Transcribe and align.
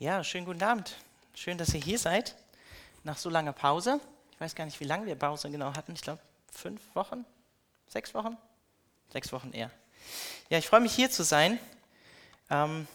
Ja, 0.00 0.22
schönen 0.22 0.46
guten 0.46 0.62
Abend. 0.62 0.94
Schön, 1.34 1.58
dass 1.58 1.74
ihr 1.74 1.80
hier 1.80 1.98
seid. 1.98 2.36
Nach 3.02 3.16
so 3.16 3.28
langer 3.28 3.52
Pause. 3.52 3.98
Ich 4.30 4.40
weiß 4.40 4.54
gar 4.54 4.64
nicht, 4.64 4.78
wie 4.78 4.84
lange 4.84 5.06
wir 5.06 5.16
Pause 5.16 5.50
genau 5.50 5.74
hatten. 5.74 5.92
Ich 5.92 6.02
glaube, 6.02 6.20
fünf 6.52 6.80
Wochen? 6.94 7.24
Sechs 7.88 8.14
Wochen? 8.14 8.36
Sechs 9.08 9.32
Wochen 9.32 9.50
eher. 9.50 9.72
Ja, 10.50 10.58
ich 10.58 10.68
freue 10.68 10.78
mich 10.78 10.94
hier 10.94 11.10
zu 11.10 11.24
sein. 11.24 11.58
Ähm, 12.48 12.86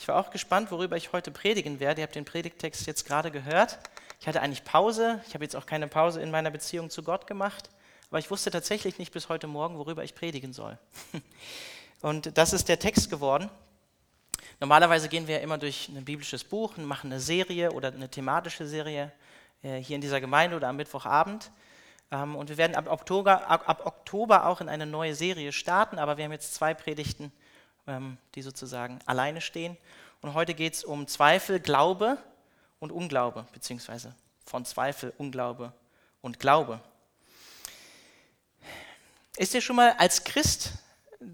ich 0.00 0.08
war 0.08 0.16
auch 0.16 0.30
gespannt, 0.30 0.72
worüber 0.72 0.96
ich 0.96 1.12
heute 1.12 1.30
predigen 1.30 1.78
werde. 1.78 2.00
Ihr 2.00 2.06
habt 2.08 2.16
den 2.16 2.24
Predigtext 2.24 2.88
jetzt 2.88 3.04
gerade 3.04 3.30
gehört. 3.30 3.78
Ich 4.20 4.26
hatte 4.26 4.42
eigentlich 4.42 4.64
Pause. 4.64 5.22
Ich 5.28 5.34
habe 5.34 5.44
jetzt 5.44 5.54
auch 5.54 5.66
keine 5.66 5.86
Pause 5.86 6.20
in 6.22 6.32
meiner 6.32 6.50
Beziehung 6.50 6.90
zu 6.90 7.04
Gott 7.04 7.28
gemacht. 7.28 7.70
Aber 8.10 8.18
ich 8.18 8.32
wusste 8.32 8.50
tatsächlich 8.50 8.98
nicht 8.98 9.12
bis 9.12 9.28
heute 9.28 9.46
Morgen, 9.46 9.78
worüber 9.78 10.02
ich 10.02 10.16
predigen 10.16 10.52
soll. 10.52 10.76
Und 12.02 12.36
das 12.36 12.52
ist 12.52 12.68
der 12.68 12.80
Text 12.80 13.10
geworden. 13.10 13.48
Normalerweise 14.60 15.08
gehen 15.08 15.26
wir 15.26 15.36
ja 15.36 15.40
immer 15.40 15.58
durch 15.58 15.88
ein 15.88 16.04
biblisches 16.04 16.44
Buch 16.44 16.76
und 16.76 16.84
machen 16.84 17.10
eine 17.10 17.20
Serie 17.20 17.72
oder 17.72 17.88
eine 17.88 18.08
thematische 18.08 18.66
Serie 18.66 19.12
äh, 19.62 19.78
hier 19.78 19.96
in 19.96 20.00
dieser 20.00 20.20
Gemeinde 20.20 20.56
oder 20.56 20.68
am 20.68 20.76
Mittwochabend. 20.76 21.50
Ähm, 22.10 22.36
und 22.36 22.48
wir 22.48 22.56
werden 22.56 22.76
ab 22.76 22.88
Oktober, 22.88 23.48
ab, 23.48 23.86
Oktober, 23.86 24.46
auch 24.46 24.60
in 24.60 24.68
eine 24.68 24.86
neue 24.86 25.14
Serie 25.14 25.52
starten, 25.52 25.98
aber 25.98 26.16
wir 26.16 26.24
haben 26.24 26.32
jetzt 26.32 26.54
zwei 26.54 26.74
Predigten, 26.74 27.32
ähm, 27.86 28.18
die 28.34 28.42
sozusagen 28.42 29.00
alleine 29.06 29.40
stehen. 29.40 29.76
Und 30.20 30.34
heute 30.34 30.54
geht 30.54 30.74
es 30.74 30.84
um 30.84 31.08
Zweifel, 31.08 31.58
Glaube 31.58 32.18
und 32.78 32.92
Unglaube, 32.92 33.46
beziehungsweise 33.52 34.14
von 34.44 34.64
Zweifel, 34.64 35.12
Unglaube 35.18 35.72
und 36.20 36.38
Glaube. 36.38 36.80
Ist 39.36 39.54
dir 39.54 39.62
schon 39.62 39.76
mal 39.76 39.94
als 39.98 40.24
Christ 40.24 40.74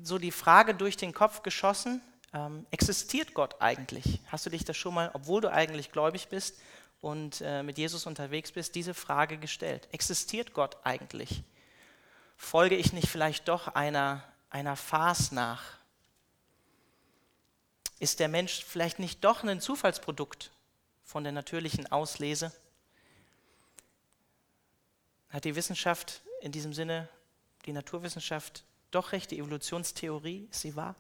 so 0.03 0.19
die 0.19 0.31
Frage 0.31 0.75
durch 0.75 0.97
den 0.97 1.13
Kopf 1.13 1.43
geschossen, 1.43 2.01
ähm, 2.33 2.67
existiert 2.71 3.35
Gott 3.35 3.57
eigentlich? 3.61 4.21
Hast 4.27 4.47
du 4.47 4.51
dich 4.51 4.65
das 4.65 4.77
schon 4.77 4.95
mal, 4.95 5.11
obwohl 5.15 5.41
du 5.41 5.51
eigentlich 5.51 5.93
gläubig 5.93 6.29
bist 6.29 6.59
und 7.01 7.41
äh, 7.41 7.63
mit 7.63 7.79
Jesus 7.79 8.07
unterwegs 8.07 8.53
bist, 8.53 8.75
diese 8.75 8.95
Frage 8.95 9.39
gestellt? 9.39 9.89
Existiert 9.93 10.53
Gott 10.53 10.77
eigentlich? 10.85 11.43
Folge 12.37 12.77
ich 12.77 12.93
nicht 12.93 13.09
vielleicht 13.09 13.49
doch 13.49 13.69
einer, 13.69 14.23
einer 14.51 14.77
Farce 14.77 15.33
nach? 15.33 15.63
Ist 17.99 18.21
der 18.21 18.29
Mensch 18.29 18.65
vielleicht 18.65 18.99
nicht 18.99 19.25
doch 19.25 19.43
ein 19.43 19.61
Zufallsprodukt 19.61 20.53
von 21.05 21.25
der 21.25 21.33
natürlichen 21.33 21.91
Auslese? 21.91 22.53
Hat 25.31 25.45
die 25.45 25.57
Wissenschaft 25.57 26.23
in 26.41 26.53
diesem 26.53 26.73
Sinne, 26.73 27.09
die 27.67 27.73
Naturwissenschaft, 27.73 28.65
doch 28.91 29.13
recht, 29.13 29.31
die 29.31 29.39
Evolutionstheorie, 29.39 30.49
ist 30.51 30.61
sie 30.61 30.77
wahr? 30.77 30.95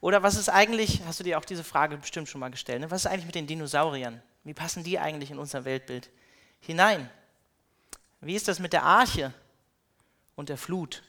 Oder 0.00 0.22
was 0.22 0.36
ist 0.36 0.48
eigentlich, 0.48 1.02
hast 1.06 1.20
du 1.20 1.24
dir 1.24 1.38
auch 1.38 1.44
diese 1.44 1.64
Frage 1.64 1.96
bestimmt 1.96 2.28
schon 2.28 2.40
mal 2.40 2.50
gestellt, 2.50 2.80
ne? 2.80 2.90
was 2.90 3.04
ist 3.04 3.10
eigentlich 3.10 3.26
mit 3.26 3.34
den 3.34 3.46
Dinosauriern? 3.46 4.22
Wie 4.44 4.54
passen 4.54 4.84
die 4.84 4.98
eigentlich 4.98 5.30
in 5.30 5.38
unser 5.38 5.64
Weltbild 5.64 6.10
hinein? 6.60 7.10
Wie 8.20 8.34
ist 8.34 8.48
das 8.48 8.58
mit 8.58 8.72
der 8.72 8.84
Arche 8.84 9.32
und 10.34 10.48
der 10.48 10.56
Flut 10.56 11.02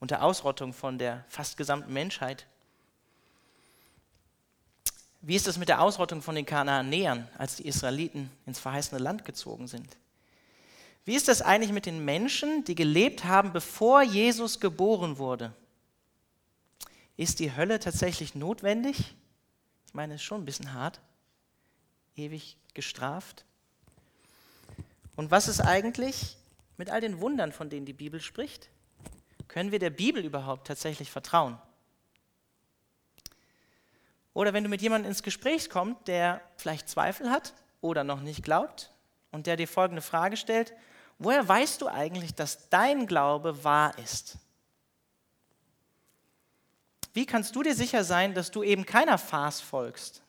und 0.00 0.10
der 0.10 0.22
Ausrottung 0.22 0.72
von 0.72 0.98
der 0.98 1.24
fast 1.28 1.56
gesamten 1.56 1.92
Menschheit? 1.92 2.46
Wie 5.22 5.36
ist 5.36 5.46
das 5.46 5.56
mit 5.56 5.70
der 5.70 5.80
Ausrottung 5.80 6.20
von 6.20 6.34
den 6.34 6.44
Kanaanäern, 6.44 7.28
als 7.38 7.56
die 7.56 7.66
Israeliten 7.66 8.30
ins 8.44 8.58
verheißene 8.58 9.00
Land 9.00 9.24
gezogen 9.24 9.66
sind? 9.68 9.96
Wie 11.06 11.14
ist 11.14 11.28
das 11.28 11.42
eigentlich 11.42 11.72
mit 11.72 11.86
den 11.86 12.04
Menschen, 12.04 12.64
die 12.64 12.74
gelebt 12.74 13.24
haben, 13.24 13.52
bevor 13.52 14.02
Jesus 14.02 14.60
geboren 14.60 15.18
wurde? 15.18 15.52
Ist 17.16 17.38
die 17.38 17.54
Hölle 17.54 17.78
tatsächlich 17.78 18.34
notwendig? 18.34 19.14
Ich 19.86 19.94
meine, 19.94 20.14
es 20.14 20.20
ist 20.20 20.26
schon 20.26 20.42
ein 20.42 20.44
bisschen 20.44 20.72
hart. 20.72 21.00
Ewig 22.16 22.56
gestraft. 22.74 23.44
Und 25.16 25.30
was 25.30 25.48
ist 25.48 25.60
eigentlich 25.60 26.36
mit 26.76 26.90
all 26.90 27.00
den 27.00 27.20
Wundern, 27.20 27.52
von 27.52 27.70
denen 27.70 27.86
die 27.86 27.92
Bibel 27.92 28.20
spricht? 28.20 28.68
Können 29.46 29.70
wir 29.70 29.78
der 29.78 29.90
Bibel 29.90 30.24
überhaupt 30.24 30.66
tatsächlich 30.66 31.10
vertrauen? 31.10 31.58
Oder 34.32 34.52
wenn 34.52 34.64
du 34.64 34.70
mit 34.70 34.82
jemandem 34.82 35.10
ins 35.10 35.22
Gespräch 35.22 35.70
kommst, 35.70 36.08
der 36.08 36.40
vielleicht 36.56 36.88
Zweifel 36.88 37.30
hat 37.30 37.54
oder 37.80 38.02
noch 38.02 38.20
nicht 38.20 38.42
glaubt 38.42 38.92
und 39.30 39.46
der 39.46 39.56
dir 39.56 39.68
folgende 39.68 40.02
Frage 40.02 40.36
stellt, 40.36 40.72
woher 41.20 41.46
weißt 41.46 41.80
du 41.80 41.86
eigentlich, 41.86 42.34
dass 42.34 42.68
dein 42.68 43.06
Glaube 43.06 43.62
wahr 43.62 43.96
ist? 44.00 44.38
Wie 47.14 47.26
kannst 47.26 47.54
du 47.54 47.62
dir 47.62 47.76
sicher 47.76 48.02
sein, 48.02 48.34
dass 48.34 48.50
du 48.50 48.64
eben 48.64 48.84
keiner 48.84 49.18
Farce 49.18 49.60
folgst? 49.60 50.20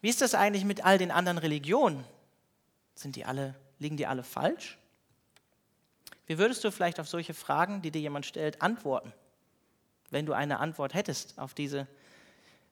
Wie 0.00 0.08
ist 0.08 0.20
das 0.20 0.34
eigentlich 0.34 0.64
mit 0.64 0.84
all 0.84 0.98
den 0.98 1.12
anderen 1.12 1.38
Religionen? 1.38 2.04
Sind 2.96 3.14
die 3.14 3.24
alle, 3.24 3.54
liegen 3.78 3.96
die 3.96 4.06
alle 4.06 4.24
falsch? 4.24 4.78
Wie 6.26 6.38
würdest 6.38 6.64
du 6.64 6.72
vielleicht 6.72 6.98
auf 6.98 7.08
solche 7.08 7.34
Fragen, 7.34 7.82
die 7.82 7.92
dir 7.92 8.00
jemand 8.00 8.26
stellt, 8.26 8.60
antworten, 8.60 9.12
wenn 10.10 10.26
du 10.26 10.32
eine 10.32 10.58
Antwort 10.58 10.92
hättest 10.92 11.38
auf 11.38 11.54
diese 11.54 11.86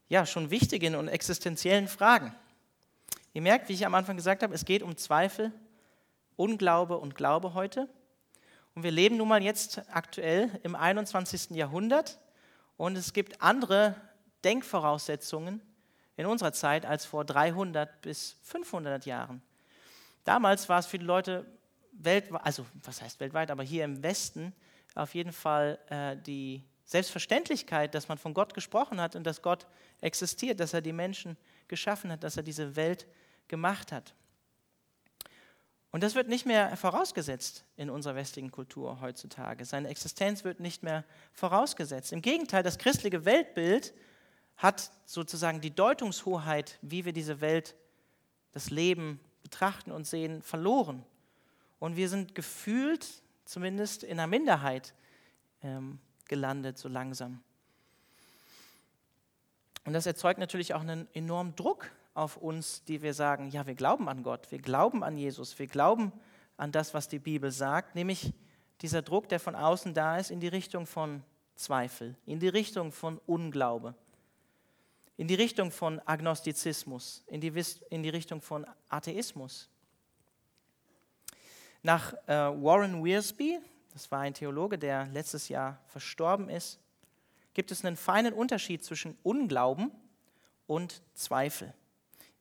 ja 0.09 0.27
schon 0.27 0.51
wichtigen 0.51 0.97
und 0.97 1.07
existenziellen 1.07 1.87
Fragen? 1.87 2.35
Ihr 3.33 3.43
merkt, 3.43 3.69
wie 3.69 3.75
ich 3.75 3.87
am 3.87 3.95
Anfang 3.95 4.17
gesagt 4.17 4.43
habe, 4.43 4.55
es 4.55 4.65
geht 4.65 4.83
um 4.83 4.97
Zweifel, 4.97 5.53
Unglaube 6.35 6.99
und 6.99 7.15
Glaube 7.15 7.55
heute. 7.55 7.89
Und 8.75 8.83
wir 8.83 8.91
leben 8.91 9.19
nun 9.19 9.29
mal 9.29 9.43
jetzt 9.43 9.83
aktuell 9.93 10.51
im 10.65 10.75
21. 10.75 11.51
Jahrhundert 11.51 12.19
und 12.77 12.97
es 12.97 13.13
gibt 13.13 13.41
andere 13.41 13.95
Denkvoraussetzungen 14.45 15.61
in 16.17 16.27
unserer 16.27 16.53
Zeit 16.53 16.87
als 16.87 17.05
vor 17.05 17.25
300 17.25 18.01
bis 18.03 18.37
500 18.43 19.07
Jahren. 19.07 19.43
Damals 20.25 20.69
war 20.69 20.79
es 20.79 20.87
für 20.87 20.99
die 20.99 21.05
Leute 21.05 21.47
weltweit, 21.93 22.45
also 22.45 22.67
was 22.83 23.03
heißt 23.03 23.21
weltweit, 23.21 23.51
aber 23.51 23.63
hier 23.63 23.85
im 23.85 24.03
Westen 24.03 24.53
auf 24.95 25.15
jeden 25.15 25.33
Fall 25.33 25.79
äh, 25.89 26.17
die 26.17 26.63
Selbstverständlichkeit, 26.85 27.95
dass 27.95 28.09
man 28.09 28.19
von 28.19 28.35
Gott 28.35 28.55
gesprochen 28.55 29.01
hat 29.01 29.17
und 29.17 29.25
dass 29.25 29.43
Gott 29.43 29.67
existiert, 30.01 30.61
dass 30.61 30.75
er 30.75 30.83
die 30.83 30.93
Menschen 30.93 31.37
geschaffen 31.69 32.13
hat, 32.13 32.23
dass 32.23 32.37
er 32.37 32.43
diese 32.43 32.77
Welt 32.77 33.07
gemacht 33.49 33.91
hat. 33.91 34.15
Und 35.95 36.03
das 36.03 36.17
wird 36.17 36.27
nicht 36.27 36.45
mehr 36.45 36.77
vorausgesetzt 36.77 37.65
in 37.77 37.89
unserer 37.89 38.17
westlichen 38.17 38.51
Kultur 38.51 39.01
heutzutage. 39.01 39.65
Seine 39.65 39.87
Existenz 39.91 40.43
wird 40.43 40.59
nicht 40.59 40.83
mehr 40.83 41.05
vorausgesetzt. 41.33 42.13
Im 42.13 42.21
Gegenteil, 42.21 42.65
das 42.65 42.79
christliche 42.79 43.25
Weltbild 43.25 43.95
hat 44.57 44.91
sozusagen 45.05 45.61
die 45.61 45.73
Deutungshoheit, 45.73 46.81
wie 46.83 47.05
wir 47.05 47.13
diese 47.13 47.41
Welt, 47.41 47.77
das 48.51 48.71
Leben 48.71 49.21
betrachten 49.45 49.93
und 49.93 50.05
sehen, 50.05 50.43
verloren. 50.43 51.05
Und 51.79 51.95
wir 51.95 52.09
sind 52.09 52.35
gefühlt, 52.35 53.07
zumindest 53.45 54.03
in 54.03 54.19
einer 54.19 54.27
Minderheit, 54.27 54.95
ähm, 55.63 56.01
gelandet, 56.27 56.77
so 56.77 56.89
langsam. 56.89 57.41
Und 59.85 59.93
das 59.93 60.07
erzeugt 60.07 60.41
natürlich 60.41 60.75
auch 60.75 60.81
einen 60.81 61.07
enormen 61.15 61.55
Druck 61.55 61.89
auf 62.15 62.37
uns, 62.37 62.85
die 62.85 63.03
wir 63.03 63.13
sagen, 63.13 63.51
ja, 63.51 63.67
wir 63.67 63.75
glauben 63.75 64.09
an 64.09 64.23
Gott, 64.23 64.51
wir 64.51 64.61
glauben 64.61 65.03
an 65.03 65.17
Jesus, 65.17 65.59
wir 65.59 65.67
glauben 65.67 66.13
an 66.57 66.73
das, 66.73 66.95
was 66.95 67.09
die 67.09 67.19
Bibel 67.19 67.51
sagt, 67.51 67.95
nämlich 67.95 68.33
dieser 68.81 69.03
Druck, 69.03 69.29
der 69.29 69.41
von 69.41 69.57
außen 69.57 69.95
da 69.95 70.19
ist, 70.19 70.31
in 70.31 70.41
die 70.41 70.49
Richtung 70.49 70.87
von 70.87 71.23
Zweifel, 71.57 72.17
in 72.27 72.39
die 72.39 72.49
Richtung 72.49 72.93
von 72.93 73.19
Unglaube, 73.27 73.95
in 75.17 75.29
die 75.29 75.35
Richtung 75.35 75.71
von 75.71 76.01
Agnostizismus, 76.07 77.25
in 77.27 77.41
die, 77.41 77.53
in 77.91 78.03
die 78.03 78.09
Richtung 78.09 78.41
von 78.41 78.67
Atheismus. 78.89 79.69
Nach 81.83 82.15
äh, 82.27 82.33
Warren 82.33 83.05
Wiersbe, 83.05 83.61
das 83.93 84.11
war 84.11 84.21
ein 84.21 84.35
Theologe, 84.35 84.79
der 84.79 85.07
letztes 85.07 85.49
Jahr 85.49 85.79
verstorben 85.87 86.49
ist, 86.49 86.81
gibt 87.53 87.71
es 87.71 87.85
einen 87.85 87.97
feinen 87.97 88.33
Unterschied 88.33 88.85
zwischen 88.85 89.17
Unglauben 89.23 89.93
und 90.67 91.03
Zweifel. 91.15 91.75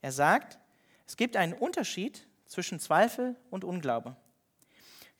Er 0.03 0.11
sagt, 0.11 0.59
es 1.07 1.15
gibt 1.15 1.37
einen 1.37 1.53
Unterschied 1.53 2.27
zwischen 2.45 2.77
Zweifel 2.77 3.37
und 3.49 3.63
Unglaube. 3.63 4.17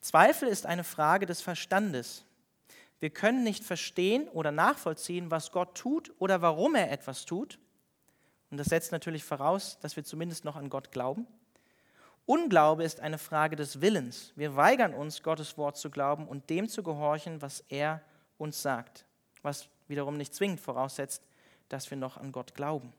Zweifel 0.02 0.50
ist 0.50 0.66
eine 0.66 0.84
Frage 0.84 1.26
des 1.26 1.42
Verstandes. 1.42 2.26
Wir 3.00 3.10
können 3.10 3.46
nicht 3.46 3.64
verstehen 3.64 4.28
oder 4.28 4.52
nachvollziehen, 4.52 5.32
was 5.32 5.54
Gott 5.54 5.76
tut 5.76 6.14
oder 6.20 6.42
warum 6.42 6.76
er 6.76 6.92
etwas 6.92 7.24
tut. 7.26 7.60
Und 8.52 8.58
das 8.58 8.68
setzt 8.68 8.92
natürlich 8.92 9.24
voraus, 9.24 9.80
dass 9.80 9.96
wir 9.96 10.04
zumindest 10.04 10.44
noch 10.44 10.58
an 10.58 10.70
Gott 10.70 10.92
glauben. 10.92 11.28
Unglaube 12.26 12.84
ist 12.84 13.00
eine 13.00 13.18
Frage 13.18 13.56
des 13.56 13.80
Willens. 13.80 14.34
Wir 14.36 14.58
weigern 14.58 14.94
uns, 14.94 15.24
Gottes 15.24 15.58
Wort 15.58 15.78
zu 15.78 15.92
glauben 15.92 16.28
und 16.28 16.50
dem 16.50 16.68
zu 16.68 16.84
gehorchen, 16.84 17.42
was 17.42 17.64
er 17.70 18.02
uns 18.38 18.62
sagt, 18.62 19.06
was 19.44 19.70
wiederum 19.88 20.18
nicht 20.18 20.36
zwingend 20.36 20.60
voraussetzt, 20.60 21.24
dass 21.70 21.90
wir 21.90 21.98
noch 21.98 22.18
an 22.18 22.34
Gott 22.34 22.54
glauben. 22.54 22.92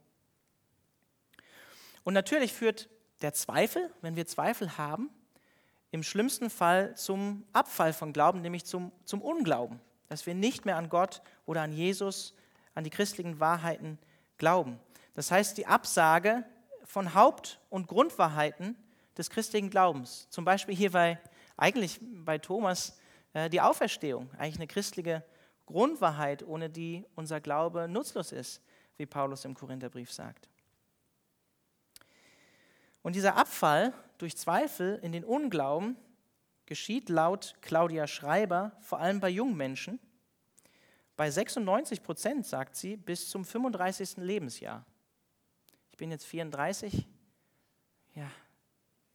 Und 2.05 2.15
natürlich 2.15 2.53
führt 2.53 2.89
der 3.23 3.33
Zweifel, 3.33 3.91
wenn 4.03 4.17
wir 4.17 4.27
Zweifel 4.27 4.79
haben, 4.79 5.11
im 5.91 6.03
schlimmsten 6.03 6.51
Fall 6.51 6.97
zum 6.97 7.45
Abfall 7.53 7.93
von 7.93 8.13
Glauben, 8.13 8.41
nämlich 8.41 8.65
zum, 8.65 8.93
zum 9.05 9.23
Unglauben, 9.23 9.81
dass 10.09 10.27
wir 10.27 10.35
nicht 10.35 10.65
mehr 10.65 10.77
an 10.77 10.89
Gott 10.89 11.23
oder 11.47 11.63
an 11.63 11.73
Jesus, 11.73 12.35
an 12.75 12.85
die 12.85 12.91
christlichen 12.91 13.41
Wahrheiten 13.41 13.99
glauben. 14.37 14.81
Das 15.15 15.31
heißt, 15.31 15.57
die 15.57 15.67
Absage 15.67 16.45
von 16.85 17.15
Haupt- 17.15 17.61
und 17.71 17.87
Grundwahrheiten 17.87 18.77
des 19.17 19.31
christlichen 19.31 19.71
Glaubens. 19.71 20.29
Zum 20.31 20.45
Beispiel 20.45 20.75
hier 20.75 20.91
bei, 20.91 21.19
eigentlich 21.57 22.01
bei 22.03 22.39
Thomas, 22.39 22.99
äh, 23.33 23.49
die 23.49 23.61
Auferstehung, 23.61 24.29
eigentlich 24.37 24.57
eine 24.57 24.67
christliche 24.67 25.25
Grundwahrheit, 25.67 26.43
ohne 26.43 26.69
die 26.69 27.05
unser 27.15 27.41
Glaube 27.41 27.89
nutzlos 27.89 28.33
ist, 28.33 28.61
wie 28.97 29.07
Paulus 29.07 29.45
im 29.45 29.55
Korintherbrief 29.55 30.13
sagt. 30.13 30.49
Und 33.05 33.15
dieser 33.17 33.37
Abfall 33.37 33.93
durch 34.17 34.35
Zweifel 34.35 34.99
in 35.03 35.13
den 35.13 35.25
Unglauben 35.25 35.95
geschieht 36.65 37.11
laut 37.11 37.55
Claudia 37.61 38.07
Schreiber 38.07 38.73
vor 38.81 38.99
allem 38.99 39.21
bei 39.21 39.29
jungen 39.29 39.59
Menschen. 39.59 40.01
Bei 41.15 41.31
96 41.31 42.03
Prozent, 42.03 42.47
sagt 42.47 42.77
sie, 42.77 42.97
bis 42.97 43.29
zum 43.29 43.45
35. 43.45 44.17
Lebensjahr. 44.17 44.87
Ich 45.91 45.99
bin 45.99 46.11
jetzt 46.11 46.25
34. 46.25 47.07
Ja, 48.15 48.31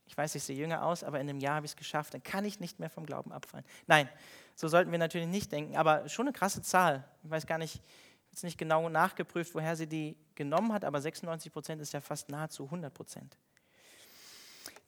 ich 0.06 0.16
weiß, 0.16 0.36
ich 0.36 0.44
sehe 0.44 0.56
jünger 0.56 0.86
aus, 0.86 1.04
aber 1.04 1.20
in 1.20 1.28
einem 1.28 1.40
Jahr 1.40 1.56
habe 1.56 1.66
ich 1.66 1.72
es 1.72 1.76
geschafft. 1.76 2.14
Dann 2.14 2.22
kann 2.22 2.46
ich 2.46 2.60
nicht 2.60 2.78
mehr 2.78 2.92
vom 2.92 3.08
Glauben 3.08 3.32
abfallen. 3.32 3.66
Nein, 3.88 4.08
so 4.54 4.68
sollten 4.68 4.92
wir 4.92 5.00
natürlich 5.00 5.28
nicht 5.28 5.52
denken, 5.52 5.76
aber 5.76 6.08
schon 6.10 6.28
eine 6.28 6.34
krasse 6.34 6.62
Zahl. 6.62 7.04
Ich 7.24 7.30
weiß 7.32 7.48
gar 7.48 7.58
nicht, 7.58 7.82
jetzt 8.30 8.44
nicht 8.44 8.60
genau 8.60 8.88
nachgeprüft, 8.88 9.56
woher 9.56 9.76
sie 9.76 9.88
die 9.88 10.16
genommen 10.36 10.74
hat, 10.74 10.86
aber 10.86 11.02
96 11.02 11.52
Prozent 11.52 11.82
ist 11.82 11.92
ja 11.92 12.02
fast 12.02 12.30
nahezu 12.30 12.66
100 12.66 12.94
Prozent. 12.94 13.36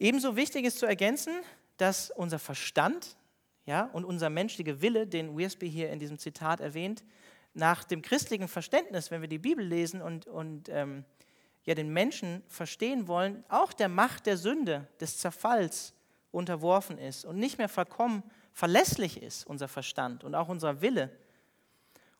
Ebenso 0.01 0.35
wichtig 0.35 0.65
ist 0.65 0.79
zu 0.79 0.87
ergänzen, 0.87 1.31
dass 1.77 2.09
unser 2.09 2.39
Verstand 2.39 3.17
ja, 3.67 3.83
und 3.93 4.03
unser 4.03 4.31
menschlicher 4.31 4.81
Wille, 4.81 5.05
den 5.05 5.37
Wiersbe 5.37 5.67
hier 5.67 5.91
in 5.91 5.99
diesem 5.99 6.17
Zitat 6.17 6.59
erwähnt, 6.59 7.03
nach 7.53 7.83
dem 7.83 8.01
christlichen 8.01 8.47
Verständnis, 8.47 9.11
wenn 9.11 9.21
wir 9.21 9.27
die 9.27 9.37
Bibel 9.37 9.63
lesen 9.63 10.01
und, 10.01 10.25
und 10.25 10.69
ähm, 10.69 11.05
ja, 11.65 11.75
den 11.75 11.93
Menschen 11.93 12.41
verstehen 12.47 13.07
wollen, 13.07 13.43
auch 13.47 13.73
der 13.73 13.89
Macht 13.89 14.25
der 14.25 14.37
Sünde, 14.37 14.87
des 14.99 15.19
Zerfalls 15.19 15.93
unterworfen 16.31 16.97
ist 16.97 17.23
und 17.23 17.37
nicht 17.37 17.59
mehr 17.59 17.69
vollkommen 17.69 18.23
verlässlich 18.53 19.21
ist, 19.21 19.45
unser 19.45 19.67
Verstand 19.67 20.23
und 20.23 20.33
auch 20.33 20.49
unser 20.49 20.81
Wille. 20.81 21.11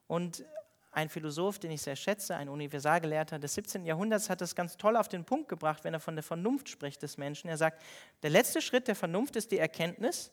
Und 0.05 0.45
ein 0.91 1.09
Philosoph, 1.09 1.57
den 1.57 1.71
ich 1.71 1.81
sehr 1.81 1.95
schätze, 1.95 2.35
ein 2.35 2.49
Universalgelehrter 2.49 3.39
des 3.39 3.53
17. 3.53 3.85
Jahrhunderts, 3.85 4.29
hat 4.29 4.41
das 4.41 4.55
ganz 4.55 4.77
toll 4.77 4.97
auf 4.97 5.07
den 5.07 5.23
Punkt 5.23 5.47
gebracht, 5.47 5.83
wenn 5.83 5.93
er 5.93 5.99
von 6.01 6.15
der 6.15 6.23
Vernunft 6.23 6.69
spricht 6.69 7.01
des 7.01 7.17
Menschen. 7.17 7.49
Er 7.49 7.57
sagt, 7.57 7.81
der 8.23 8.29
letzte 8.29 8.61
Schritt 8.61 8.87
der 8.87 8.95
Vernunft 8.95 9.35
ist 9.37 9.51
die 9.51 9.57
Erkenntnis, 9.57 10.31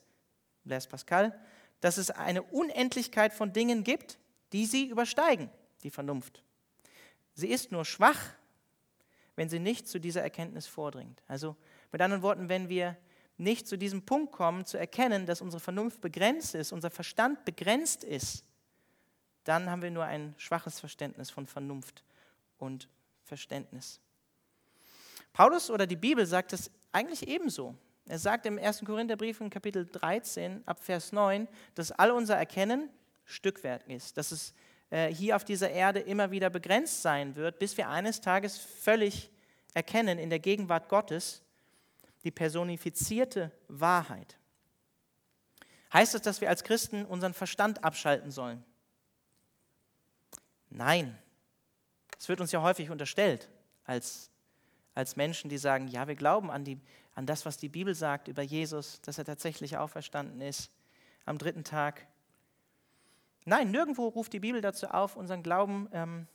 Blaise 0.65 0.89
Pascal, 0.89 1.39
dass 1.81 1.97
es 1.97 2.11
eine 2.11 2.43
Unendlichkeit 2.43 3.33
von 3.33 3.53
Dingen 3.53 3.85
gibt, 3.85 4.19
die 4.53 4.67
sie 4.67 4.87
übersteigen, 4.87 5.49
die 5.85 5.91
Vernunft. 5.91 6.43
Sie 7.35 7.49
ist 7.49 7.71
nur 7.71 7.85
schwach, 7.85 8.19
wenn 9.37 9.49
sie 9.49 9.61
nicht 9.61 9.87
zu 9.87 10.01
dieser 10.01 10.23
Erkenntnis 10.23 10.67
vordringt. 10.67 11.23
Also 11.29 11.55
mit 11.93 12.03
anderen 12.03 12.23
Worten, 12.23 12.49
wenn 12.49 12.69
wir 12.69 12.97
nicht 13.37 13.69
zu 13.69 13.79
diesem 13.79 14.05
Punkt 14.05 14.33
kommen, 14.33 14.65
zu 14.65 14.77
erkennen, 14.77 15.25
dass 15.25 15.41
unsere 15.41 15.61
Vernunft 15.61 16.01
begrenzt 16.01 16.57
ist, 16.57 16.73
unser 16.73 16.91
Verstand 16.91 17.45
begrenzt 17.45 18.03
ist, 18.03 18.45
dann 19.49 19.71
haben 19.71 19.81
wir 19.81 19.91
nur 19.91 20.05
ein 20.05 20.35
schwaches 20.37 20.79
Verständnis 20.79 21.31
von 21.31 21.47
Vernunft 21.47 22.05
und 22.59 22.89
Verständnis. 23.25 23.99
Paulus 25.33 25.71
oder 25.71 25.87
die 25.87 25.97
Bibel 25.97 26.27
sagt 26.27 26.53
es 26.53 26.71
eigentlich 26.93 27.27
ebenso. 27.27 27.75
Er 28.07 28.19
sagt 28.19 28.45
im 28.45 28.59
1. 28.59 28.85
Korintherbrief 28.85 29.41
in 29.41 29.49
Kapitel 29.49 29.87
13 29.87 30.67
ab 30.67 30.81
Vers 30.81 31.13
9, 31.13 31.49
dass 31.75 31.93
all 31.93 32.11
unser 32.11 32.37
Erkennen 32.37 32.91
Stückwerk 33.25 33.89
ist, 33.89 34.19
dass 34.19 34.33
es 34.33 34.53
äh, 34.91 35.13
hier 35.13 35.35
auf 35.35 35.45
dieser 35.45 35.71
Erde 35.71 36.01
immer 36.01 36.31
wieder 36.31 36.51
begrenzt 36.51 37.01
sein 37.01 37.35
wird, 37.37 37.59
bis 37.59 37.77
wir 37.77 37.89
eines 37.89 38.21
Tages 38.21 38.59
völlig 38.59 39.31
erkennen 39.73 40.19
in 40.19 40.29
der 40.29 40.41
Gegenwart 40.41 40.89
Gottes 40.89 41.43
die 42.25 42.31
personifizierte 42.31 43.51
Wahrheit. 43.69 44.37
Heißt 45.93 46.15
es, 46.15 46.21
dass 46.23 46.43
wir 46.43 46.51
als 46.51 46.65
Christen 46.65 47.07
unseren 47.07 47.33
Verstand 47.33 47.83
abschalten 47.83 48.31
sollen? 48.31 48.63
Nein. 50.71 51.17
Es 52.19 52.29
wird 52.29 52.41
uns 52.41 52.53
ja 52.53 52.63
häufig 52.63 52.91
unterstellt 52.91 53.49
als, 53.85 54.31
als 54.95 55.17
Menschen, 55.17 55.49
die 55.49 55.59
sagen, 55.59 55.89
ja, 55.89 56.09
wir 56.09 56.17
glauben 56.17 56.51
an, 56.51 56.65
die, 56.65 56.81
an 57.15 57.27
das, 57.27 57.47
was 57.47 57.57
die 57.57 57.69
Bibel 57.69 57.95
sagt 57.95 58.29
über 58.29 58.43
Jesus, 58.43 59.01
dass 59.03 59.19
er 59.19 59.25
tatsächlich 59.25 59.77
auferstanden 59.77 60.41
ist 60.41 60.71
am 61.25 61.39
dritten 61.39 61.65
Tag. 61.65 62.07
Nein, 63.45 63.71
nirgendwo 63.71 64.09
ruft 64.09 64.33
die 64.33 64.41
Bibel 64.41 64.61
dazu 64.61 64.89
auf, 64.89 65.17
unseren 65.17 65.43
Glauben 65.43 65.89
ähm, 65.93 66.27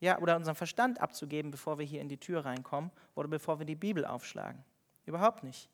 ja, 0.00 0.18
oder 0.18 0.36
unseren 0.36 0.54
Verstand 0.54 1.00
abzugeben, 1.00 1.50
bevor 1.50 1.78
wir 1.78 1.86
hier 1.86 2.00
in 2.00 2.08
die 2.08 2.18
Tür 2.18 2.44
reinkommen 2.44 2.90
oder 3.14 3.28
bevor 3.28 3.58
wir 3.58 3.66
die 3.66 3.74
Bibel 3.74 4.04
aufschlagen. 4.04 4.64
Überhaupt 5.06 5.44
nicht. 5.44 5.68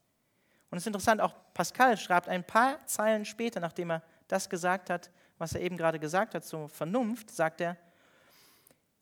Und 0.70 0.78
es 0.78 0.84
ist 0.84 0.88
interessant, 0.88 1.20
auch 1.20 1.34
Pascal 1.54 1.96
schreibt 1.96 2.28
ein 2.28 2.44
paar 2.44 2.84
Zeilen 2.86 3.24
später, 3.24 3.60
nachdem 3.60 3.90
er 3.90 4.02
das 4.28 4.48
gesagt 4.48 4.90
hat, 4.90 5.10
was 5.40 5.54
er 5.54 5.62
eben 5.62 5.78
gerade 5.78 5.98
gesagt 5.98 6.34
hat 6.34 6.44
zur 6.44 6.68
Vernunft, 6.68 7.30
sagt 7.30 7.62
er, 7.62 7.78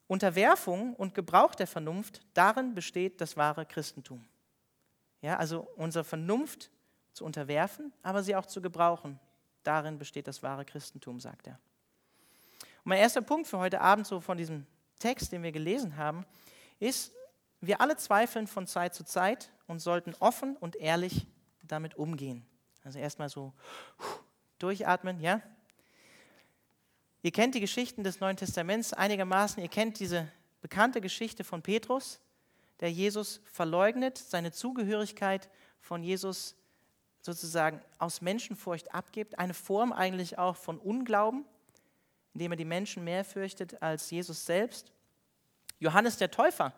Unterwerfung 0.06 0.94
und 0.94 1.12
Gebrauch 1.12 1.56
der 1.56 1.66
Vernunft, 1.66 2.22
darin 2.32 2.76
besteht 2.76 3.20
das 3.20 3.36
wahre 3.36 3.66
Christentum. 3.66 4.24
Ja, 5.20 5.36
also 5.36 5.68
unsere 5.74 6.04
Vernunft 6.04 6.70
zu 7.12 7.24
unterwerfen, 7.24 7.92
aber 8.04 8.22
sie 8.22 8.36
auch 8.36 8.46
zu 8.46 8.62
gebrauchen, 8.62 9.18
darin 9.64 9.98
besteht 9.98 10.28
das 10.28 10.40
wahre 10.44 10.64
Christentum, 10.64 11.18
sagt 11.18 11.48
er. 11.48 11.58
Und 12.84 12.90
mein 12.90 13.00
erster 13.00 13.20
Punkt 13.20 13.48
für 13.48 13.58
heute 13.58 13.80
Abend, 13.80 14.06
so 14.06 14.20
von 14.20 14.38
diesem 14.38 14.64
Text, 15.00 15.32
den 15.32 15.42
wir 15.42 15.50
gelesen 15.50 15.96
haben, 15.96 16.24
ist, 16.78 17.12
wir 17.60 17.80
alle 17.80 17.96
zweifeln 17.96 18.46
von 18.46 18.68
Zeit 18.68 18.94
zu 18.94 19.04
Zeit 19.04 19.50
und 19.66 19.80
sollten 19.80 20.14
offen 20.20 20.56
und 20.56 20.76
ehrlich 20.76 21.26
damit 21.64 21.96
umgehen. 21.96 22.46
Also 22.84 23.00
erstmal 23.00 23.28
so 23.28 23.52
durchatmen, 24.60 25.20
ja? 25.20 25.42
Ihr 27.22 27.32
kennt 27.32 27.56
die 27.56 27.60
Geschichten 27.60 28.04
des 28.04 28.20
Neuen 28.20 28.36
Testaments 28.36 28.92
einigermaßen. 28.92 29.60
Ihr 29.60 29.68
kennt 29.68 29.98
diese 29.98 30.30
bekannte 30.60 31.00
Geschichte 31.00 31.42
von 31.42 31.62
Petrus, 31.62 32.20
der 32.78 32.92
Jesus 32.92 33.40
verleugnet, 33.44 34.18
seine 34.18 34.52
Zugehörigkeit 34.52 35.48
von 35.80 36.04
Jesus 36.04 36.54
sozusagen 37.20 37.80
aus 37.98 38.20
Menschenfurcht 38.20 38.94
abgibt. 38.94 39.36
Eine 39.36 39.54
Form 39.54 39.92
eigentlich 39.92 40.38
auch 40.38 40.56
von 40.56 40.78
Unglauben, 40.78 41.44
indem 42.34 42.52
er 42.52 42.56
die 42.56 42.64
Menschen 42.64 43.02
mehr 43.02 43.24
fürchtet 43.24 43.82
als 43.82 44.10
Jesus 44.10 44.46
selbst. 44.46 44.92
Johannes 45.80 46.18
der 46.18 46.30
Täufer, 46.30 46.72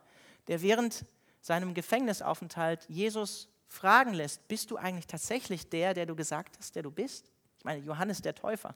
der 0.49 0.63
während 0.63 1.05
seinem 1.43 1.75
Gefängnisaufenthalt 1.75 2.87
Jesus 2.89 3.49
fragen 3.69 4.15
lässt, 4.15 4.49
bist 4.49 4.71
du 4.71 4.79
eigentlich 4.79 5.07
tatsächlich 5.07 5.69
der, 5.69 5.93
der 5.93 6.07
du 6.07 6.17
gesagt 6.17 6.57
hast, 6.59 6.75
der 6.77 6.83
du 6.83 6.91
bist? 6.91 7.31
Ich 7.59 7.65
meine, 7.65 7.85
Johannes 7.85 8.23
der 8.23 8.35
Täufer 8.35 8.75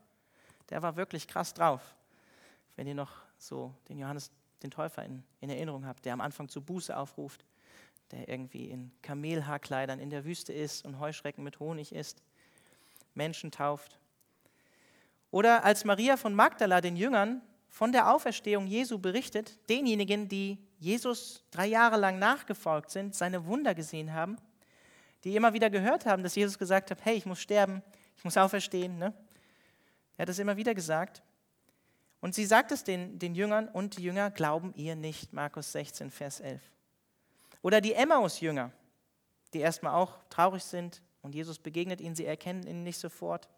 der 0.71 0.83
war 0.83 0.97
wirklich 0.97 1.29
krass 1.29 1.55
drauf. 1.55 1.97
Wenn 2.77 2.87
ihr 2.87 2.95
noch 2.95 3.13
so 3.39 3.75
den 3.89 3.99
Johannes, 3.99 4.31
den 4.63 4.71
Täufer 4.71 5.05
in, 5.05 5.23
in 5.41 5.51
Erinnerung 5.51 5.87
habt, 5.87 6.05
der 6.05 6.13
am 6.13 6.21
Anfang 6.21 6.49
zu 6.49 6.61
Buße 6.61 6.97
aufruft, 6.97 7.45
der 8.11 8.29
irgendwie 8.29 8.71
in 8.71 8.93
Kamelhaarkleidern 9.03 9.99
in 9.99 10.11
der 10.11 10.25
Wüste 10.25 10.53
ist 10.53 10.85
und 10.85 10.99
Heuschrecken 10.99 11.45
mit 11.45 11.61
Honig 11.61 11.95
isst, 11.95 12.23
Menschen 13.15 13.51
tauft. 13.51 13.99
Oder 15.31 15.65
als 15.65 15.85
Maria 15.85 16.17
von 16.17 16.35
Magdala 16.35 16.81
den 16.81 16.97
Jüngern 16.97 17.43
von 17.69 17.91
der 17.91 18.13
Auferstehung 18.13 18.67
Jesu 18.67 18.99
berichtet, 18.99 19.59
denjenigen, 19.69 20.29
die 20.29 20.59
Jesus 20.79 21.43
drei 21.51 21.67
Jahre 21.67 21.97
lang 21.97 22.19
nachgefolgt 22.19 22.91
sind, 22.91 23.15
seine 23.15 23.47
Wunder 23.47 23.75
gesehen 23.75 24.13
haben, 24.13 24.37
die 25.25 25.35
immer 25.35 25.53
wieder 25.55 25.71
gehört 25.71 26.07
haben, 26.07 26.23
dass 26.23 26.37
Jesus 26.37 26.59
gesagt 26.59 26.91
hat, 26.91 27.05
hey, 27.05 27.17
ich 27.17 27.27
muss 27.27 27.41
sterben, 27.41 27.83
ich 28.17 28.25
muss 28.25 28.37
auferstehen. 28.37 28.99
Ne? 28.99 29.13
Er 30.17 30.23
hat 30.23 30.29
es 30.29 30.39
immer 30.39 30.57
wieder 30.57 30.75
gesagt. 30.75 31.23
Und 32.21 32.35
sie 32.35 32.47
sagt 32.47 32.73
es 32.73 32.85
den, 32.85 33.19
den 33.19 33.35
Jüngern 33.35 33.69
und 33.69 33.99
die 33.99 34.03
Jünger 34.03 34.31
glauben 34.31 34.73
ihr 34.77 34.97
nicht. 34.97 35.33
Markus 35.33 35.73
16, 35.73 36.11
Vers 36.11 36.41
11. 36.41 36.63
Oder 37.61 37.81
die 37.81 37.93
Emmaus-Jünger, 37.93 38.73
die 39.53 39.61
erstmal 39.61 39.95
auch 39.95 40.19
traurig 40.31 40.65
sind 40.65 41.03
und 41.23 41.35
Jesus 41.35 41.59
begegnet 41.59 42.01
ihnen, 42.01 42.15
sie 42.15 42.27
erkennen 42.27 42.67
ihn 42.67 42.83
nicht 42.83 42.99
sofort. 42.99 43.49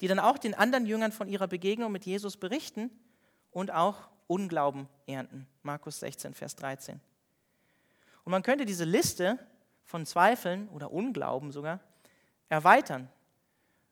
Die 0.00 0.08
dann 0.08 0.18
auch 0.18 0.38
den 0.38 0.54
anderen 0.54 0.86
Jüngern 0.86 1.12
von 1.12 1.28
ihrer 1.28 1.48
Begegnung 1.48 1.92
mit 1.92 2.06
Jesus 2.06 2.36
berichten 2.36 2.90
und 3.50 3.70
auch 3.70 4.08
Unglauben 4.26 4.88
ernten. 5.06 5.46
Markus 5.62 6.00
16, 6.00 6.34
Vers 6.34 6.56
13. 6.56 7.00
Und 8.24 8.30
man 8.30 8.42
könnte 8.42 8.64
diese 8.64 8.84
Liste 8.84 9.38
von 9.84 10.06
Zweifeln 10.06 10.68
oder 10.68 10.92
Unglauben 10.92 11.50
sogar 11.50 11.80
erweitern, 12.48 13.10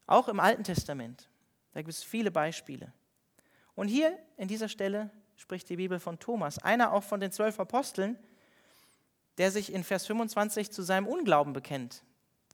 auch 0.06 0.28
im 0.28 0.40
Alten 0.40 0.64
Testament. 0.64 1.28
Da 1.72 1.80
gibt 1.80 1.92
es 1.92 2.02
viele 2.02 2.30
Beispiele. 2.30 2.92
Und 3.74 3.88
hier 3.88 4.18
in 4.36 4.48
dieser 4.48 4.68
Stelle 4.68 5.10
spricht 5.36 5.68
die 5.68 5.76
Bibel 5.76 6.00
von 6.00 6.18
Thomas, 6.18 6.58
einer 6.58 6.92
auch 6.92 7.04
von 7.04 7.20
den 7.20 7.30
zwölf 7.30 7.60
Aposteln, 7.60 8.18
der 9.38 9.50
sich 9.50 9.72
in 9.72 9.84
Vers 9.84 10.06
25 10.06 10.70
zu 10.72 10.82
seinem 10.82 11.06
Unglauben 11.06 11.52
bekennt, 11.52 12.02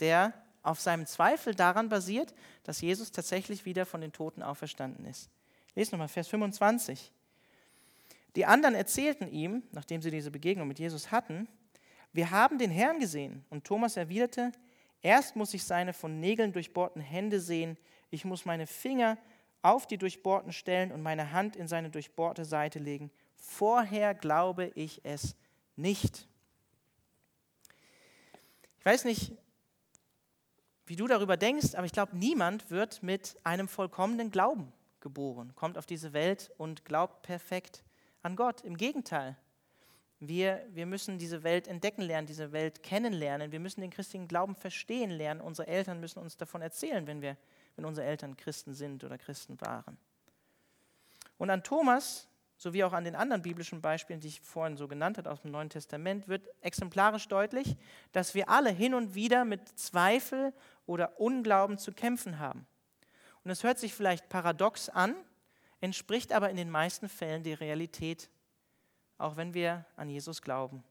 der 0.00 0.34
auf 0.62 0.80
seinem 0.80 1.06
Zweifel 1.06 1.54
daran 1.54 1.88
basiert, 1.88 2.34
dass 2.62 2.80
Jesus 2.80 3.10
tatsächlich 3.10 3.64
wieder 3.64 3.86
von 3.86 4.00
den 4.00 4.12
Toten 4.12 4.42
auferstanden 4.42 5.06
ist. 5.06 5.30
Lese 5.74 5.92
nochmal 5.92 6.08
Vers 6.08 6.28
25. 6.28 7.12
Die 8.36 8.46
anderen 8.46 8.74
erzählten 8.74 9.28
ihm, 9.28 9.62
nachdem 9.72 10.02
sie 10.02 10.10
diese 10.10 10.30
Begegnung 10.30 10.68
mit 10.68 10.78
Jesus 10.78 11.10
hatten, 11.10 11.48
wir 12.12 12.30
haben 12.30 12.58
den 12.58 12.70
Herrn 12.70 13.00
gesehen. 13.00 13.44
Und 13.50 13.64
Thomas 13.64 13.96
erwiderte, 13.96 14.52
erst 15.02 15.36
muss 15.36 15.52
ich 15.52 15.64
seine 15.64 15.92
von 15.92 16.20
Nägeln 16.20 16.52
durchbohrten 16.52 17.02
Hände 17.02 17.40
sehen, 17.40 17.76
ich 18.10 18.24
muss 18.24 18.44
meine 18.44 18.66
Finger 18.66 19.18
auf 19.62 19.86
die 19.86 19.98
durchbohrten 19.98 20.52
Stellen 20.52 20.92
und 20.92 21.02
meine 21.02 21.32
Hand 21.32 21.56
in 21.56 21.68
seine 21.68 21.90
durchbohrte 21.90 22.44
Seite 22.44 22.78
legen. 22.78 23.10
Vorher 23.34 24.14
glaube 24.14 24.72
ich 24.74 25.00
es 25.04 25.36
nicht. 25.76 26.28
Ich 28.78 28.84
weiß 28.84 29.04
nicht, 29.04 29.32
wie 30.86 30.96
du 30.96 31.06
darüber 31.06 31.36
denkst, 31.36 31.74
aber 31.74 31.86
ich 31.86 31.92
glaube, 31.92 32.16
niemand 32.16 32.70
wird 32.70 33.02
mit 33.02 33.36
einem 33.42 33.68
vollkommenen 33.68 34.30
Glauben 34.30 34.72
geboren, 35.00 35.54
kommt 35.54 35.78
auf 35.78 35.86
diese 35.86 36.12
Welt 36.12 36.52
und 36.58 36.84
glaubt 36.84 37.22
perfekt 37.22 37.84
an 38.22 38.36
Gott. 38.36 38.62
Im 38.62 38.76
Gegenteil, 38.76 39.36
wir, 40.20 40.66
wir 40.70 40.86
müssen 40.86 41.18
diese 41.18 41.42
Welt 41.42 41.68
entdecken 41.68 42.02
lernen, 42.02 42.26
diese 42.26 42.52
Welt 42.52 42.82
kennenlernen. 42.82 43.52
Wir 43.52 43.60
müssen 43.60 43.80
den 43.80 43.90
christlichen 43.90 44.28
Glauben 44.28 44.54
verstehen 44.54 45.10
lernen. 45.10 45.40
Unsere 45.40 45.68
Eltern 45.68 46.00
müssen 46.00 46.18
uns 46.18 46.36
davon 46.36 46.62
erzählen, 46.62 47.06
wenn, 47.06 47.20
wir, 47.20 47.36
wenn 47.76 47.84
unsere 47.84 48.06
Eltern 48.06 48.36
Christen 48.36 48.74
sind 48.74 49.04
oder 49.04 49.18
Christen 49.18 49.60
waren. 49.60 49.96
Und 51.38 51.50
an 51.50 51.62
Thomas, 51.62 52.28
sowie 52.56 52.84
auch 52.84 52.92
an 52.92 53.04
den 53.04 53.16
anderen 53.16 53.42
biblischen 53.42 53.80
Beispielen, 53.80 54.20
die 54.20 54.28
ich 54.28 54.40
vorhin 54.40 54.76
so 54.76 54.86
genannt 54.86 55.18
habe 55.18 55.30
aus 55.30 55.42
dem 55.42 55.50
Neuen 55.50 55.70
Testament, 55.70 56.28
wird 56.28 56.48
exemplarisch 56.60 57.28
deutlich, 57.28 57.76
dass 58.12 58.34
wir 58.34 58.48
alle 58.48 58.70
hin 58.70 58.94
und 58.94 59.14
wieder 59.14 59.44
mit 59.44 59.78
Zweifel 59.78 60.52
oder 60.86 61.20
Unglauben 61.20 61.78
zu 61.78 61.92
kämpfen 61.92 62.38
haben. 62.38 62.66
Und 63.42 63.50
es 63.50 63.64
hört 63.64 63.78
sich 63.78 63.92
vielleicht 63.92 64.28
paradox 64.28 64.88
an, 64.88 65.14
entspricht 65.80 66.32
aber 66.32 66.50
in 66.50 66.56
den 66.56 66.70
meisten 66.70 67.08
Fällen 67.08 67.42
der 67.42 67.60
Realität 67.60 68.30
auch 69.18 69.36
wenn 69.36 69.54
wir 69.54 69.84
an 69.96 70.08
Jesus 70.08 70.42
glauben. 70.42 70.82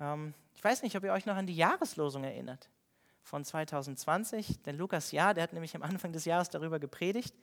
Ähm, 0.00 0.34
ich 0.54 0.62
weiß 0.62 0.82
nicht, 0.82 0.96
ob 0.96 1.04
ihr 1.04 1.12
euch 1.12 1.26
noch 1.26 1.36
an 1.36 1.46
die 1.46 1.56
Jahreslosung 1.56 2.24
erinnert 2.24 2.68
von 3.26 3.44
2020. 3.44 4.62
Der 4.62 4.72
Lukas 4.72 5.10
Ja, 5.10 5.34
der 5.34 5.42
hat 5.42 5.52
nämlich 5.52 5.74
am 5.74 5.82
Anfang 5.82 6.12
des 6.12 6.24
Jahres 6.24 6.48
darüber 6.48 6.78
gepredigt. 6.78 7.34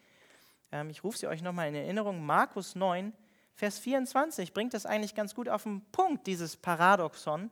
Ähm, 0.72 0.90
ich 0.90 1.04
rufe 1.04 1.18
sie 1.18 1.28
euch 1.28 1.42
nochmal 1.42 1.68
in 1.68 1.76
Erinnerung. 1.76 2.26
Markus 2.26 2.74
9, 2.74 3.14
Vers 3.54 3.80
24 3.80 4.54
bringt 4.54 4.74
das 4.74 4.86
eigentlich 4.86 5.14
ganz 5.14 5.36
gut 5.36 5.50
auf 5.50 5.64
den 5.64 5.82
Punkt, 5.92 6.26
dieses 6.26 6.56
Paradoxon. 6.56 7.52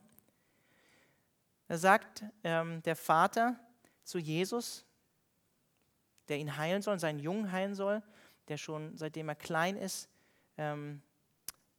Da 1.68 1.76
sagt 1.76 2.24
ähm, 2.42 2.82
der 2.84 2.96
Vater 2.96 3.60
zu 4.02 4.18
Jesus, 4.18 4.86
der 6.28 6.38
ihn 6.38 6.56
heilen 6.56 6.80
soll, 6.80 6.98
seinen 6.98 7.18
Jungen 7.18 7.52
heilen 7.52 7.74
soll, 7.74 8.02
der 8.48 8.56
schon 8.56 8.96
seitdem 8.96 9.28
er 9.28 9.34
klein 9.34 9.76
ist, 9.76 10.08
ähm, 10.56 11.02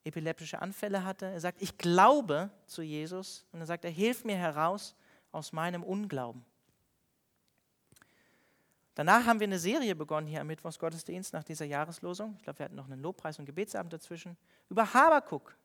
epileptische 0.04 0.62
Anfälle 0.62 1.04
hatte. 1.04 1.26
Er 1.26 1.40
sagt, 1.40 1.64
ich 1.64 1.80
glaube 1.80 2.52
zu 2.68 2.84
Jesus 2.84 3.44
und 3.52 3.60
er 3.60 3.66
sagt, 3.66 3.86
er 3.86 3.92
hilft 3.92 4.24
mir 4.24 4.38
heraus 4.38 4.96
aus 5.34 5.52
meinem 5.52 5.84
Unglauben. 5.84 6.46
Danach 8.96 9.26
haben 9.26 9.40
wir 9.40 9.48
eine 9.48 9.60
Serie 9.60 9.96
begonnen 9.96 10.28
hier 10.28 10.40
am 10.40 10.48
Mittwochsgottesdienst 10.48 11.34
nach 11.34 11.44
dieser 11.44 11.66
Jahreslosung. 11.66 12.36
Ich 12.38 12.44
glaube, 12.44 12.60
wir 12.60 12.66
hatten 12.66 12.76
noch 12.76 12.86
einen 12.86 13.02
Lobpreis 13.02 13.40
und 13.40 13.46
Gebetsabend 13.46 13.92
dazwischen. 13.92 14.38
Über 14.70 14.94
Habakuk. 14.94 15.58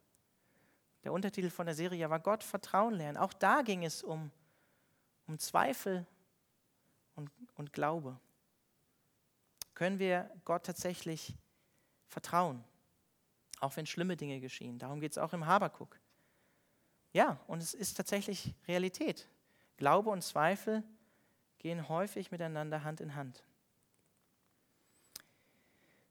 Der 1.04 1.12
Untertitel 1.12 1.50
von 1.50 1.66
der 1.66 1.74
Serie 1.76 2.10
war 2.10 2.18
Gott 2.18 2.42
Vertrauen 2.42 2.94
lernen. 2.94 3.18
Auch 3.18 3.32
da 3.32 3.62
ging 3.62 3.84
es 3.84 4.02
um, 4.02 4.32
um 5.28 5.38
Zweifel 5.38 6.06
und, 7.14 7.30
und 7.54 7.72
Glaube. 7.72 8.18
Können 9.74 10.00
wir 10.00 10.28
Gott 10.44 10.64
tatsächlich 10.64 11.36
vertrauen? 12.08 12.64
auch 13.60 13.76
wenn 13.76 13.86
schlimme 13.86 14.16
Dinge 14.16 14.40
geschehen. 14.40 14.78
Darum 14.78 15.00
geht 15.00 15.12
es 15.12 15.18
auch 15.18 15.32
im 15.32 15.46
Habakuk. 15.46 15.98
Ja, 17.12 17.40
und 17.46 17.62
es 17.62 17.74
ist 17.74 17.96
tatsächlich 17.96 18.54
Realität. 18.66 19.28
Glaube 19.78 20.10
und 20.10 20.22
Zweifel 20.22 20.82
gehen 21.58 21.88
häufig 21.88 22.30
miteinander 22.30 22.84
Hand 22.84 23.00
in 23.00 23.14
Hand. 23.14 23.42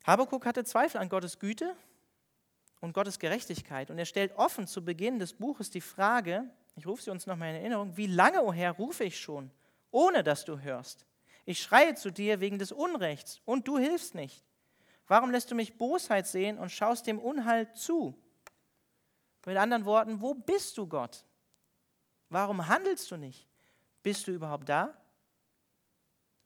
Habakuk 0.05 0.45
hatte 0.45 0.63
Zweifel 0.63 0.99
an 0.99 1.09
Gottes 1.09 1.37
Güte 1.37 1.75
und 2.79 2.93
Gottes 2.93 3.19
Gerechtigkeit. 3.19 3.91
Und 3.91 3.99
er 3.99 4.05
stellt 4.05 4.35
offen 4.37 4.67
zu 4.67 4.83
Beginn 4.83 5.19
des 5.19 5.33
Buches 5.33 5.69
die 5.69 5.81
Frage, 5.81 6.49
ich 6.75 6.87
rufe 6.87 7.03
sie 7.03 7.11
uns 7.11 7.27
nochmal 7.27 7.49
in 7.49 7.55
Erinnerung, 7.55 7.97
wie 7.97 8.07
lange, 8.07 8.41
o 8.41 8.47
oh 8.47 8.53
Herr, 8.53 8.71
rufe 8.71 9.03
ich 9.03 9.19
schon, 9.19 9.51
ohne 9.91 10.23
dass 10.23 10.45
du 10.45 10.59
hörst? 10.59 11.05
Ich 11.45 11.61
schreie 11.61 11.95
zu 11.95 12.11
dir 12.11 12.39
wegen 12.39 12.59
des 12.59 12.71
Unrechts 12.71 13.41
und 13.45 13.67
du 13.67 13.77
hilfst 13.77 14.15
nicht. 14.15 14.45
Warum 15.07 15.31
lässt 15.31 15.51
du 15.51 15.55
mich 15.55 15.77
Bosheit 15.77 16.27
sehen 16.27 16.57
und 16.57 16.71
schaust 16.71 17.07
dem 17.07 17.19
Unheil 17.19 17.73
zu? 17.73 18.17
Mit 19.45 19.57
anderen 19.57 19.85
Worten, 19.85 20.21
wo 20.21 20.33
bist 20.33 20.77
du 20.77 20.87
Gott? 20.87 21.25
Warum 22.29 22.67
handelst 22.67 23.09
du 23.11 23.17
nicht? 23.17 23.47
Bist 24.03 24.27
du 24.27 24.31
überhaupt 24.31 24.69
da? 24.69 24.95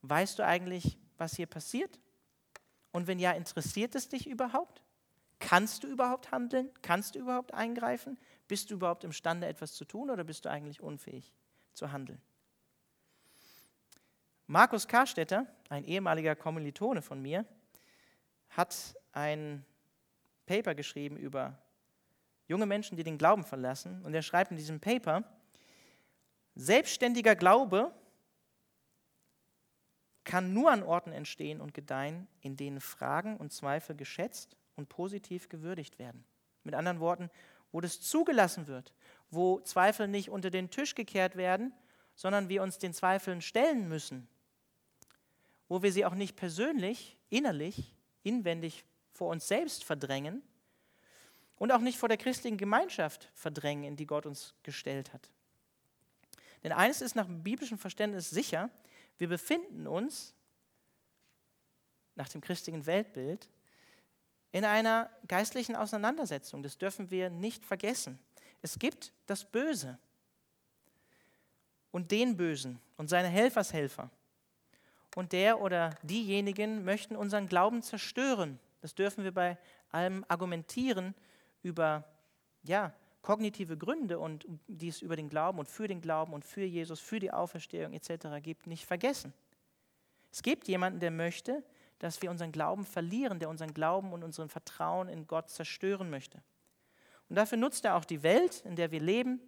Weißt 0.02 0.40
du 0.40 0.46
eigentlich, 0.46 0.98
was 1.18 1.36
hier 1.36 1.46
passiert? 1.46 2.00
Und 2.92 3.08
wenn 3.08 3.20
ja, 3.20 3.32
interessiert 3.32 3.96
es 3.96 4.10
dich 4.10 4.28
überhaupt? 4.28 4.82
Kannst 5.40 5.84
du 5.84 5.88
überhaupt 5.88 6.32
handeln? 6.32 6.70
Kannst 6.82 7.16
du 7.16 7.20
überhaupt 7.20 7.54
eingreifen? 7.54 8.18
Bist 8.48 8.70
du 8.70 8.76
überhaupt 8.76 9.04
imstande, 9.04 9.48
etwas 9.48 9.74
zu 9.74 9.86
tun 9.86 10.10
oder 10.10 10.24
bist 10.24 10.46
du 10.46 10.50
eigentlich 10.50 10.82
unfähig 10.82 11.34
zu 11.74 11.92
handeln? 11.92 12.22
Markus 14.48 14.88
Karstetter, 14.88 15.48
ein 15.70 15.86
ehemaliger 15.86 16.36
Kommilitone 16.36 17.02
von 17.02 17.22
mir, 17.22 17.46
hat 18.50 18.96
ein 19.14 19.66
Paper 20.46 20.76
geschrieben 20.76 21.16
über 21.16 21.58
junge 22.48 22.66
Menschen, 22.66 22.98
die 22.98 23.04
den 23.04 23.18
Glauben 23.18 23.46
verlassen. 23.46 24.04
Und 24.04 24.14
er 24.14 24.22
schreibt 24.22 24.52
in 24.52 24.58
diesem 24.58 24.80
Paper, 24.80 25.24
selbstständiger 26.56 27.36
Glaube 27.36 27.94
kann 30.24 30.54
nur 30.54 30.72
an 30.72 30.84
Orten 30.84 31.12
entstehen 31.12 31.62
und 31.62 31.74
gedeihen, 31.74 32.28
in 32.42 32.56
denen 32.56 32.80
Fragen 32.80 33.38
und 33.38 33.52
Zweifel 33.52 33.96
geschätzt 33.96 34.56
und 34.76 34.90
positiv 34.90 35.50
gewürdigt 35.50 36.00
werden. 36.00 36.24
Mit 36.64 36.76
anderen 36.76 37.00
Worten, 37.00 37.30
wo 37.72 37.82
das 37.82 38.02
zugelassen 38.02 38.68
wird, 38.68 38.94
wo 39.30 39.60
Zweifel 39.62 40.08
nicht 40.08 40.30
unter 40.30 40.50
den 40.50 40.70
Tisch 40.70 40.94
gekehrt 40.94 41.36
werden, 41.36 41.74
sondern 42.16 42.50
wir 42.50 42.62
uns 42.62 42.78
den 42.78 42.94
Zweifeln 42.94 43.42
stellen 43.42 43.88
müssen, 43.88 44.28
wo 45.68 45.82
wir 45.82 45.92
sie 45.92 46.06
auch 46.06 46.16
nicht 46.16 46.36
persönlich, 46.36 47.18
innerlich 47.30 47.96
inwendig 48.24 48.86
vor 49.12 49.30
uns 49.30 49.48
selbst 49.48 49.84
verdrängen 49.84 50.42
und 51.56 51.72
auch 51.72 51.80
nicht 51.80 51.98
vor 51.98 52.10
der 52.10 52.18
christlichen 52.18 52.58
Gemeinschaft 52.58 53.30
verdrängen, 53.34 53.84
in 53.84 53.96
die 53.96 54.06
Gott 54.06 54.26
uns 54.26 54.54
gestellt 54.64 55.14
hat. 55.14 55.30
Denn 56.64 56.72
eines 56.72 57.02
ist 57.02 57.16
nach 57.16 57.28
biblischem 57.28 57.78
Verständnis 57.78 58.30
sicher, 58.30 58.70
wir 59.18 59.28
befinden 59.28 59.88
uns 59.88 60.34
nach 62.16 62.30
dem 62.30 62.42
christlichen 62.42 62.86
Weltbild 62.86 63.50
in 64.52 64.66
einer 64.66 65.10
geistlichen 65.28 65.76
Auseinandersetzung. 65.76 66.62
Das 66.64 66.78
dürfen 66.78 67.10
wir 67.10 67.30
nicht 67.30 67.66
vergessen. 67.66 68.20
Es 68.62 68.78
gibt 68.78 69.14
das 69.26 69.46
Böse 69.46 69.98
und 71.92 72.12
den 72.12 72.38
Bösen 72.38 72.80
und 72.98 73.10
seine 73.10 73.28
Helfershelfer 73.28 74.10
und 75.16 75.32
der 75.32 75.62
oder 75.62 75.92
diejenigen 76.04 76.84
möchten 76.84 77.16
unseren 77.16 77.48
Glauben 77.48 77.82
zerstören. 77.82 78.60
Das 78.82 78.96
dürfen 78.96 79.24
wir 79.24 79.34
bei 79.34 79.58
allem 79.92 80.26
Argumentieren 80.28 81.16
über 81.64 82.04
ja, 82.64 82.94
kognitive 83.22 83.78
Gründe 83.78 84.20
und 84.20 84.46
die 84.68 84.88
es 84.88 85.02
über 85.02 85.16
den 85.16 85.30
Glauben 85.30 85.60
und 85.60 85.68
für 85.68 85.88
den 85.88 86.02
Glauben 86.02 86.34
und 86.34 86.44
für 86.44 86.64
Jesus, 86.64 87.00
für 87.00 87.20
die 87.20 87.32
Auferstehung 87.32 87.94
etc. 87.94 88.42
gibt, 88.42 88.68
nicht 88.68 88.86
vergessen. 88.86 89.34
Es 90.32 90.42
gibt 90.42 90.68
jemanden, 90.68 91.00
der 91.00 91.12
möchte, 91.12 91.64
dass 92.00 92.22
wir 92.22 92.32
unseren 92.32 92.52
Glauben 92.52 92.84
verlieren, 92.84 93.40
der 93.40 93.50
unseren 93.50 93.74
Glauben 93.74 94.12
und 94.12 94.24
unseren 94.24 94.50
Vertrauen 94.50 95.08
in 95.08 95.28
Gott 95.28 95.50
zerstören 95.50 96.10
möchte. 96.10 96.42
Und 97.30 97.36
dafür 97.36 97.58
nutzt 97.58 97.86
er 97.86 97.96
auch 97.96 98.06
die 98.06 98.24
Welt, 98.24 98.62
in 98.66 98.76
der 98.76 98.92
wir 98.92 99.00
leben 99.00 99.40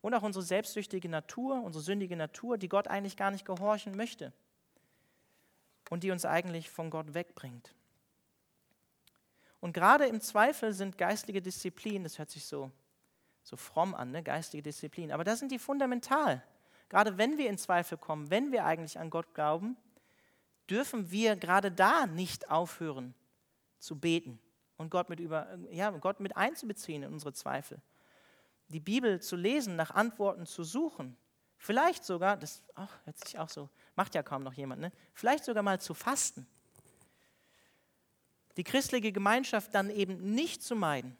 und 0.00 0.14
auch 0.14 0.22
unsere 0.22 0.44
selbstsüchtige 0.44 1.08
Natur, 1.08 1.60
unsere 1.62 1.82
sündige 1.82 2.16
Natur, 2.16 2.56
die 2.56 2.68
Gott 2.68 2.88
eigentlich 2.88 3.16
gar 3.16 3.30
nicht 3.30 3.44
gehorchen 3.44 3.96
möchte 3.96 4.32
und 5.90 6.04
die 6.04 6.10
uns 6.10 6.24
eigentlich 6.24 6.70
von 6.70 6.90
Gott 6.90 7.14
wegbringt. 7.14 7.74
Und 9.60 9.72
gerade 9.72 10.06
im 10.06 10.20
Zweifel 10.20 10.72
sind 10.72 10.98
geistliche 10.98 11.42
Disziplinen, 11.42 12.04
das 12.04 12.18
hört 12.18 12.30
sich 12.30 12.44
so, 12.44 12.70
so 13.48 13.56
fromm 13.56 13.94
an, 13.94 14.10
ne? 14.10 14.22
geistige 14.22 14.62
Disziplinen, 14.62 15.12
aber 15.12 15.24
da 15.24 15.36
sind 15.36 15.52
die 15.52 15.58
fundamental. 15.58 16.42
Gerade 16.88 17.18
wenn 17.18 17.38
wir 17.38 17.48
in 17.48 17.58
Zweifel 17.58 17.98
kommen, 17.98 18.30
wenn 18.30 18.52
wir 18.52 18.64
eigentlich 18.64 18.98
an 18.98 19.10
Gott 19.10 19.34
glauben, 19.34 19.76
dürfen 20.68 21.10
wir 21.10 21.36
gerade 21.36 21.70
da 21.70 22.06
nicht 22.06 22.50
aufhören 22.50 23.14
zu 23.78 23.98
beten 23.98 24.38
und 24.76 24.90
Gott 24.90 25.08
mit, 25.08 25.20
über, 25.20 25.58
ja, 25.70 25.90
Gott 25.90 26.20
mit 26.20 26.36
einzubeziehen 26.36 27.02
in 27.02 27.12
unsere 27.12 27.32
Zweifel. 27.32 27.80
Die 28.68 28.80
Bibel 28.80 29.20
zu 29.20 29.36
lesen, 29.36 29.76
nach 29.76 29.90
Antworten 29.92 30.44
zu 30.44 30.62
suchen, 30.62 31.16
vielleicht 31.56 32.04
sogar, 32.04 32.36
das 32.36 32.62
oh, 32.76 32.86
hört 33.04 33.18
sich 33.18 33.38
auch 33.38 33.48
so 33.48 33.70
Macht 33.98 34.14
ja 34.14 34.22
kaum 34.22 34.44
noch 34.44 34.52
jemand, 34.52 34.80
ne? 34.80 34.92
Vielleicht 35.12 35.42
sogar 35.42 35.64
mal 35.64 35.80
zu 35.80 35.92
fasten. 35.92 36.46
Die 38.56 38.62
christliche 38.62 39.10
Gemeinschaft 39.10 39.74
dann 39.74 39.90
eben 39.90 40.36
nicht 40.36 40.62
zu 40.62 40.76
meiden, 40.76 41.16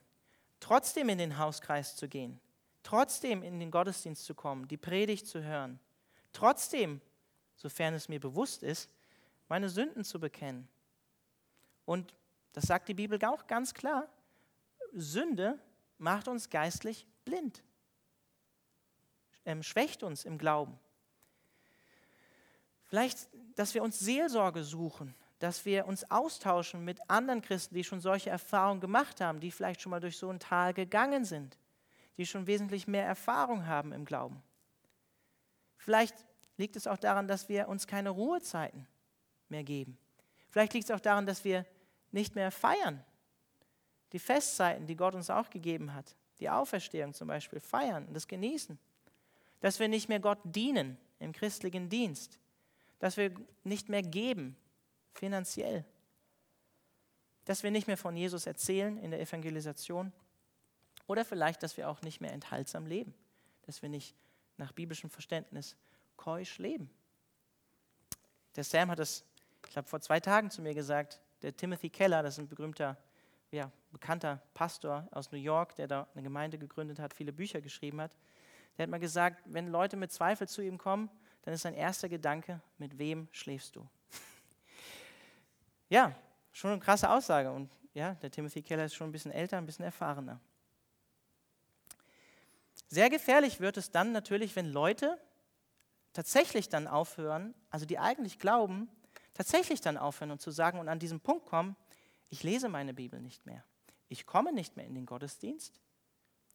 trotzdem 0.61 1.09
in 1.09 1.19
den 1.19 1.39
Hauskreis 1.39 1.97
zu 1.97 2.09
gehen, 2.09 2.41
trotzdem 2.83 3.43
in 3.43 3.59
den 3.61 3.71
Gottesdienst 3.71 4.25
zu 4.25 4.35
kommen, 4.35 4.69
die 4.69 4.77
Predigt 4.77 5.27
zu 5.27 5.43
hören, 5.43 5.79
trotzdem, 6.33 7.01
sofern 7.57 7.95
es 7.95 8.09
mir 8.09 8.21
bewusst 8.21 8.63
ist, 8.63 8.91
meine 9.49 9.69
Sünden 9.69 10.05
zu 10.05 10.21
bekennen. 10.21 10.69
Und 11.85 12.15
das 12.53 12.65
sagt 12.65 12.89
die 12.89 12.95
Bibel 12.95 13.23
auch 13.25 13.47
ganz 13.47 13.75
klar, 13.75 14.09
Sünde 14.93 15.59
macht 15.99 16.29
uns 16.29 16.51
geistlich 16.51 17.07
blind, 17.25 17.63
ähm, 19.45 19.63
schwächt 19.63 20.03
uns 20.03 20.25
im 20.25 20.39
Glauben. 20.39 20.79
Vielleicht, 22.87 23.29
dass 23.55 23.75
wir 23.75 23.83
uns 23.83 23.99
Seelsorge 23.99 24.65
suchen, 24.65 25.15
dass 25.39 25.65
wir 25.65 25.87
uns 25.87 26.11
austauschen 26.11 26.85
mit 26.85 26.99
anderen 27.09 27.43
Christen, 27.43 27.75
die 27.75 27.85
schon 27.85 28.01
solche 28.01 28.31
Erfahrungen 28.31 28.81
gemacht 28.81 29.21
haben, 29.21 29.41
die 29.41 29.51
vielleicht 29.51 29.81
schon 29.81 29.91
mal 29.91 30.01
durch 30.01 30.17
so 30.17 30.29
ein 30.31 30.41
Tal 30.41 30.75
gegangen 30.75 31.25
sind, 31.25 31.59
die 32.17 32.27
schon 32.27 32.47
wesentlich 32.47 32.89
mehr 32.89 33.07
Erfahrung 33.07 33.67
haben 33.67 33.93
im 33.93 34.05
Glauben. 34.05 34.43
Vielleicht 35.77 36.15
liegt 36.57 36.75
es 36.75 36.89
auch 36.89 36.99
daran, 36.99 37.29
dass 37.29 37.49
wir 37.49 37.69
uns 37.69 37.87
keine 37.87 38.11
Ruhezeiten 38.11 38.87
mehr 39.49 39.63
geben. 39.63 39.97
Vielleicht 40.51 40.75
liegt 40.75 40.91
es 40.91 40.91
auch 40.91 41.01
daran, 41.01 41.27
dass 41.27 41.45
wir 41.45 41.65
nicht 42.11 42.35
mehr 42.35 42.51
feiern. 42.51 43.05
Die 44.13 44.19
Festzeiten, 44.19 44.87
die 44.87 44.97
Gott 44.97 45.15
uns 45.15 45.31
auch 45.31 45.51
gegeben 45.51 45.95
hat, 45.95 46.17
die 46.41 46.51
Auferstehung 46.51 47.15
zum 47.15 47.29
Beispiel, 47.29 47.61
feiern 47.61 48.07
und 48.07 48.15
das 48.15 48.27
genießen. 48.27 48.79
Dass 49.61 49.79
wir 49.79 49.89
nicht 49.89 50.09
mehr 50.09 50.21
Gott 50.21 50.39
dienen 50.45 50.99
im 51.21 51.33
christlichen 51.33 51.89
Dienst. 51.89 52.39
Dass 52.99 53.17
wir 53.17 53.35
nicht 53.65 53.89
mehr 53.89 54.03
geben 54.03 54.57
finanziell. 55.19 55.85
Dass 57.45 57.63
wir 57.63 57.71
nicht 57.71 57.87
mehr 57.87 57.97
von 57.97 58.17
Jesus 58.17 58.47
erzählen 58.47 58.99
in 58.99 59.11
der 59.11 59.21
Evangelisation. 59.21 60.13
Oder 61.07 61.25
vielleicht, 61.25 61.63
dass 61.63 61.77
wir 61.77 61.89
auch 61.89 62.03
nicht 62.03 62.21
mehr 62.21 62.33
enthaltsam 62.33 62.87
leben. 62.87 63.15
Dass 63.63 63.83
wir 63.83 63.89
nicht 63.89 64.15
nach 64.57 64.73
biblischem 64.73 65.11
Verständnis 65.11 65.77
keusch 66.17 66.59
leben. 66.59 66.91
Der 68.57 68.65
Sam 68.65 68.91
hat 68.91 68.99
das, 68.99 69.25
ich 69.65 69.73
glaube, 69.73 69.89
vor 69.89 70.01
zwei 70.01 70.21
Tagen 70.21 70.51
zu 70.51 70.63
mir 70.63 70.75
gesagt. 70.75 71.21
Der 71.43 71.57
Timothy 71.57 71.91
Keller, 71.91 72.23
das 72.23 72.35
ist 72.35 72.41
ein 72.41 72.49
berühmter, 72.49 72.97
ja, 73.51 73.71
bekannter 73.93 74.43
Pastor 74.53 75.09
aus 75.13 75.31
New 75.31 75.39
York, 75.39 75.77
der 75.77 75.87
da 75.87 76.09
eine 76.13 76.23
Gemeinde 76.23 76.59
gegründet 76.59 76.99
hat, 76.99 77.15
viele 77.15 77.33
Bücher 77.33 77.61
geschrieben 77.61 78.01
hat. 78.01 78.11
Der 78.77 78.83
hat 78.85 78.91
mal 78.91 79.01
gesagt, 79.01 79.43
wenn 79.47 79.69
Leute 79.69 79.97
mit 79.97 80.13
Zweifel 80.13 80.49
zu 80.49 80.61
ihm 80.61 80.77
kommen, 80.77 81.09
dann 81.43 81.55
ist 81.55 81.63
sein 81.63 81.75
erster 81.75 82.09
Gedanke, 82.09 82.61
mit 82.79 82.99
wem 82.99 83.29
schläfst 83.33 83.77
du? 83.77 83.89
Ja, 85.89 86.15
schon 86.53 86.73
eine 86.73 86.81
krasse 86.81 87.11
Aussage. 87.11 87.51
Und 87.51 87.71
ja, 87.95 88.15
der 88.15 88.31
Timothy 88.31 88.63
Keller 88.63 88.85
ist 88.85 88.95
schon 88.95 89.09
ein 89.09 89.13
bisschen 89.13 89.33
älter, 89.33 89.59
ein 89.59 89.67
bisschen 89.67 89.85
erfahrener. 89.85 90.41
Sehr 92.89 93.11
gefährlich 93.11 93.61
wird 93.61 93.77
es 93.77 93.91
dann 93.91 94.13
natürlich, 94.13 94.57
wenn 94.57 94.67
Leute 94.67 95.19
tatsächlich 96.13 96.69
dann 96.69 96.87
aufhören, 96.87 97.55
also 97.71 97.85
die 97.85 97.99
eigentlich 97.99 98.39
glauben, 98.39 98.89
tatsächlich 99.35 99.81
dann 99.81 99.97
aufhören 99.97 100.31
und 100.31 100.41
zu 100.41 100.51
sagen 100.51 100.79
und 100.79 100.89
an 100.89 100.99
diesem 100.99 101.21
Punkt 101.21 101.47
kommen, 101.47 101.77
ich 102.31 102.43
lese 102.43 102.69
meine 102.69 102.95
Bibel 102.95 103.21
nicht 103.21 103.47
mehr. 103.47 103.63
Ich 104.09 104.27
komme 104.27 104.53
nicht 104.53 104.77
mehr 104.77 104.87
in 104.87 104.95
den 104.95 105.07
Gottesdienst. 105.07 105.81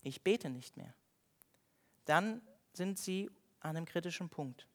Ich 0.01 0.21
bete 0.23 0.49
nicht 0.49 0.75
mehr. 0.75 0.93
Dann 2.05 2.41
sind 2.73 2.99
sie 2.99 3.29
an 3.59 3.77
einem 3.77 3.85
kritischen 3.85 4.29
Punkt. 4.29 4.67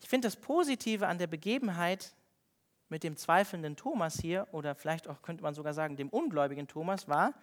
Ich 0.00 0.08
finde 0.08 0.26
das 0.26 0.36
Positive 0.36 1.06
an 1.06 1.18
der 1.18 1.26
Begebenheit 1.26 2.14
mit 2.88 3.02
dem 3.02 3.16
zweifelnden 3.16 3.76
Thomas 3.76 4.18
hier, 4.20 4.46
oder 4.52 4.74
vielleicht 4.74 5.08
auch 5.08 5.22
könnte 5.22 5.42
man 5.42 5.54
sogar 5.54 5.74
sagen, 5.74 5.96
dem 5.96 6.08
ungläubigen 6.08 6.68
Thomas, 6.68 7.08
war, 7.08 7.34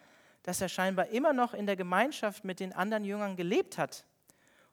dass 0.43 0.61
er 0.61 0.69
scheinbar 0.69 1.07
immer 1.07 1.33
noch 1.33 1.53
in 1.53 1.65
der 1.65 1.75
Gemeinschaft 1.75 2.43
mit 2.43 2.59
den 2.59 2.73
anderen 2.73 3.05
Jüngern 3.05 3.35
gelebt 3.35 3.77
hat 3.77 4.05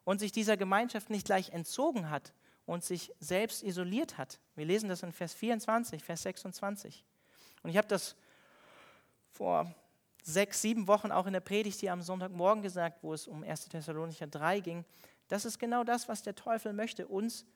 und 0.05 0.19
sich 0.19 0.33
dieser 0.33 0.57
Gemeinschaft 0.57 1.11
nicht 1.11 1.27
gleich 1.27 1.51
entzogen 1.51 2.11
hat 2.11 2.33
und 2.67 2.85
sich 2.85 3.13
selbst 3.21 3.63
isoliert 3.63 4.19
hat. 4.19 4.41
Wir 4.55 4.65
lesen 4.65 4.89
das 4.89 5.03
in 5.03 5.13
Vers 5.13 5.35
24, 5.35 6.03
Vers 6.03 6.23
26. 6.23 7.05
Und 7.63 7.71
ich 7.71 7.77
habe 7.77 7.89
das 7.89 8.17
vor 9.31 9.73
sechs, 10.23 10.61
sieben 10.61 10.87
Wochen 10.87 11.11
auch 11.13 11.27
in 11.27 11.33
der 11.33 11.41
Predigt 11.41 11.81
hier 11.81 11.93
am 11.93 12.03
Sonntagmorgen 12.03 12.63
gesagt, 12.63 13.03
wo 13.03 13.13
es 13.13 13.27
um 13.27 13.43
1. 13.43 13.69
Thessalonicher 13.69 14.27
3 14.27 14.61
ging. 14.61 14.85
Das 15.29 15.45
ist 15.45 15.59
genau 15.59 15.85
das, 15.85 16.09
was 16.09 16.23
der 16.23 16.35
Teufel 16.35 16.73
möchte, 16.73 17.07
uns 17.07 17.47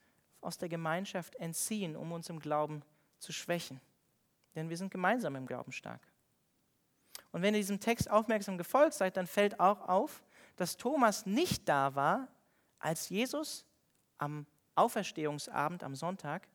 aus 0.40 0.58
der 0.58 0.68
Gemeinschaft 0.68 1.36
entziehen, 1.36 1.96
um 1.96 2.12
uns 2.12 2.28
im 2.28 2.38
Glauben 2.38 2.82
zu 3.24 3.32
schwächen. 3.32 3.80
Denn 4.54 4.70
wir 4.70 4.76
sind 4.76 4.90
gemeinsam 4.90 5.34
im 5.34 5.46
Glauben 5.46 5.72
stark. 5.72 6.00
Und 7.32 7.42
wenn 7.42 7.54
ihr 7.54 7.60
diesem 7.60 7.80
Text 7.80 8.08
aufmerksam 8.10 8.58
gefolgt 8.58 8.94
seid, 8.94 9.16
dann 9.16 9.26
fällt 9.26 9.58
auch 9.58 9.88
auf, 9.88 10.22
dass 10.56 10.76
Thomas 10.76 11.26
nicht 11.26 11.68
da 11.68 11.96
war, 11.96 12.28
als 12.78 13.08
Jesus 13.08 13.64
am 14.18 14.46
Auferstehungsabend 14.76 15.82
am 15.82 15.94
Sonntag 15.94 16.46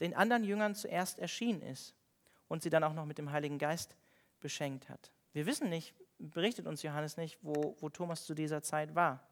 den 0.00 0.14
anderen 0.14 0.44
Jüngern 0.44 0.74
zuerst 0.74 1.18
erschienen 1.18 1.62
ist 1.62 1.94
und 2.48 2.62
sie 2.62 2.70
dann 2.70 2.84
auch 2.84 2.92
noch 2.92 3.06
mit 3.06 3.18
dem 3.18 3.32
Heiligen 3.32 3.58
Geist 3.58 3.96
beschenkt 4.40 4.88
hat. 4.88 5.10
Wir 5.32 5.46
wissen 5.46 5.68
nicht, 5.68 5.94
berichtet 6.18 6.66
uns 6.66 6.82
Johannes 6.82 7.16
nicht, 7.16 7.38
wo, 7.42 7.76
wo 7.80 7.88
Thomas 7.88 8.24
zu 8.24 8.34
dieser 8.34 8.62
Zeit 8.62 8.94
war. 8.94 9.26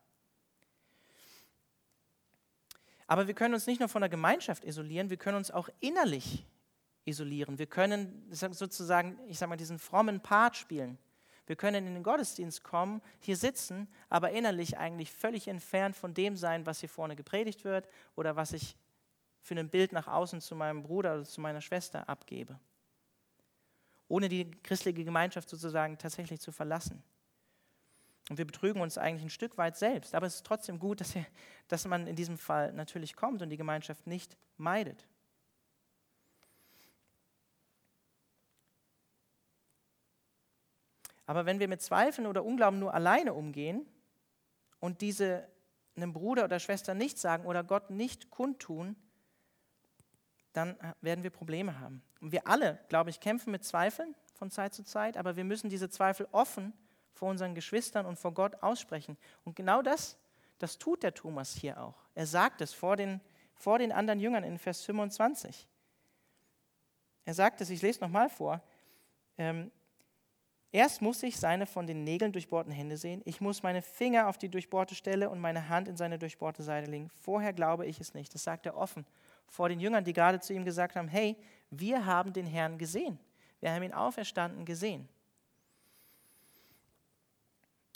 Aber 3.06 3.26
wir 3.26 3.35
können 3.35 3.54
uns 3.54 3.66
nicht 3.66 3.78
nur 3.78 3.88
von 3.88 4.00
der 4.02 4.08
Gemeinschaft 4.08 4.64
isolieren, 4.64 5.11
wir 5.11 5.16
können 5.16 5.37
uns 5.37 5.50
auch 5.50 5.68
innerlich 5.80 6.46
isolieren. 7.04 7.58
Wir 7.58 7.66
können 7.66 8.26
sozusagen, 8.30 9.18
ich 9.28 9.38
sage 9.38 9.50
mal, 9.50 9.56
diesen 9.56 9.78
frommen 9.78 10.20
Part 10.20 10.56
spielen. 10.56 10.98
Wir 11.46 11.56
können 11.56 11.86
in 11.86 11.94
den 11.94 12.02
Gottesdienst 12.02 12.62
kommen, 12.62 13.02
hier 13.20 13.36
sitzen, 13.36 13.88
aber 14.08 14.30
innerlich 14.30 14.78
eigentlich 14.78 15.10
völlig 15.10 15.48
entfernt 15.48 15.96
von 15.96 16.14
dem 16.14 16.36
sein, 16.36 16.66
was 16.66 16.80
hier 16.80 16.88
vorne 16.88 17.16
gepredigt 17.16 17.64
wird 17.64 17.88
oder 18.14 18.36
was 18.36 18.52
ich 18.52 18.76
für 19.42 19.56
ein 19.56 19.68
Bild 19.68 19.92
nach 19.92 20.06
außen 20.06 20.40
zu 20.40 20.54
meinem 20.54 20.84
Bruder 20.84 21.14
oder 21.14 21.24
zu 21.24 21.40
meiner 21.40 21.60
Schwester 21.60 22.08
abgebe. 22.08 22.58
Ohne 24.06 24.28
die 24.28 24.50
christliche 24.62 25.04
Gemeinschaft 25.04 25.48
sozusagen 25.48 25.98
tatsächlich 25.98 26.40
zu 26.40 26.52
verlassen. 26.52 27.02
Und 28.30 28.38
wir 28.38 28.44
betrügen 28.44 28.80
uns 28.80 28.98
eigentlich 28.98 29.24
ein 29.24 29.30
Stück 29.30 29.58
weit 29.58 29.76
selbst. 29.76 30.14
Aber 30.14 30.26
es 30.26 30.36
ist 30.36 30.46
trotzdem 30.46 30.78
gut, 30.78 31.00
dass, 31.00 31.14
wir, 31.14 31.26
dass 31.66 31.86
man 31.86 32.06
in 32.06 32.14
diesem 32.14 32.38
Fall 32.38 32.72
natürlich 32.72 33.16
kommt 33.16 33.42
und 33.42 33.50
die 33.50 33.56
Gemeinschaft 33.56 34.06
nicht 34.06 34.36
meidet. 34.56 35.08
Aber 41.26 41.46
wenn 41.46 41.61
wir 41.61 41.68
mit 41.68 41.82
Zweifeln 41.82 42.26
oder 42.26 42.44
Unglauben 42.44 42.78
nur 42.78 42.94
alleine 42.94 43.35
umgehen 43.35 43.87
und 44.80 45.00
diese 45.00 45.48
einem 45.96 46.12
Bruder 46.12 46.44
oder 46.44 46.58
Schwester 46.58 46.94
nicht 46.94 47.18
sagen 47.18 47.46
oder 47.46 47.62
Gott 47.62 47.90
nicht 47.90 48.30
kundtun, 48.30 48.96
dann 50.52 50.76
werden 51.00 51.22
wir 51.22 51.30
Probleme 51.30 51.78
haben. 51.80 52.02
Und 52.20 52.32
wir 52.32 52.46
alle, 52.46 52.78
glaube 52.88 53.11
ich, 53.11 53.20
kämpfen 53.20 53.50
mit 53.50 53.64
Zweifeln 53.64 54.14
von 54.35 54.50
Zeit 54.50 54.74
zu 54.74 54.85
Zeit, 54.85 55.16
aber 55.16 55.37
wir 55.37 55.44
müssen 55.44 55.70
diese 55.70 55.88
Zweifel 55.88 56.28
offen 56.32 56.72
vor 57.12 57.30
unseren 57.30 57.54
Geschwistern 57.54 58.06
und 58.06 58.18
vor 58.18 58.32
Gott 58.35 58.62
aussprechen. 58.62 59.16
Und 59.44 59.56
genau 59.56 59.82
das, 59.82 60.18
das 60.58 60.78
tut 60.78 61.02
der 61.02 61.14
Thomas 61.14 61.52
hier 61.54 61.80
auch. 61.80 61.94
Er 62.14 62.26
sagt 62.26 62.61
es 62.61 62.72
vor 62.72 62.96
den, 62.96 63.20
vor 63.54 63.78
den 63.78 63.92
anderen 63.92 64.20
Jüngern 64.20 64.44
in 64.44 64.58
Vers 64.58 64.82
25. 64.82 65.68
Er 67.24 67.35
sagt 67.35 67.61
es, 67.61 67.70
ich 67.70 67.82
lese 67.82 68.00
nochmal 68.00 68.28
vor. 68.28 68.62
Ähm, 69.38 69.70
Erst 70.74 71.02
muss 71.02 71.22
ich 71.22 71.37
seine 71.37 71.66
von 71.66 71.87
den 71.87 72.02
Nägeln 72.02 72.32
durchbohrten 72.32 72.72
Hände 72.72 72.96
sehen. 72.96 73.20
Ich 73.26 73.42
muss 73.42 73.62
meine 73.62 73.82
Finger 73.82 74.26
auf 74.26 74.38
die 74.38 74.48
durchbohrte 74.48 74.94
Stelle 74.94 75.28
und 75.28 75.38
meine 75.38 75.68
Hand 75.68 75.87
in 75.87 75.98
seine 75.98 76.18
durchbohrte 76.18 76.62
Seite 76.62 76.90
legen. 76.90 77.11
Vorher 77.14 77.52
glaube 77.52 77.85
ich 77.85 78.00
es 78.00 78.14
nicht. 78.14 78.35
Das 78.35 78.42
sagt 78.42 78.64
er 78.64 78.74
offen 78.74 79.04
vor 79.46 79.68
den 79.68 79.80
Jüngern, 79.80 80.02
die 80.02 80.14
gerade 80.14 80.40
zu 80.40 80.54
ihm 80.54 80.64
gesagt 80.64 80.96
haben, 80.96 81.08
hey, 81.08 81.37
wir 81.70 82.06
haben 82.06 82.32
den 82.32 82.46
Herrn 82.46 82.78
gesehen. 82.78 83.18
Wir 83.61 83.70
haben 83.70 83.82
ihn 83.82 83.92
auferstanden 83.92 84.64
gesehen. 84.64 85.08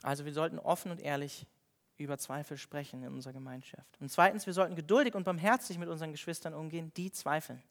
Also 0.03 0.27
wir 0.27 0.35
sollten 0.35 0.59
offen 0.59 0.91
und 0.91 1.01
ehrlich 1.01 1.47
über 1.97 2.19
Zweifel 2.19 2.59
sprechen 2.59 3.03
in 3.03 3.09
unserer 3.09 3.33
Gemeinschaft. 3.33 3.99
Und 4.01 4.11
zweitens, 4.11 4.45
wir 4.45 4.53
sollten 4.53 4.77
geduldig 4.77 5.15
und 5.15 5.25
barmherzig 5.25 5.79
mit 5.79 5.89
unseren 5.89 6.13
Geschwistern 6.13 6.53
umgehen, 6.53 6.93
die 6.95 7.11
zweifeln. 7.11 7.63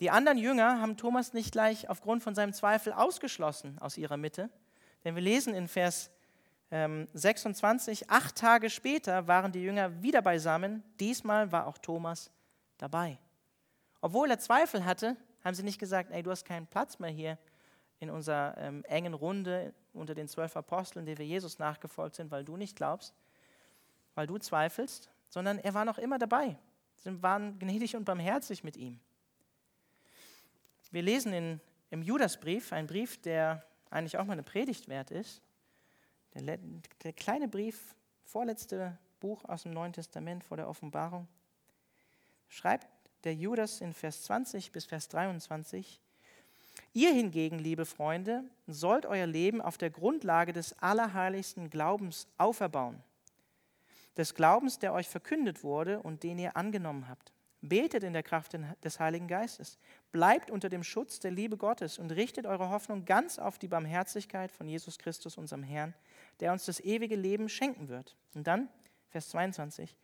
Die 0.00 0.10
anderen 0.10 0.38
Jünger 0.38 0.80
haben 0.80 0.96
Thomas 0.96 1.34
nicht 1.34 1.52
gleich 1.52 1.88
aufgrund 1.90 2.22
von 2.22 2.34
seinem 2.34 2.54
Zweifel 2.54 2.92
ausgeschlossen 2.92 3.78
aus 3.80 3.98
ihrer 3.98 4.16
Mitte, 4.16 4.48
denn 5.04 5.14
wir 5.14 5.22
lesen 5.22 5.54
in 5.54 5.68
Vers 5.68 6.10
26, 6.70 8.02
ähm, 8.02 8.06
acht 8.08 8.36
Tage 8.36 8.70
später 8.70 9.26
waren 9.26 9.50
die 9.50 9.62
Jünger 9.62 10.02
wieder 10.02 10.22
beisammen, 10.22 10.84
diesmal 11.00 11.50
war 11.50 11.66
auch 11.66 11.78
Thomas 11.78 12.30
dabei. 12.78 13.18
Obwohl 14.00 14.30
er 14.30 14.38
Zweifel 14.38 14.84
hatte, 14.84 15.16
haben 15.44 15.54
sie 15.54 15.64
nicht 15.64 15.80
gesagt, 15.80 16.12
ey, 16.12 16.22
du 16.22 16.30
hast 16.30 16.44
keinen 16.44 16.66
Platz 16.68 16.98
mehr 16.98 17.10
hier 17.10 17.38
in 17.98 18.08
unserer 18.08 18.56
ähm, 18.58 18.84
engen 18.84 19.14
Runde 19.14 19.74
unter 19.92 20.14
den 20.14 20.28
zwölf 20.28 20.56
Aposteln, 20.56 21.06
die 21.06 21.18
wir 21.18 21.26
Jesus 21.26 21.58
nachgefolgt 21.58 22.14
sind, 22.14 22.30
weil 22.30 22.44
du 22.44 22.56
nicht 22.56 22.76
glaubst, 22.76 23.14
weil 24.14 24.28
du 24.28 24.38
zweifelst, 24.38 25.10
sondern 25.28 25.58
er 25.58 25.74
war 25.74 25.84
noch 25.84 25.98
immer 25.98 26.18
dabei. 26.18 26.56
Sie 26.96 27.20
waren 27.22 27.58
gnädig 27.58 27.96
und 27.96 28.04
barmherzig 28.04 28.62
mit 28.62 28.76
ihm. 28.76 29.00
Wir 30.90 31.02
lesen 31.02 31.32
in, 31.32 31.60
im 31.90 32.02
Judasbrief, 32.02 32.72
ein 32.72 32.86
Brief, 32.86 33.20
der 33.20 33.64
eigentlich 33.90 34.18
auch 34.18 34.24
mal 34.24 34.32
eine 34.32 34.42
Predigt 34.42 34.88
wert 34.88 35.10
ist. 35.10 35.42
Der, 36.34 36.58
der 37.02 37.12
kleine 37.12 37.48
Brief, 37.48 37.94
vorletzte 38.24 38.98
Buch 39.20 39.44
aus 39.44 39.64
dem 39.64 39.72
Neuen 39.72 39.92
Testament 39.92 40.44
vor 40.44 40.56
der 40.56 40.68
Offenbarung, 40.68 41.28
schreibt 42.48 42.86
der 43.24 43.34
Judas 43.34 43.80
in 43.80 43.92
Vers 43.92 44.22
20 44.24 44.72
bis 44.72 44.84
Vers 44.84 45.08
23, 45.08 46.00
Ihr 46.92 47.12
hingegen, 47.12 47.58
liebe 47.58 47.84
Freunde, 47.84 48.44
sollt 48.66 49.06
euer 49.06 49.26
Leben 49.26 49.60
auf 49.60 49.78
der 49.78 49.90
Grundlage 49.90 50.52
des 50.52 50.76
allerheiligsten 50.80 51.70
Glaubens 51.70 52.26
auferbauen. 52.36 53.02
Des 54.16 54.34
Glaubens, 54.34 54.78
der 54.78 54.92
euch 54.92 55.08
verkündet 55.08 55.62
wurde 55.62 56.00
und 56.00 56.22
den 56.24 56.38
ihr 56.38 56.56
angenommen 56.56 57.08
habt. 57.08 57.32
Betet 57.62 58.04
in 58.04 58.14
der 58.14 58.22
Kraft 58.22 58.56
des 58.82 59.00
Heiligen 59.00 59.28
Geistes. 59.28 59.78
Bleibt 60.12 60.50
unter 60.50 60.68
dem 60.68 60.82
Schutz 60.82 61.20
der 61.20 61.30
Liebe 61.30 61.56
Gottes 61.56 61.98
und 61.98 62.10
richtet 62.12 62.46
eure 62.46 62.70
Hoffnung 62.70 63.04
ganz 63.04 63.38
auf 63.38 63.58
die 63.58 63.68
Barmherzigkeit 63.68 64.50
von 64.50 64.66
Jesus 64.66 64.98
Christus, 64.98 65.36
unserem 65.36 65.62
Herrn, 65.62 65.94
der 66.40 66.52
uns 66.52 66.64
das 66.64 66.80
ewige 66.80 67.16
Leben 67.16 67.48
schenken 67.48 67.88
wird. 67.88 68.16
Und 68.34 68.46
dann, 68.46 68.68
Vers 69.10 69.28
22, 69.28 69.94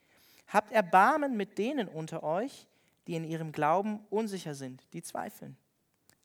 habt 0.48 0.70
Erbarmen 0.72 1.36
mit 1.36 1.56
denen 1.56 1.88
unter 1.88 2.22
euch, 2.22 2.66
die 3.06 3.14
in 3.14 3.24
ihrem 3.24 3.52
Glauben 3.52 4.00
unsicher 4.10 4.54
sind, 4.54 4.82
die 4.92 5.02
zweifeln. 5.02 5.56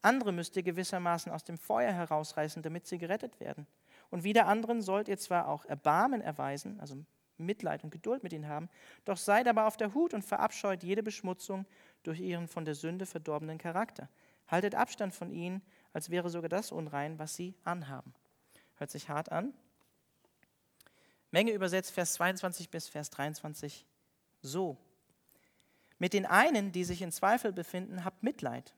Andere 0.01 0.31
müsst 0.31 0.55
ihr 0.55 0.63
gewissermaßen 0.63 1.31
aus 1.31 1.43
dem 1.43 1.57
Feuer 1.57 1.93
herausreißen, 1.93 2.63
damit 2.63 2.87
sie 2.87 2.97
gerettet 2.97 3.39
werden. 3.39 3.67
Und 4.09 4.23
wieder 4.23 4.47
anderen 4.47 4.81
sollt 4.81 5.07
ihr 5.07 5.17
zwar 5.17 5.47
auch 5.47 5.63
Erbarmen 5.65 6.21
erweisen, 6.21 6.79
also 6.79 6.97
Mitleid 7.41 7.83
und 7.83 7.91
Geduld 7.91 8.23
mit 8.23 8.33
ihnen 8.33 8.47
haben, 8.47 8.69
doch 9.05 9.17
seid 9.17 9.47
aber 9.47 9.67
auf 9.67 9.77
der 9.77 9.93
Hut 9.93 10.13
und 10.13 10.23
verabscheut 10.23 10.83
jede 10.83 11.03
Beschmutzung 11.03 11.65
durch 12.03 12.19
ihren 12.19 12.47
von 12.47 12.65
der 12.65 12.75
Sünde 12.75 13.05
verdorbenen 13.05 13.57
Charakter. 13.57 14.09
Haltet 14.47 14.75
Abstand 14.75 15.13
von 15.13 15.31
ihnen, 15.31 15.61
als 15.93 16.09
wäre 16.09 16.29
sogar 16.29 16.49
das 16.49 16.71
unrein, 16.71 17.19
was 17.19 17.35
sie 17.35 17.55
anhaben. 17.63 18.13
Hört 18.75 18.91
sich 18.91 19.09
hart 19.09 19.31
an. 19.31 19.53
Menge 21.31 21.51
übersetzt 21.51 21.91
Vers 21.91 22.13
22 22.13 22.69
bis 22.69 22.87
Vers 22.87 23.09
23 23.09 23.85
so. 24.41 24.77
Mit 25.97 26.13
den 26.13 26.25
einen, 26.25 26.71
die 26.71 26.83
sich 26.83 27.01
in 27.01 27.11
Zweifel 27.11 27.53
befinden, 27.53 28.03
habt 28.03 28.23
Mitleid. 28.23 28.73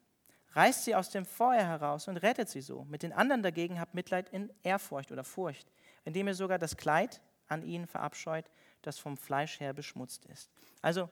Reißt 0.51 0.83
sie 0.83 0.93
aus 0.93 1.09
dem 1.09 1.25
Feuer 1.25 1.63
heraus 1.63 2.07
und 2.07 2.17
rettet 2.17 2.49
sie 2.49 2.61
so. 2.61 2.85
Mit 2.85 3.01
den 3.01 3.13
anderen 3.13 3.41
dagegen 3.41 3.79
habt 3.79 3.95
Mitleid 3.95 4.29
in 4.29 4.51
Ehrfurcht 4.61 5.11
oder 5.11 5.23
Furcht, 5.23 5.71
indem 6.05 6.27
ihr 6.27 6.35
sogar 6.35 6.59
das 6.59 6.77
Kleid 6.77 7.21
an 7.53 7.63
ihnen 7.63 7.87
verabscheut, 7.87 8.49
das 8.81 8.99
vom 8.99 9.17
Fleisch 9.17 9.59
her 9.59 9.73
beschmutzt 9.73 10.25
ist. 10.25 10.51
Also, 10.81 11.09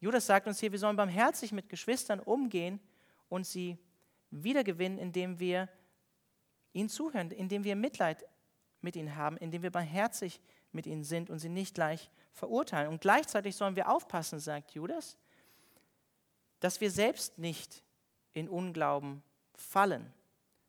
Judas 0.00 0.26
sagt 0.26 0.46
uns 0.46 0.60
hier, 0.60 0.70
wir 0.72 0.78
sollen 0.78 0.96
barmherzig 0.96 1.52
mit 1.52 1.68
Geschwistern 1.68 2.20
umgehen 2.20 2.80
und 3.28 3.46
sie 3.46 3.78
wiedergewinnen, 4.30 4.98
indem 4.98 5.38
wir 5.38 5.68
ihnen 6.72 6.88
zuhören, 6.88 7.30
indem 7.30 7.64
wir 7.64 7.74
Mitleid 7.74 8.24
mit 8.80 8.94
ihnen 8.94 9.16
haben, 9.16 9.36
indem 9.38 9.62
wir 9.62 9.70
barmherzig 9.70 10.40
mit 10.70 10.86
ihnen 10.86 11.02
sind 11.02 11.30
und 11.30 11.38
sie 11.38 11.48
nicht 11.48 11.74
gleich 11.74 12.10
verurteilen. 12.32 12.90
Und 12.90 13.00
gleichzeitig 13.00 13.56
sollen 13.56 13.76
wir 13.76 13.90
aufpassen, 13.90 14.38
sagt 14.38 14.72
Judas, 14.72 15.16
dass 16.60 16.80
wir 16.80 16.90
selbst 16.90 17.38
nicht 17.38 17.82
in 18.32 18.48
Unglauben 18.48 19.22
fallen. 19.54 20.12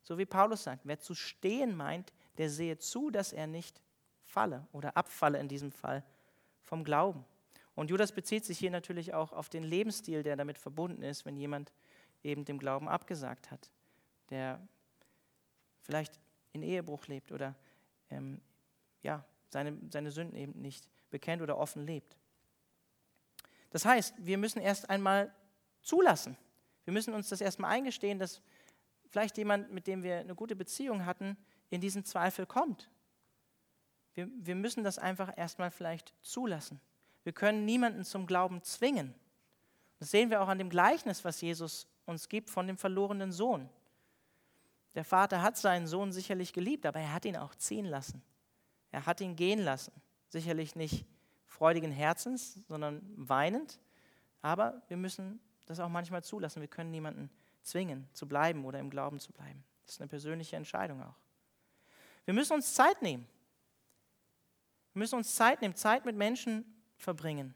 So 0.01 0.17
wie 0.17 0.25
Paulus 0.25 0.63
sagt, 0.63 0.85
wer 0.85 0.99
zu 0.99 1.13
stehen 1.13 1.75
meint, 1.75 2.11
der 2.37 2.49
sehe 2.49 2.77
zu, 2.77 3.11
dass 3.11 3.33
er 3.33 3.47
nicht 3.47 3.81
falle 4.29 4.67
oder 4.71 4.95
abfalle 4.95 5.39
in 5.39 5.47
diesem 5.47 5.71
Fall 5.71 6.03
vom 6.61 6.83
Glauben. 6.83 7.25
Und 7.75 7.89
Judas 7.89 8.11
bezieht 8.11 8.45
sich 8.45 8.59
hier 8.59 8.71
natürlich 8.71 9.13
auch 9.13 9.31
auf 9.31 9.49
den 9.49 9.63
Lebensstil, 9.63 10.23
der 10.23 10.35
damit 10.35 10.57
verbunden 10.57 11.01
ist, 11.01 11.25
wenn 11.25 11.35
jemand 11.35 11.73
eben 12.23 12.45
dem 12.45 12.59
Glauben 12.59 12.87
abgesagt 12.87 13.51
hat, 13.51 13.71
der 14.29 14.59
vielleicht 15.81 16.19
in 16.51 16.61
Ehebruch 16.61 17.07
lebt 17.07 17.31
oder 17.31 17.55
ähm, 18.09 18.41
ja, 19.01 19.25
seine, 19.49 19.77
seine 19.89 20.11
Sünden 20.11 20.37
eben 20.37 20.61
nicht 20.61 20.87
bekennt 21.09 21.41
oder 21.41 21.57
offen 21.57 21.85
lebt. 21.85 22.17
Das 23.71 23.85
heißt, 23.85 24.13
wir 24.19 24.37
müssen 24.37 24.61
erst 24.61 24.89
einmal 24.89 25.33
zulassen. 25.81 26.37
Wir 26.85 26.93
müssen 26.93 27.13
uns 27.13 27.29
das 27.29 27.41
erstmal 27.41 27.71
eingestehen, 27.71 28.19
dass 28.19 28.41
vielleicht 29.07 29.37
jemand, 29.37 29.71
mit 29.71 29.87
dem 29.87 30.03
wir 30.03 30.19
eine 30.19 30.35
gute 30.35 30.55
Beziehung 30.55 31.05
hatten, 31.05 31.37
in 31.69 31.81
diesen 31.81 32.03
Zweifel 32.03 32.45
kommt. 32.45 32.89
Wir, 34.19 34.27
wir 34.35 34.55
müssen 34.55 34.83
das 34.83 34.99
einfach 34.99 35.37
erstmal 35.37 35.71
vielleicht 35.71 36.13
zulassen. 36.21 36.81
Wir 37.23 37.31
können 37.31 37.63
niemanden 37.63 38.03
zum 38.03 38.27
Glauben 38.27 38.61
zwingen. 38.63 39.15
Das 39.97 40.11
sehen 40.11 40.29
wir 40.29 40.41
auch 40.41 40.49
an 40.49 40.57
dem 40.57 40.69
Gleichnis, 40.69 41.23
was 41.23 41.39
Jesus 41.39 41.87
uns 42.05 42.27
gibt 42.27 42.49
von 42.49 42.67
dem 42.67 42.75
verlorenen 42.75 43.31
Sohn. 43.31 43.69
Der 44.93 45.05
Vater 45.05 45.41
hat 45.41 45.55
seinen 45.55 45.87
Sohn 45.87 46.11
sicherlich 46.11 46.51
geliebt, 46.51 46.85
aber 46.85 46.99
er 46.99 47.13
hat 47.13 47.23
ihn 47.23 47.37
auch 47.37 47.55
ziehen 47.55 47.85
lassen. 47.85 48.21
Er 48.91 49.05
hat 49.05 49.21
ihn 49.21 49.37
gehen 49.37 49.59
lassen. 49.59 49.93
Sicherlich 50.27 50.75
nicht 50.75 51.05
freudigen 51.45 51.91
Herzens, 51.91 52.59
sondern 52.67 53.01
weinend. 53.15 53.79
Aber 54.41 54.81
wir 54.89 54.97
müssen 54.97 55.39
das 55.65 55.79
auch 55.79 55.87
manchmal 55.87 56.25
zulassen. 56.25 56.59
Wir 56.59 56.67
können 56.67 56.91
niemanden 56.91 57.29
zwingen, 57.61 58.09
zu 58.11 58.27
bleiben 58.27 58.65
oder 58.65 58.79
im 58.79 58.89
Glauben 58.89 59.21
zu 59.21 59.31
bleiben. 59.31 59.63
Das 59.85 59.95
ist 59.95 60.01
eine 60.01 60.09
persönliche 60.09 60.57
Entscheidung 60.57 61.01
auch. 61.03 61.15
Wir 62.25 62.33
müssen 62.33 62.51
uns 62.51 62.73
Zeit 62.73 63.01
nehmen. 63.01 63.25
Wir 64.99 65.03
müssen 65.03 65.15
uns 65.15 65.33
Zeit 65.33 65.61
nehmen, 65.61 65.75
Zeit 65.75 66.03
mit 66.03 66.17
Menschen 66.17 66.65
verbringen. 66.97 67.55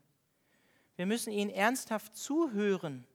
Wir 0.95 1.05
müssen 1.05 1.33
ihnen 1.33 1.51
ernsthaft 1.51 2.15
zuhören, 2.15 3.05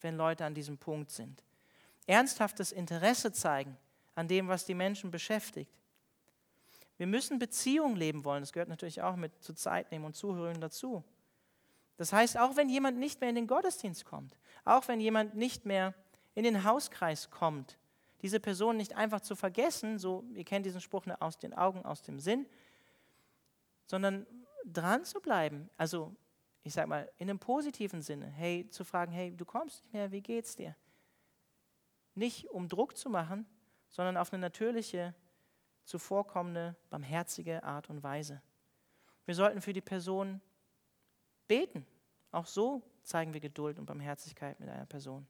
wenn 0.00 0.16
Leute 0.16 0.44
an 0.44 0.54
diesem 0.54 0.76
Punkt 0.76 1.12
sind. 1.12 1.44
Ernsthaftes 2.08 2.72
Interesse 2.72 3.30
zeigen 3.30 3.76
an 4.16 4.26
dem, 4.26 4.48
was 4.48 4.64
die 4.64 4.74
Menschen 4.74 5.12
beschäftigt. 5.12 5.70
Wir 6.96 7.06
müssen 7.06 7.38
Beziehungen 7.38 7.94
leben 7.94 8.24
wollen. 8.24 8.42
Das 8.42 8.52
gehört 8.52 8.70
natürlich 8.70 9.02
auch 9.02 9.14
mit 9.14 9.40
zu 9.40 9.54
Zeit 9.54 9.92
nehmen 9.92 10.06
und 10.06 10.16
Zuhören 10.16 10.60
dazu. 10.60 11.04
Das 11.96 12.12
heißt, 12.12 12.38
auch 12.38 12.56
wenn 12.56 12.68
jemand 12.68 12.98
nicht 12.98 13.20
mehr 13.20 13.30
in 13.30 13.36
den 13.36 13.46
Gottesdienst 13.46 14.04
kommt, 14.04 14.36
auch 14.64 14.88
wenn 14.88 14.98
jemand 14.98 15.36
nicht 15.36 15.64
mehr 15.64 15.94
in 16.34 16.42
den 16.42 16.64
Hauskreis 16.64 17.30
kommt, 17.30 17.78
diese 18.22 18.40
Person 18.40 18.76
nicht 18.76 18.96
einfach 18.96 19.20
zu 19.20 19.36
vergessen, 19.36 20.00
so, 20.00 20.24
ihr 20.34 20.42
kennt 20.42 20.66
diesen 20.66 20.80
Spruch 20.80 21.06
ne, 21.06 21.22
aus 21.22 21.38
den 21.38 21.54
Augen, 21.54 21.84
aus 21.84 22.02
dem 22.02 22.18
Sinn, 22.18 22.46
sondern 23.88 24.26
dran 24.64 25.04
zu 25.04 25.20
bleiben. 25.20 25.68
Also, 25.76 26.14
ich 26.62 26.74
sag 26.74 26.86
mal, 26.86 27.10
in 27.16 27.28
einem 27.28 27.38
positiven 27.38 28.02
Sinne, 28.02 28.26
hey, 28.26 28.68
zu 28.68 28.84
fragen, 28.84 29.10
hey, 29.10 29.34
du 29.34 29.44
kommst 29.44 29.82
nicht 29.82 29.94
mehr, 29.94 30.12
wie 30.12 30.20
geht's 30.20 30.54
dir? 30.54 30.76
Nicht 32.14 32.48
um 32.50 32.68
Druck 32.68 32.96
zu 32.96 33.08
machen, 33.08 33.46
sondern 33.88 34.18
auf 34.18 34.32
eine 34.32 34.40
natürliche 34.40 35.14
zuvorkommende, 35.84 36.76
barmherzige 36.90 37.62
Art 37.64 37.88
und 37.88 38.02
Weise. 38.02 38.42
Wir 39.24 39.34
sollten 39.34 39.62
für 39.62 39.72
die 39.72 39.80
Person 39.80 40.42
beten. 41.46 41.86
Auch 42.30 42.46
so 42.46 42.82
zeigen 43.02 43.32
wir 43.32 43.40
Geduld 43.40 43.78
und 43.78 43.86
Barmherzigkeit 43.86 44.60
mit 44.60 44.68
einer 44.68 44.84
Person. 44.84 45.26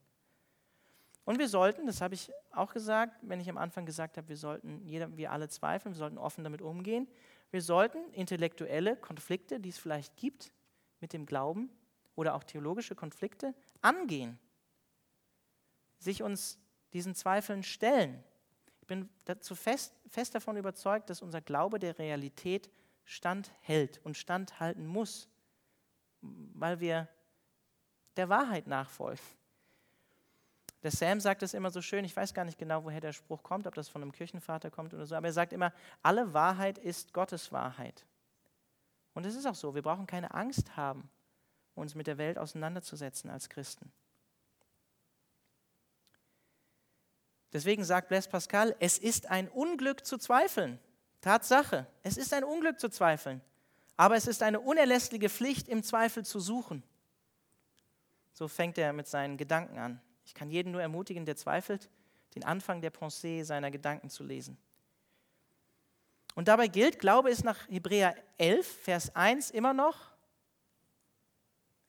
Und 1.23 1.39
wir 1.39 1.47
sollten, 1.47 1.85
das 1.85 2.01
habe 2.01 2.15
ich 2.15 2.31
auch 2.51 2.73
gesagt, 2.73 3.15
wenn 3.21 3.39
ich 3.39 3.49
am 3.49 3.57
Anfang 3.57 3.85
gesagt 3.85 4.17
habe, 4.17 4.27
wir 4.27 4.35
sollten, 4.35 4.85
jeder, 4.85 5.15
wir 5.15 5.31
alle 5.31 5.47
zweifeln, 5.47 5.93
wir 5.93 5.99
sollten 5.99 6.17
offen 6.17 6.43
damit 6.43 6.61
umgehen. 6.61 7.07
Wir 7.51 7.61
sollten 7.61 8.11
intellektuelle 8.13 8.95
Konflikte, 8.95 9.59
die 9.59 9.69
es 9.69 9.77
vielleicht 9.77 10.15
gibt 10.17 10.51
mit 10.99 11.13
dem 11.13 11.25
Glauben 11.25 11.69
oder 12.15 12.35
auch 12.35 12.43
theologische 12.43 12.95
Konflikte, 12.95 13.55
angehen. 13.81 14.37
Sich 15.97 16.21
uns 16.21 16.59
diesen 16.93 17.15
Zweifeln 17.15 17.63
stellen 17.63 18.23
bin 18.89 19.09
dazu 19.23 19.55
fest, 19.55 19.95
fest 20.07 20.35
davon 20.35 20.57
überzeugt, 20.57 21.09
dass 21.09 21.21
unser 21.21 21.39
Glaube 21.39 21.79
der 21.79 21.97
Realität 21.97 22.69
standhält 23.05 24.03
und 24.03 24.17
standhalten 24.17 24.85
muss, 24.85 25.29
weil 26.21 26.81
wir 26.81 27.07
der 28.17 28.27
Wahrheit 28.27 28.67
nachfolgen. 28.67 29.23
Der 30.83 30.91
Sam 30.91 31.19
sagt 31.19 31.43
es 31.43 31.53
immer 31.53 31.71
so 31.71 31.81
schön, 31.81 32.05
ich 32.05 32.15
weiß 32.15 32.33
gar 32.33 32.45
nicht 32.45 32.57
genau, 32.57 32.85
woher 32.85 33.01
der 33.01 33.11
Spruch 33.11 33.43
kommt, 33.43 33.67
ob 33.67 33.75
das 33.75 33.89
von 33.89 34.01
einem 34.01 34.11
Kirchenvater 34.11 34.71
kommt 34.71 34.93
oder 34.93 35.05
so, 35.05 35.15
aber 35.15 35.27
er 35.27 35.33
sagt 35.33 35.51
immer, 35.51 35.73
alle 36.01 36.33
Wahrheit 36.33 36.77
ist 36.77 37.13
Gottes 37.13 37.51
Wahrheit. 37.51 38.05
Und 39.13 39.25
es 39.25 39.35
ist 39.35 39.45
auch 39.45 39.55
so, 39.55 39.75
wir 39.75 39.81
brauchen 39.81 40.07
keine 40.07 40.33
Angst 40.33 40.77
haben, 40.77 41.09
uns 41.75 41.95
mit 41.95 42.07
der 42.07 42.17
Welt 42.17 42.37
auseinanderzusetzen 42.37 43.29
als 43.29 43.49
Christen. 43.49 43.91
Deswegen 47.51 47.83
sagt 47.83 48.09
Blaise 48.09 48.29
Pascal, 48.29 48.75
es 48.79 48.97
ist 48.97 49.29
ein 49.29 49.49
Unglück 49.49 50.05
zu 50.05 50.17
zweifeln. 50.17 50.79
Tatsache, 51.21 51.87
es 52.03 52.15
ist 52.15 52.33
ein 52.33 52.43
Unglück 52.43 52.79
zu 52.79 52.89
zweifeln. 52.89 53.41
Aber 53.97 54.15
es 54.15 54.27
ist 54.27 54.43
eine 54.43 54.61
unerlässliche 54.61 55.29
Pflicht, 55.29 55.67
im 55.67 55.83
Zweifel 55.83 56.23
zu 56.23 56.39
suchen. 56.39 56.83
So 58.31 58.47
fängt 58.47 58.77
er 58.77 58.93
mit 58.93 59.07
seinen 59.07 59.35
Gedanken 59.35 59.77
an. 59.77 60.01
Ich 60.29 60.35
kann 60.35 60.51
jeden 60.51 60.71
nur 60.71 60.81
ermutigen, 60.83 61.25
der 61.25 61.35
zweifelt, 61.35 61.89
den 62.35 62.43
Anfang 62.43 62.81
der 62.81 62.93
Pensée 62.93 63.43
seiner 63.43 63.71
Gedanken 63.71 64.11
zu 64.11 64.23
lesen. 64.23 64.59
Und 66.35 66.47
dabei 66.47 66.67
gilt, 66.67 66.99
Glaube 66.99 67.31
ist 67.31 67.43
nach 67.43 67.67
Hebräer 67.67 68.15
11, 68.37 68.67
Vers 68.83 69.15
1 69.15 69.49
immer 69.49 69.73
noch 69.73 70.11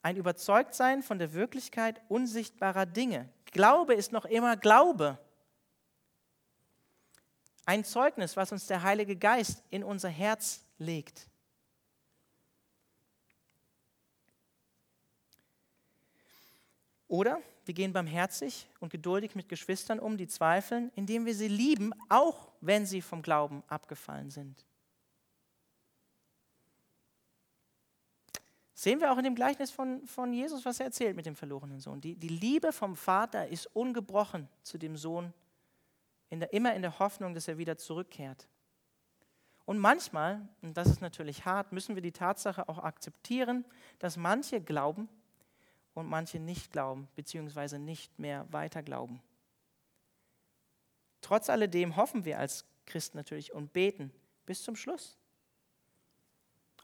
ein 0.00 0.16
Überzeugtsein 0.16 1.02
von 1.02 1.18
der 1.18 1.34
Wirklichkeit 1.34 2.00
unsichtbarer 2.08 2.86
Dinge. 2.86 3.28
Glaube 3.52 3.92
ist 3.92 4.10
noch 4.10 4.24
immer 4.24 4.56
Glaube. 4.56 5.18
Ein 7.66 7.84
Zeugnis, 7.84 8.38
was 8.38 8.52
uns 8.52 8.66
der 8.66 8.82
Heilige 8.82 9.16
Geist 9.16 9.62
in 9.68 9.84
unser 9.84 10.08
Herz 10.08 10.64
legt. 10.78 11.28
Oder 17.06 17.42
wir 17.70 17.74
gehen 17.74 17.92
barmherzig 17.92 18.68
und 18.80 18.90
geduldig 18.90 19.36
mit 19.36 19.48
Geschwistern 19.48 20.00
um, 20.00 20.16
die 20.16 20.26
zweifeln, 20.26 20.90
indem 20.96 21.24
wir 21.24 21.36
sie 21.36 21.46
lieben, 21.46 21.92
auch 22.08 22.50
wenn 22.60 22.84
sie 22.84 23.00
vom 23.00 23.22
Glauben 23.22 23.62
abgefallen 23.68 24.28
sind. 24.28 24.66
Sehen 28.74 29.00
wir 29.00 29.12
auch 29.12 29.18
in 29.18 29.22
dem 29.22 29.36
Gleichnis 29.36 29.70
von, 29.70 30.04
von 30.04 30.32
Jesus, 30.32 30.64
was 30.64 30.80
er 30.80 30.86
erzählt 30.86 31.14
mit 31.14 31.26
dem 31.26 31.36
verlorenen 31.36 31.78
Sohn. 31.78 32.00
Die, 32.00 32.16
die 32.16 32.26
Liebe 32.26 32.72
vom 32.72 32.96
Vater 32.96 33.46
ist 33.46 33.66
ungebrochen 33.66 34.48
zu 34.64 34.76
dem 34.76 34.96
Sohn, 34.96 35.32
in 36.28 36.40
der, 36.40 36.52
immer 36.52 36.74
in 36.74 36.82
der 36.82 36.98
Hoffnung, 36.98 37.34
dass 37.34 37.46
er 37.46 37.56
wieder 37.56 37.78
zurückkehrt. 37.78 38.48
Und 39.64 39.78
manchmal, 39.78 40.48
und 40.60 40.76
das 40.76 40.88
ist 40.88 41.02
natürlich 41.02 41.44
hart, 41.44 41.70
müssen 41.70 41.94
wir 41.94 42.02
die 42.02 42.10
Tatsache 42.10 42.68
auch 42.68 42.78
akzeptieren, 42.78 43.64
dass 44.00 44.16
manche 44.16 44.60
glauben, 44.60 45.08
und 45.94 46.08
manche 46.08 46.38
nicht 46.38 46.72
glauben, 46.72 47.08
beziehungsweise 47.16 47.78
nicht 47.78 48.18
mehr 48.18 48.46
weiter 48.52 48.82
glauben. 48.82 49.22
Trotz 51.20 51.50
alledem 51.50 51.96
hoffen 51.96 52.24
wir 52.24 52.38
als 52.38 52.64
Christen 52.86 53.16
natürlich 53.16 53.52
und 53.52 53.72
beten 53.72 54.12
bis 54.46 54.62
zum 54.62 54.76
Schluss. 54.76 55.16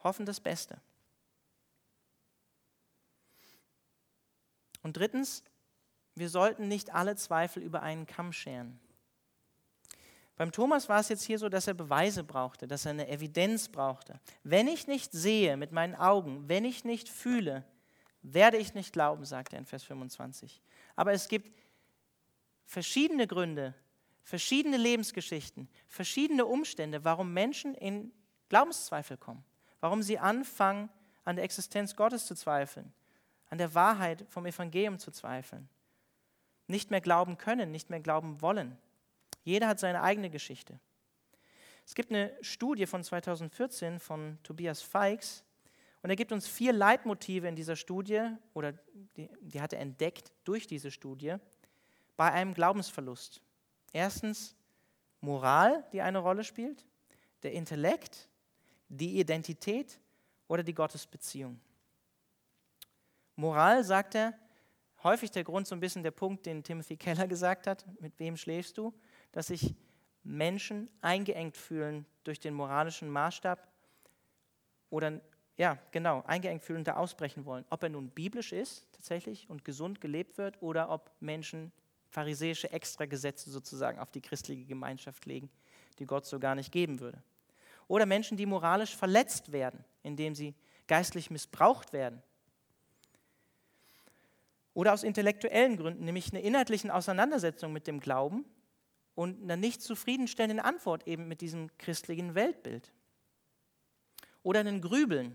Hoffen 0.02 0.26
das 0.26 0.40
Beste. 0.40 0.80
Und 4.82 4.96
drittens, 4.96 5.42
wir 6.14 6.28
sollten 6.28 6.68
nicht 6.68 6.94
alle 6.94 7.16
Zweifel 7.16 7.62
über 7.62 7.82
einen 7.82 8.06
Kamm 8.06 8.32
scheren. 8.32 8.78
Beim 10.36 10.52
Thomas 10.52 10.88
war 10.88 11.00
es 11.00 11.08
jetzt 11.08 11.24
hier 11.24 11.38
so, 11.38 11.48
dass 11.48 11.66
er 11.66 11.74
Beweise 11.74 12.22
brauchte, 12.22 12.68
dass 12.68 12.84
er 12.84 12.90
eine 12.90 13.08
Evidenz 13.08 13.68
brauchte. 13.68 14.20
Wenn 14.44 14.68
ich 14.68 14.86
nicht 14.86 15.12
sehe 15.12 15.56
mit 15.56 15.72
meinen 15.72 15.94
Augen, 15.94 16.46
wenn 16.48 16.64
ich 16.64 16.84
nicht 16.84 17.08
fühle, 17.08 17.64
werde 18.32 18.56
ich 18.56 18.74
nicht 18.74 18.92
glauben, 18.92 19.24
sagt 19.24 19.52
er 19.52 19.58
in 19.58 19.66
Vers 19.66 19.84
25. 19.84 20.60
Aber 20.96 21.12
es 21.12 21.28
gibt 21.28 21.56
verschiedene 22.64 23.26
Gründe, 23.26 23.74
verschiedene 24.22 24.76
Lebensgeschichten, 24.76 25.68
verschiedene 25.86 26.46
Umstände, 26.46 27.04
warum 27.04 27.32
Menschen 27.32 27.74
in 27.74 28.12
Glaubenszweifel 28.48 29.16
kommen, 29.16 29.44
warum 29.80 30.02
sie 30.02 30.18
anfangen, 30.18 30.90
an 31.24 31.36
der 31.36 31.44
Existenz 31.44 31.96
Gottes 31.96 32.26
zu 32.26 32.34
zweifeln, 32.34 32.92
an 33.50 33.58
der 33.58 33.74
Wahrheit 33.74 34.24
vom 34.28 34.46
Evangelium 34.46 34.98
zu 34.98 35.10
zweifeln, 35.10 35.68
nicht 36.66 36.90
mehr 36.90 37.00
glauben 37.00 37.38
können, 37.38 37.70
nicht 37.70 37.90
mehr 37.90 38.00
glauben 38.00 38.40
wollen. 38.42 38.76
Jeder 39.44 39.68
hat 39.68 39.78
seine 39.78 40.02
eigene 40.02 40.30
Geschichte. 40.30 40.80
Es 41.84 41.94
gibt 41.94 42.10
eine 42.10 42.36
Studie 42.40 42.86
von 42.86 43.04
2014 43.04 44.00
von 44.00 44.38
Tobias 44.42 44.82
Feix, 44.82 45.44
und 46.06 46.10
er 46.10 46.14
gibt 46.14 46.30
uns 46.30 46.46
vier 46.46 46.72
Leitmotive 46.72 47.48
in 47.48 47.56
dieser 47.56 47.74
Studie, 47.74 48.28
oder 48.54 48.74
die, 49.16 49.28
die 49.40 49.60
hat 49.60 49.72
er 49.72 49.80
entdeckt 49.80 50.32
durch 50.44 50.68
diese 50.68 50.92
Studie, 50.92 51.34
bei 52.16 52.30
einem 52.30 52.54
Glaubensverlust. 52.54 53.42
Erstens 53.92 54.54
Moral, 55.20 55.84
die 55.92 56.00
eine 56.00 56.18
Rolle 56.18 56.44
spielt, 56.44 56.86
der 57.42 57.54
Intellekt, 57.54 58.28
die 58.88 59.18
Identität 59.18 59.98
oder 60.46 60.62
die 60.62 60.74
Gottesbeziehung. 60.74 61.58
Moral, 63.34 63.82
sagt 63.82 64.14
er, 64.14 64.38
häufig 65.02 65.32
der 65.32 65.42
Grund, 65.42 65.66
so 65.66 65.74
ein 65.74 65.80
bisschen 65.80 66.04
der 66.04 66.12
Punkt, 66.12 66.46
den 66.46 66.62
Timothy 66.62 66.96
Keller 66.96 67.26
gesagt 67.26 67.66
hat, 67.66 67.84
mit 68.00 68.16
wem 68.20 68.36
schläfst 68.36 68.78
du, 68.78 68.94
dass 69.32 69.48
sich 69.48 69.74
Menschen 70.22 70.88
eingeengt 71.00 71.56
fühlen 71.56 72.06
durch 72.22 72.38
den 72.38 72.54
moralischen 72.54 73.10
Maßstab 73.10 73.66
oder 74.88 75.20
ja, 75.56 75.78
genau, 75.90 76.22
eingeengt 76.26 76.62
fühlen 76.62 76.80
und 76.80 76.88
da 76.88 76.96
ausbrechen 76.96 77.44
wollen. 77.46 77.64
Ob 77.70 77.82
er 77.82 77.88
nun 77.88 78.10
biblisch 78.10 78.52
ist 78.52 78.86
tatsächlich 78.92 79.48
und 79.48 79.64
gesund 79.64 80.00
gelebt 80.00 80.36
wird 80.36 80.60
oder 80.60 80.90
ob 80.90 81.10
Menschen 81.20 81.72
pharisäische 82.10 82.70
Extragesetze 82.70 83.50
sozusagen 83.50 83.98
auf 83.98 84.10
die 84.10 84.20
christliche 84.20 84.64
Gemeinschaft 84.64 85.26
legen, 85.26 85.50
die 85.98 86.06
Gott 86.06 86.26
so 86.26 86.38
gar 86.38 86.54
nicht 86.54 86.72
geben 86.72 87.00
würde. 87.00 87.22
Oder 87.88 88.04
Menschen, 88.04 88.36
die 88.36 88.46
moralisch 88.46 88.96
verletzt 88.96 89.52
werden, 89.52 89.84
indem 90.02 90.34
sie 90.34 90.54
geistlich 90.86 91.30
missbraucht 91.30 91.92
werden. 91.92 92.22
Oder 94.74 94.92
aus 94.92 95.04
intellektuellen 95.04 95.76
Gründen, 95.76 96.04
nämlich 96.04 96.32
einer 96.32 96.42
inhaltlichen 96.42 96.90
Auseinandersetzung 96.90 97.72
mit 97.72 97.86
dem 97.86 98.00
Glauben 98.00 98.44
und 99.14 99.42
einer 99.42 99.56
nicht 99.56 99.80
zufriedenstellenden 99.80 100.60
Antwort 100.60 101.06
eben 101.06 101.28
mit 101.28 101.40
diesem 101.40 101.70
christlichen 101.78 102.34
Weltbild. 102.34 102.92
Oder 104.42 104.60
einen 104.60 104.80
Grübeln, 104.80 105.34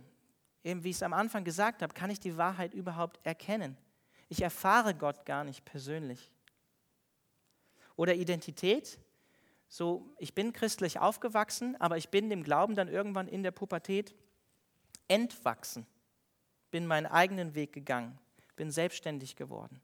eben 0.63 0.83
wie 0.83 0.89
ich 0.89 0.97
es 0.97 1.03
am 1.03 1.13
Anfang 1.13 1.43
gesagt 1.43 1.81
habe, 1.81 1.93
kann 1.93 2.09
ich 2.09 2.19
die 2.19 2.37
Wahrheit 2.37 2.73
überhaupt 2.73 3.19
erkennen? 3.23 3.77
Ich 4.29 4.41
erfahre 4.41 4.95
Gott 4.95 5.25
gar 5.25 5.43
nicht 5.43 5.65
persönlich. 5.65 6.31
Oder 7.95 8.15
Identität, 8.15 8.99
so 9.67 10.13
ich 10.17 10.33
bin 10.33 10.53
christlich 10.53 10.99
aufgewachsen, 10.99 11.75
aber 11.79 11.97
ich 11.97 12.09
bin 12.09 12.29
dem 12.29 12.43
Glauben 12.43 12.75
dann 12.75 12.87
irgendwann 12.87 13.27
in 13.27 13.43
der 13.43 13.51
Pubertät 13.51 14.15
entwachsen, 15.07 15.85
bin 16.71 16.87
meinen 16.87 17.05
eigenen 17.05 17.55
Weg 17.55 17.73
gegangen, 17.73 18.17
bin 18.55 18.71
selbstständig 18.71 19.35
geworden. 19.35 19.81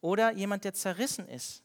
Oder 0.00 0.32
jemand, 0.32 0.64
der 0.64 0.74
zerrissen 0.74 1.28
ist, 1.28 1.62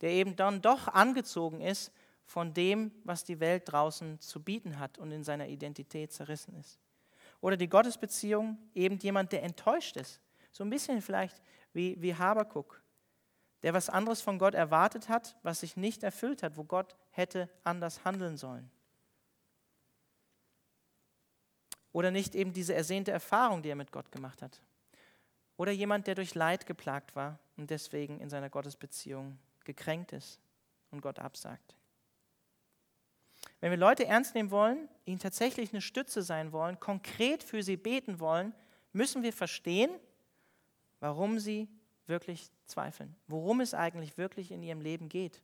der 0.00 0.10
eben 0.10 0.36
dann 0.36 0.62
doch 0.62 0.88
angezogen 0.88 1.60
ist 1.60 1.92
von 2.24 2.52
dem, 2.52 2.92
was 3.04 3.24
die 3.24 3.40
Welt 3.40 3.64
draußen 3.66 4.20
zu 4.20 4.42
bieten 4.42 4.78
hat 4.78 4.98
und 4.98 5.10
in 5.10 5.24
seiner 5.24 5.48
Identität 5.48 6.12
zerrissen 6.12 6.54
ist. 6.54 6.78
Oder 7.40 7.56
die 7.56 7.68
Gottesbeziehung, 7.68 8.58
eben 8.74 8.98
jemand, 8.98 9.32
der 9.32 9.42
enttäuscht 9.42 9.96
ist. 9.96 10.20
So 10.50 10.64
ein 10.64 10.70
bisschen 10.70 11.02
vielleicht 11.02 11.40
wie, 11.72 12.00
wie 12.00 12.14
Habakuk, 12.14 12.82
der 13.62 13.74
was 13.74 13.88
anderes 13.88 14.20
von 14.20 14.38
Gott 14.38 14.54
erwartet 14.54 15.08
hat, 15.08 15.36
was 15.42 15.60
sich 15.60 15.76
nicht 15.76 16.02
erfüllt 16.02 16.42
hat, 16.42 16.56
wo 16.56 16.64
Gott 16.64 16.96
hätte 17.10 17.48
anders 17.64 18.04
handeln 18.04 18.36
sollen. 18.36 18.70
Oder 21.92 22.10
nicht 22.10 22.34
eben 22.34 22.52
diese 22.52 22.74
ersehnte 22.74 23.10
Erfahrung, 23.10 23.62
die 23.62 23.70
er 23.70 23.76
mit 23.76 23.92
Gott 23.92 24.12
gemacht 24.12 24.42
hat. 24.42 24.60
Oder 25.56 25.72
jemand, 25.72 26.06
der 26.06 26.14
durch 26.14 26.34
Leid 26.34 26.66
geplagt 26.66 27.16
war 27.16 27.38
und 27.56 27.70
deswegen 27.70 28.20
in 28.20 28.30
seiner 28.30 28.50
Gottesbeziehung 28.50 29.38
gekränkt 29.64 30.12
ist 30.12 30.40
und 30.90 31.00
Gott 31.00 31.18
absagt. 31.18 31.77
Wenn 33.60 33.70
wir 33.70 33.78
Leute 33.78 34.06
ernst 34.06 34.34
nehmen 34.34 34.50
wollen, 34.50 34.88
ihnen 35.04 35.18
tatsächlich 35.18 35.72
eine 35.72 35.80
Stütze 35.80 36.22
sein 36.22 36.52
wollen, 36.52 36.78
konkret 36.78 37.42
für 37.42 37.62
sie 37.62 37.76
beten 37.76 38.20
wollen, 38.20 38.54
müssen 38.92 39.22
wir 39.22 39.32
verstehen, 39.32 39.90
warum 41.00 41.38
sie 41.38 41.68
wirklich 42.06 42.50
zweifeln, 42.66 43.14
worum 43.26 43.60
es 43.60 43.74
eigentlich 43.74 44.16
wirklich 44.16 44.50
in 44.50 44.62
ihrem 44.62 44.80
Leben 44.80 45.08
geht. 45.08 45.42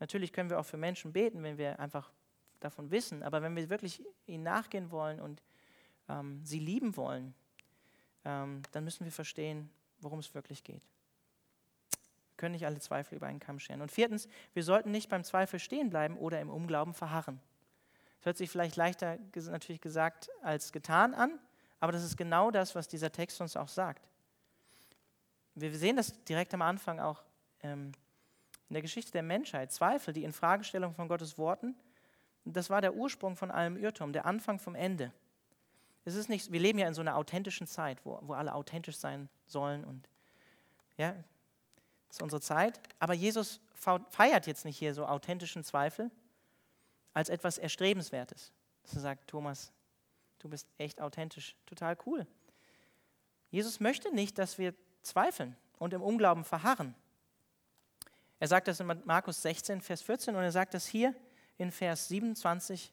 Natürlich 0.00 0.32
können 0.32 0.50
wir 0.50 0.58
auch 0.58 0.66
für 0.66 0.76
Menschen 0.76 1.12
beten, 1.12 1.42
wenn 1.42 1.58
wir 1.58 1.78
einfach 1.78 2.12
davon 2.60 2.90
wissen, 2.90 3.22
aber 3.22 3.42
wenn 3.42 3.54
wir 3.54 3.70
wirklich 3.70 4.02
ihnen 4.26 4.42
nachgehen 4.42 4.90
wollen 4.90 5.20
und 5.20 5.42
ähm, 6.08 6.40
sie 6.44 6.58
lieben 6.58 6.96
wollen, 6.96 7.34
ähm, 8.24 8.62
dann 8.72 8.84
müssen 8.84 9.04
wir 9.04 9.12
verstehen, 9.12 9.70
worum 10.00 10.18
es 10.18 10.34
wirklich 10.34 10.64
geht 10.64 10.82
können 12.36 12.52
nicht 12.52 12.66
alle 12.66 12.80
Zweifel 12.80 13.16
über 13.16 13.26
einen 13.26 13.40
Kamm 13.40 13.60
scheren. 13.60 13.80
Und 13.80 13.92
viertens, 13.92 14.28
wir 14.52 14.62
sollten 14.62 14.90
nicht 14.90 15.08
beim 15.08 15.24
Zweifel 15.24 15.58
stehen 15.58 15.90
bleiben 15.90 16.16
oder 16.16 16.40
im 16.40 16.50
Unglauben 16.50 16.94
verharren. 16.94 17.40
Das 18.18 18.26
hört 18.26 18.36
sich 18.38 18.50
vielleicht 18.50 18.76
leichter 18.76 19.18
natürlich 19.50 19.80
gesagt 19.80 20.30
als 20.42 20.72
getan 20.72 21.14
an, 21.14 21.38
aber 21.80 21.92
das 21.92 22.02
ist 22.02 22.16
genau 22.16 22.50
das, 22.50 22.74
was 22.74 22.88
dieser 22.88 23.12
Text 23.12 23.40
uns 23.40 23.56
auch 23.56 23.68
sagt. 23.68 24.08
Wir 25.54 25.74
sehen 25.76 25.96
das 25.96 26.24
direkt 26.24 26.52
am 26.54 26.62
Anfang 26.62 26.98
auch 26.98 27.22
ähm, 27.62 27.92
in 28.68 28.74
der 28.74 28.82
Geschichte 28.82 29.12
der 29.12 29.22
Menschheit. 29.22 29.72
Zweifel, 29.72 30.14
die 30.14 30.24
Infragestellung 30.24 30.94
von 30.94 31.06
Gottes 31.06 31.38
Worten, 31.38 31.76
das 32.44 32.70
war 32.70 32.80
der 32.80 32.94
Ursprung 32.94 33.36
von 33.36 33.50
allem 33.50 33.76
Irrtum, 33.76 34.12
der 34.12 34.26
Anfang 34.26 34.58
vom 34.58 34.74
Ende. 34.74 35.12
Es 36.04 36.14
ist 36.14 36.28
nicht, 36.28 36.52
wir 36.52 36.60
leben 36.60 36.78
ja 36.78 36.86
in 36.86 36.94
so 36.94 37.00
einer 37.00 37.16
authentischen 37.16 37.66
Zeit, 37.66 38.04
wo, 38.04 38.18
wo 38.22 38.34
alle 38.34 38.54
authentisch 38.54 38.96
sein 38.96 39.28
sollen 39.46 39.84
und 39.84 40.08
ja, 40.96 41.14
ist 42.14 42.22
unsere 42.22 42.40
Zeit. 42.40 42.80
Aber 42.98 43.14
Jesus 43.14 43.60
feiert 44.08 44.46
jetzt 44.46 44.64
nicht 44.64 44.78
hier 44.78 44.94
so 44.94 45.06
authentischen 45.06 45.64
Zweifel 45.64 46.10
als 47.12 47.28
etwas 47.28 47.58
Erstrebenswertes. 47.58 48.52
Dass 48.82 48.94
er 48.94 49.00
sagt, 49.00 49.28
Thomas, 49.28 49.72
du 50.38 50.48
bist 50.48 50.68
echt 50.78 51.00
authentisch, 51.00 51.56
total 51.66 51.96
cool. 52.06 52.26
Jesus 53.50 53.80
möchte 53.80 54.14
nicht, 54.14 54.38
dass 54.38 54.58
wir 54.58 54.74
zweifeln 55.02 55.56
und 55.78 55.92
im 55.92 56.02
Unglauben 56.02 56.44
verharren. 56.44 56.94
Er 58.38 58.48
sagt 58.48 58.68
das 58.68 58.80
in 58.80 58.86
Markus 59.04 59.42
16, 59.42 59.80
Vers 59.80 60.02
14 60.02 60.34
und 60.34 60.42
er 60.42 60.52
sagt 60.52 60.74
das 60.74 60.86
hier 60.86 61.14
in 61.56 61.70
Vers 61.70 62.08
27 62.08 62.92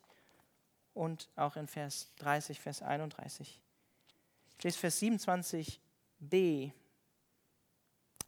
und 0.93 1.29
auch 1.35 1.55
in 1.55 1.67
Vers 1.67 2.13
30, 2.17 2.59
Vers 2.59 2.81
31. 2.81 3.61
Ich 4.57 4.63
lese 4.63 4.77
Vers 4.77 5.01
27b. 5.01 6.71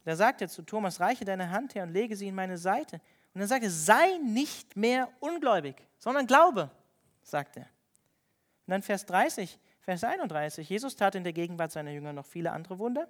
Da 0.03 0.15
sagt 0.15 0.41
er 0.41 0.49
zu 0.49 0.63
Thomas, 0.63 0.99
reiche 0.99 1.25
deine 1.25 1.49
Hand 1.49 1.75
her 1.75 1.83
und 1.83 1.93
lege 1.93 2.15
sie 2.15 2.27
in 2.27 2.35
meine 2.35 2.57
Seite 2.57 2.99
Und 3.33 3.39
dann 3.39 3.47
sagt 3.47 3.63
er, 3.63 3.69
sei 3.69 4.17
nicht 4.17 4.75
mehr 4.75 5.09
ungläubig, 5.19 5.75
sondern 5.97 6.27
glaube, 6.27 6.69
sagt 7.21 7.57
er. 7.57 7.63
Und 7.63 8.71
dann 8.71 8.81
Vers 8.81 9.05
30, 9.05 9.59
Vers 9.81 10.03
31, 10.03 10.69
Jesus 10.69 10.95
tat 10.95 11.15
in 11.15 11.23
der 11.23 11.33
Gegenwart 11.33 11.71
seiner 11.71 11.91
Jünger 11.91 12.13
noch 12.13 12.25
viele 12.25 12.51
andere 12.51 12.79
Wunder, 12.79 13.07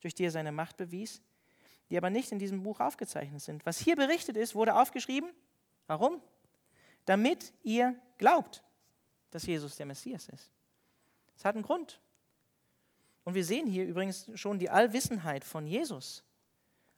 durch 0.00 0.14
die 0.14 0.24
er 0.24 0.30
seine 0.30 0.52
Macht 0.52 0.76
bewies, 0.76 1.22
die 1.90 1.96
aber 1.96 2.10
nicht 2.10 2.32
in 2.32 2.38
diesem 2.38 2.62
Buch 2.62 2.80
aufgezeichnet 2.80 3.40
sind. 3.40 3.66
Was 3.66 3.78
hier 3.78 3.96
berichtet 3.96 4.36
ist, 4.36 4.54
wurde 4.54 4.74
aufgeschrieben. 4.74 5.30
Warum? 5.86 6.20
Damit 7.04 7.52
ihr 7.62 7.94
glaubt, 8.18 8.62
dass 9.30 9.46
Jesus 9.46 9.76
der 9.76 9.86
Messias 9.86 10.28
ist. 10.28 10.50
Es 11.36 11.44
hat 11.44 11.54
einen 11.54 11.64
Grund. 11.64 12.00
Und 13.24 13.34
wir 13.34 13.44
sehen 13.44 13.66
hier 13.66 13.84
übrigens 13.84 14.30
schon 14.34 14.58
die 14.58 14.70
Allwissenheit 14.70 15.44
von 15.44 15.66
Jesus. 15.66 16.24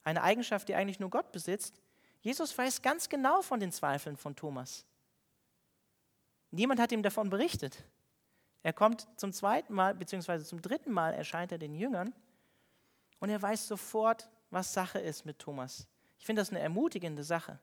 Eine 0.04 0.22
Eigenschaft, 0.22 0.68
die 0.68 0.74
eigentlich 0.74 1.00
nur 1.00 1.10
Gott 1.10 1.32
besitzt. 1.32 1.80
Jesus 2.20 2.56
weiß 2.56 2.82
ganz 2.82 3.08
genau 3.08 3.42
von 3.42 3.60
den 3.60 3.72
Zweifeln 3.72 4.16
von 4.16 4.36
Thomas. 4.36 4.84
Niemand 6.50 6.80
hat 6.80 6.92
ihm 6.92 7.02
davon 7.02 7.30
berichtet. 7.30 7.84
Er 8.62 8.72
kommt 8.72 9.06
zum 9.16 9.32
zweiten 9.32 9.72
Mal, 9.72 9.94
beziehungsweise 9.94 10.44
zum 10.44 10.60
dritten 10.60 10.92
Mal 10.92 11.14
erscheint 11.14 11.52
er 11.52 11.58
den 11.58 11.74
Jüngern 11.74 12.14
und 13.20 13.30
er 13.30 13.40
weiß 13.40 13.68
sofort, 13.68 14.28
was 14.50 14.72
Sache 14.72 14.98
ist 14.98 15.24
mit 15.24 15.38
Thomas. 15.38 15.86
Ich 16.18 16.26
finde 16.26 16.42
das 16.42 16.50
eine 16.50 16.60
ermutigende 16.60 17.24
Sache. 17.24 17.58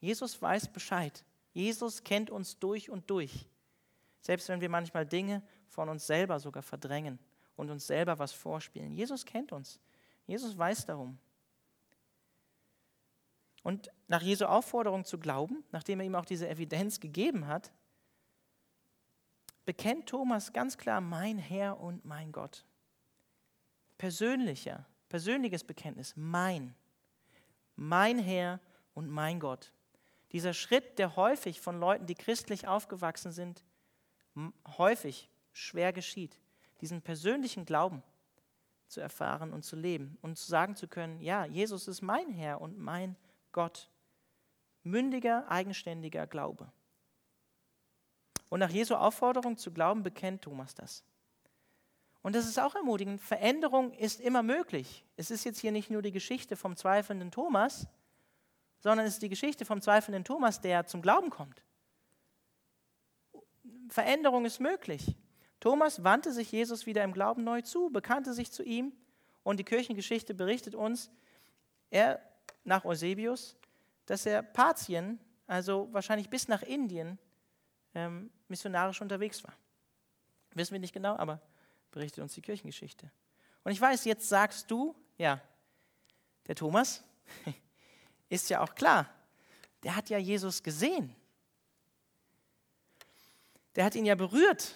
Jesus 0.00 0.40
weiß 0.40 0.68
Bescheid. 0.68 1.24
Jesus 1.52 2.02
kennt 2.02 2.30
uns 2.30 2.58
durch 2.58 2.88
und 2.88 3.10
durch. 3.10 3.46
Selbst 4.20 4.48
wenn 4.48 4.60
wir 4.60 4.70
manchmal 4.70 5.04
Dinge 5.04 5.42
von 5.68 5.88
uns 5.88 6.06
selber 6.06 6.40
sogar 6.40 6.62
verdrängen 6.62 7.18
und 7.56 7.70
uns 7.70 7.86
selber 7.86 8.18
was 8.18 8.32
vorspielen. 8.32 8.92
Jesus 8.94 9.26
kennt 9.26 9.52
uns. 9.52 9.78
Jesus 10.26 10.56
weiß 10.56 10.86
darum. 10.86 11.18
Und 13.62 13.90
nach 14.08 14.22
Jesu 14.22 14.46
Aufforderung 14.46 15.04
zu 15.04 15.18
glauben, 15.18 15.64
nachdem 15.70 16.00
er 16.00 16.06
ihm 16.06 16.14
auch 16.14 16.24
diese 16.24 16.48
Evidenz 16.48 17.00
gegeben 17.00 17.46
hat, 17.46 17.72
bekennt 19.64 20.08
Thomas 20.08 20.52
ganz 20.52 20.76
klar 20.76 21.00
mein 21.00 21.38
Herr 21.38 21.80
und 21.80 22.04
mein 22.04 22.32
Gott. 22.32 22.64
Persönlicher, 23.98 24.84
persönliches 25.08 25.62
Bekenntnis, 25.62 26.14
mein, 26.16 26.74
mein 27.76 28.18
Herr 28.18 28.58
und 28.94 29.08
mein 29.08 29.38
Gott. 29.38 29.72
Dieser 30.32 30.54
Schritt, 30.54 30.98
der 30.98 31.14
häufig 31.14 31.60
von 31.60 31.78
Leuten, 31.78 32.06
die 32.06 32.14
christlich 32.14 32.66
aufgewachsen 32.66 33.30
sind, 33.30 33.64
häufig 34.76 35.30
schwer 35.52 35.92
geschieht, 35.92 36.40
diesen 36.80 37.02
persönlichen 37.02 37.64
Glauben 37.64 38.02
zu 38.88 39.00
erfahren 39.00 39.52
und 39.52 39.62
zu 39.62 39.76
leben 39.76 40.18
und 40.20 40.36
zu 40.36 40.50
sagen 40.50 40.74
zu 40.74 40.88
können, 40.88 41.20
ja, 41.20 41.44
Jesus 41.44 41.86
ist 41.86 42.02
mein 42.02 42.30
Herr 42.30 42.60
und 42.60 42.78
mein 42.78 43.14
Gott. 43.14 43.31
Mündiger, 44.82 45.48
eigenständiger 45.50 46.26
Glaube. 46.26 46.70
Und 48.48 48.60
nach 48.60 48.70
Jesu 48.70 48.94
Aufforderung 48.94 49.56
zu 49.56 49.72
glauben, 49.72 50.02
bekennt 50.02 50.42
Thomas 50.42 50.74
das. 50.74 51.04
Und 52.22 52.36
das 52.36 52.46
ist 52.46 52.58
auch 52.58 52.74
ermutigend. 52.74 53.20
Veränderung 53.20 53.92
ist 53.92 54.20
immer 54.20 54.42
möglich. 54.42 55.04
Es 55.16 55.30
ist 55.30 55.44
jetzt 55.44 55.58
hier 55.58 55.72
nicht 55.72 55.90
nur 55.90 56.02
die 56.02 56.12
Geschichte 56.12 56.56
vom 56.56 56.76
zweifelnden 56.76 57.30
Thomas, 57.30 57.86
sondern 58.80 59.06
es 59.06 59.14
ist 59.14 59.22
die 59.22 59.28
Geschichte 59.28 59.64
vom 59.64 59.80
zweifelnden 59.80 60.24
Thomas, 60.24 60.60
der 60.60 60.86
zum 60.86 61.02
Glauben 61.02 61.30
kommt. 61.30 61.62
Veränderung 63.88 64.44
ist 64.44 64.60
möglich. 64.60 65.16
Thomas 65.60 66.02
wandte 66.02 66.32
sich 66.32 66.50
Jesus 66.50 66.86
wieder 66.86 67.04
im 67.04 67.12
Glauben 67.12 67.44
neu 67.44 67.62
zu, 67.62 67.90
bekannte 67.90 68.32
sich 68.32 68.50
zu 68.50 68.62
ihm 68.62 68.92
und 69.42 69.58
die 69.58 69.64
Kirchengeschichte 69.64 70.34
berichtet 70.34 70.74
uns, 70.74 71.10
er 71.90 72.20
nach 72.64 72.84
Eusebius, 72.84 73.56
dass 74.06 74.26
er 74.26 74.42
Partien, 74.42 75.18
also 75.46 75.88
wahrscheinlich 75.92 76.28
bis 76.28 76.48
nach 76.48 76.62
Indien, 76.62 77.18
ähm, 77.94 78.30
missionarisch 78.48 79.00
unterwegs 79.00 79.42
war. 79.44 79.54
Wissen 80.54 80.72
wir 80.72 80.80
nicht 80.80 80.92
genau, 80.92 81.16
aber 81.16 81.40
berichtet 81.90 82.22
uns 82.22 82.34
die 82.34 82.42
Kirchengeschichte. 82.42 83.10
Und 83.64 83.72
ich 83.72 83.80
weiß, 83.80 84.04
jetzt 84.04 84.28
sagst 84.28 84.70
du, 84.70 84.94
ja, 85.18 85.40
der 86.46 86.54
Thomas 86.54 87.04
ist 88.28 88.50
ja 88.50 88.60
auch 88.60 88.74
klar, 88.74 89.08
der 89.82 89.96
hat 89.96 90.10
ja 90.10 90.18
Jesus 90.18 90.62
gesehen. 90.62 91.14
Der 93.74 93.84
hat 93.84 93.94
ihn 93.94 94.04
ja 94.04 94.14
berührt, 94.14 94.74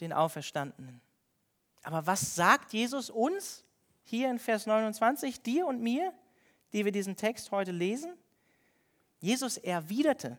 den 0.00 0.12
Auferstandenen. 0.12 1.00
Aber 1.82 2.06
was 2.06 2.34
sagt 2.34 2.72
Jesus 2.72 3.08
uns 3.10 3.64
hier 4.04 4.30
in 4.30 4.38
Vers 4.38 4.66
29, 4.66 5.42
dir 5.42 5.66
und 5.66 5.80
mir, 5.80 6.12
die 6.72 6.84
wir 6.84 6.92
diesen 6.92 7.16
Text 7.16 7.50
heute 7.50 7.72
lesen? 7.72 8.12
Jesus 9.20 9.56
erwiderte, 9.56 10.38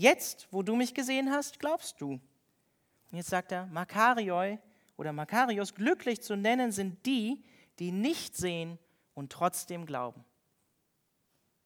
Jetzt, 0.00 0.48
wo 0.50 0.62
du 0.62 0.76
mich 0.76 0.94
gesehen 0.94 1.30
hast, 1.30 1.58
glaubst 1.58 2.00
du. 2.00 2.12
Und 2.12 3.18
jetzt 3.18 3.28
sagt 3.28 3.52
er, 3.52 3.66
Makarioi 3.66 4.58
oder 4.96 5.12
Makarios, 5.12 5.74
glücklich 5.74 6.22
zu 6.22 6.36
nennen 6.36 6.72
sind 6.72 7.04
die, 7.04 7.44
die 7.78 7.92
nicht 7.92 8.34
sehen 8.34 8.78
und 9.12 9.30
trotzdem 9.30 9.84
glauben. 9.84 10.24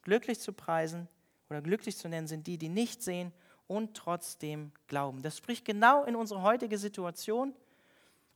Glücklich 0.03 0.41
zu 0.41 0.53
preisen 0.53 1.07
oder 1.49 1.63
glücklich 1.63 1.97
zu 1.97 2.09
nennen 2.09 2.27
sind 2.27 2.49
die, 2.49 2.59
die 2.59 2.69
nicht 2.69 3.05
sehen 3.05 3.33
und 3.69 3.97
trotzdem 3.97 4.73
glauben. 4.89 5.23
Das 5.23 5.37
spricht 5.39 5.65
genau 5.65 6.03
in 6.03 6.17
unsere 6.17 6.43
heutige 6.43 6.77
Situation. 6.77 7.55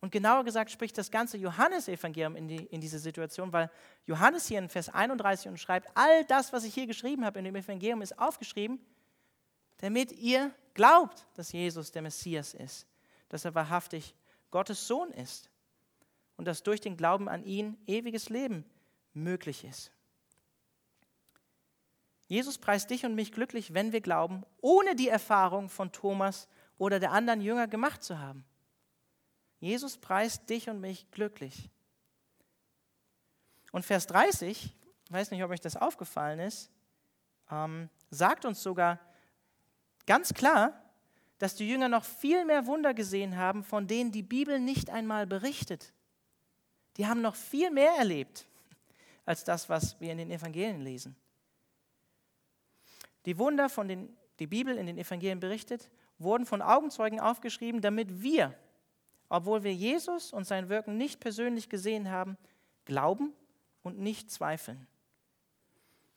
Und 0.01 0.13
genauer 0.13 0.45
gesagt 0.45 0.71
spricht 0.71 0.97
das 0.97 1.11
ganze 1.11 1.37
Johannesevangelium 1.39 2.37
in, 2.37 2.47
die, 2.47 2.67
in 2.67 2.81
diese 2.81 2.99
Situation, 2.99 3.53
weil 3.53 3.71
Johannes 4.07 4.47
hier 4.47 4.61
in 4.61 4.69
Vers 4.69 4.89
31 4.89 5.49
und 5.49 5.59
schreibt, 5.59 5.91
all 5.95 6.25
das, 6.25 6.53
was 6.53 6.65
ich 6.65 6.73
hier 6.73 6.87
geschrieben 6.87 7.25
habe 7.25 7.41
in 7.41 7.45
dem 7.45 7.57
Evangelium, 7.57 8.01
ist 8.01 8.19
aufgeschrieben, 8.19 8.79
damit 9.79 10.13
ihr 10.13 10.53
glaubt, 10.75 11.27
dass 11.35 11.53
Jesus 11.53 11.91
der 11.91 12.03
Messias 12.03 12.55
ist, 12.55 12.87
dass 13.29 13.45
er 13.45 13.55
wahrhaftig 13.55 14.15
Gottes 14.51 14.87
Sohn 14.87 15.11
ist 15.11 15.51
und 16.37 16.47
dass 16.47 16.63
durch 16.63 16.81
den 16.81 16.97
Glauben 16.97 17.29
an 17.29 17.43
ihn 17.43 17.77
ewiges 17.87 18.29
Leben 18.29 18.65
möglich 19.13 19.65
ist. 19.65 19.91
Jesus 22.29 22.59
preist 22.59 22.91
dich 22.91 23.05
und 23.05 23.15
mich 23.15 23.33
glücklich, 23.33 23.75
wenn 23.75 23.93
wir 23.93 24.01
glauben, 24.01 24.45
ohne 24.61 24.95
die 24.95 25.09
Erfahrung 25.09 25.69
von 25.69 25.91
Thomas 25.93 26.47
oder 26.77 27.01
der 27.01 27.13
anderen 27.13 27.41
Jünger 27.41 27.67
gemacht 27.67 28.03
zu 28.03 28.19
haben. 28.19 28.45
Jesus 29.61 29.97
preist 29.97 30.49
dich 30.49 30.69
und 30.69 30.81
mich 30.81 31.11
glücklich. 31.11 31.71
Und 33.73 33.85
Vers 33.85 34.07
30, 34.07 34.75
ich 35.05 35.13
weiß 35.13 35.31
nicht, 35.31 35.43
ob 35.43 35.51
euch 35.51 35.61
das 35.61 35.77
aufgefallen 35.77 36.41
ist, 36.41 36.71
ähm, 37.51 37.89
sagt 38.11 38.45
uns 38.45 38.63
sogar, 38.63 38.99
ganz 40.07 40.33
klar, 40.33 40.73
dass 41.39 41.55
die 41.55 41.69
Jünger 41.69 41.89
noch 41.89 42.05
viel 42.05 42.45
mehr 42.45 42.67
Wunder 42.67 42.95
gesehen 42.95 43.37
haben, 43.37 43.63
von 43.63 43.87
denen 43.87 44.11
die 44.11 44.23
Bibel 44.23 44.59
nicht 44.59 44.91
einmal 44.91 45.27
berichtet. 45.27 45.93
Die 46.97 47.07
haben 47.07 47.21
noch 47.21 47.37
viel 47.37 47.71
mehr 47.71 47.93
erlebt 47.93 48.47
als 49.25 49.45
das, 49.45 49.69
was 49.69 50.01
wir 50.01 50.11
in 50.11 50.19
den 50.19 50.31
Evangelien 50.31 50.81
lesen. 50.81 51.15
Die 53.27 53.39
Wunder, 53.39 53.69
von 53.69 53.87
denen 53.87 54.17
die 54.39 54.47
Bibel 54.47 54.77
in 54.77 54.87
den 54.87 54.99
Evangelien 54.99 55.39
berichtet, 55.39 55.91
wurden 56.19 56.47
von 56.47 56.63
Augenzeugen 56.63 57.21
aufgeschrieben, 57.21 57.81
damit 57.81 58.23
wir, 58.23 58.55
obwohl 59.29 59.63
wir 59.63 59.75
Jesus 59.75 60.33
und 60.33 60.47
sein 60.47 60.69
Wirken 60.69 60.97
nicht 60.97 61.21
persönlich 61.21 61.69
gesehen 61.69 62.11
haben, 62.11 62.37
glauben 62.85 63.33
und 63.83 63.99
nicht 63.99 64.31
zweifeln. 64.31 64.87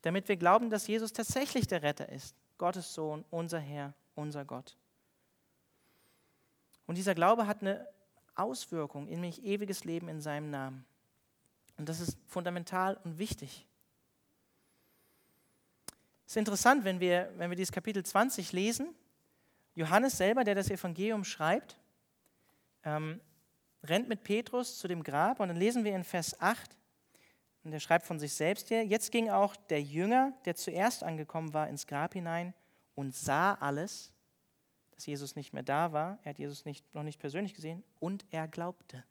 Damit 0.02 0.28
wir 0.28 0.38
glauben, 0.38 0.70
dass 0.70 0.88
Jesus 0.88 1.14
tatsächlich 1.14 1.68
der 1.68 1.84
Retter 1.84 2.10
ist 2.10 2.36
Gottes 2.58 2.94
Sohn, 2.94 3.26
unser 3.30 3.60
Herr, 3.60 3.94
unser 4.16 4.46
Gott. 4.46 4.78
Und 6.88 6.98
dieser 6.98 7.16
Glaube 7.16 7.48
hat 7.48 7.62
eine 7.62 7.88
Auswirkung 8.36 9.08
in 9.08 9.22
mich 9.22 9.44
ewiges 9.44 9.84
Leben 9.84 10.08
in 10.08 10.22
seinem 10.22 10.50
Namen. 10.50 10.86
Und 11.78 11.90
das 11.90 12.00
ist 12.00 12.18
fundamental 12.28 12.98
und 13.04 13.18
wichtig. 13.18 13.66
Es 16.26 16.34
ist 16.34 16.38
interessant, 16.38 16.86
wenn 16.86 17.00
wir, 17.00 17.32
wenn 17.38 17.50
wir 17.50 17.58
dieses 17.58 17.72
Kapitel 17.72 18.04
20 18.04 18.52
lesen. 18.54 18.96
Johannes 19.76 20.18
selber, 20.18 20.44
der 20.44 20.56
das 20.56 20.70
Evangelium 20.70 21.24
schreibt, 21.24 21.78
ähm, 22.84 23.22
rennt 23.84 24.10
mit 24.10 24.24
Petrus 24.24 24.78
zu 24.78 24.88
dem 24.88 25.04
Grab 25.04 25.40
und 25.40 25.48
dann 25.48 25.58
lesen 25.58 25.84
wir 25.84 25.96
in 25.96 26.04
Vers 26.04 26.40
8, 26.40 26.78
und 27.64 27.74
er 27.74 27.80
schreibt 27.80 28.06
von 28.06 28.20
sich 28.20 28.34
selbst 28.34 28.70
hier, 28.70 28.84
jetzt 28.86 29.12
ging 29.12 29.30
auch 29.30 29.56
der 29.56 29.82
Jünger, 29.82 30.34
der 30.46 30.56
zuerst 30.56 31.04
angekommen 31.04 31.54
war, 31.54 31.68
ins 31.68 31.86
Grab 31.86 32.14
hinein 32.14 32.54
und 32.96 33.16
sah 33.16 33.54
alles, 33.54 34.12
dass 34.92 35.06
Jesus 35.06 35.36
nicht 35.36 35.54
mehr 35.54 35.64
da 35.64 35.94
war. 35.94 36.18
Er 36.24 36.32
hat 36.32 36.40
Jesus 36.40 36.66
nicht, 36.66 36.94
noch 36.96 37.04
nicht 37.04 37.20
persönlich 37.20 37.54
gesehen 37.54 37.84
und 38.00 38.26
er 38.32 38.48
glaubte. 38.48 39.04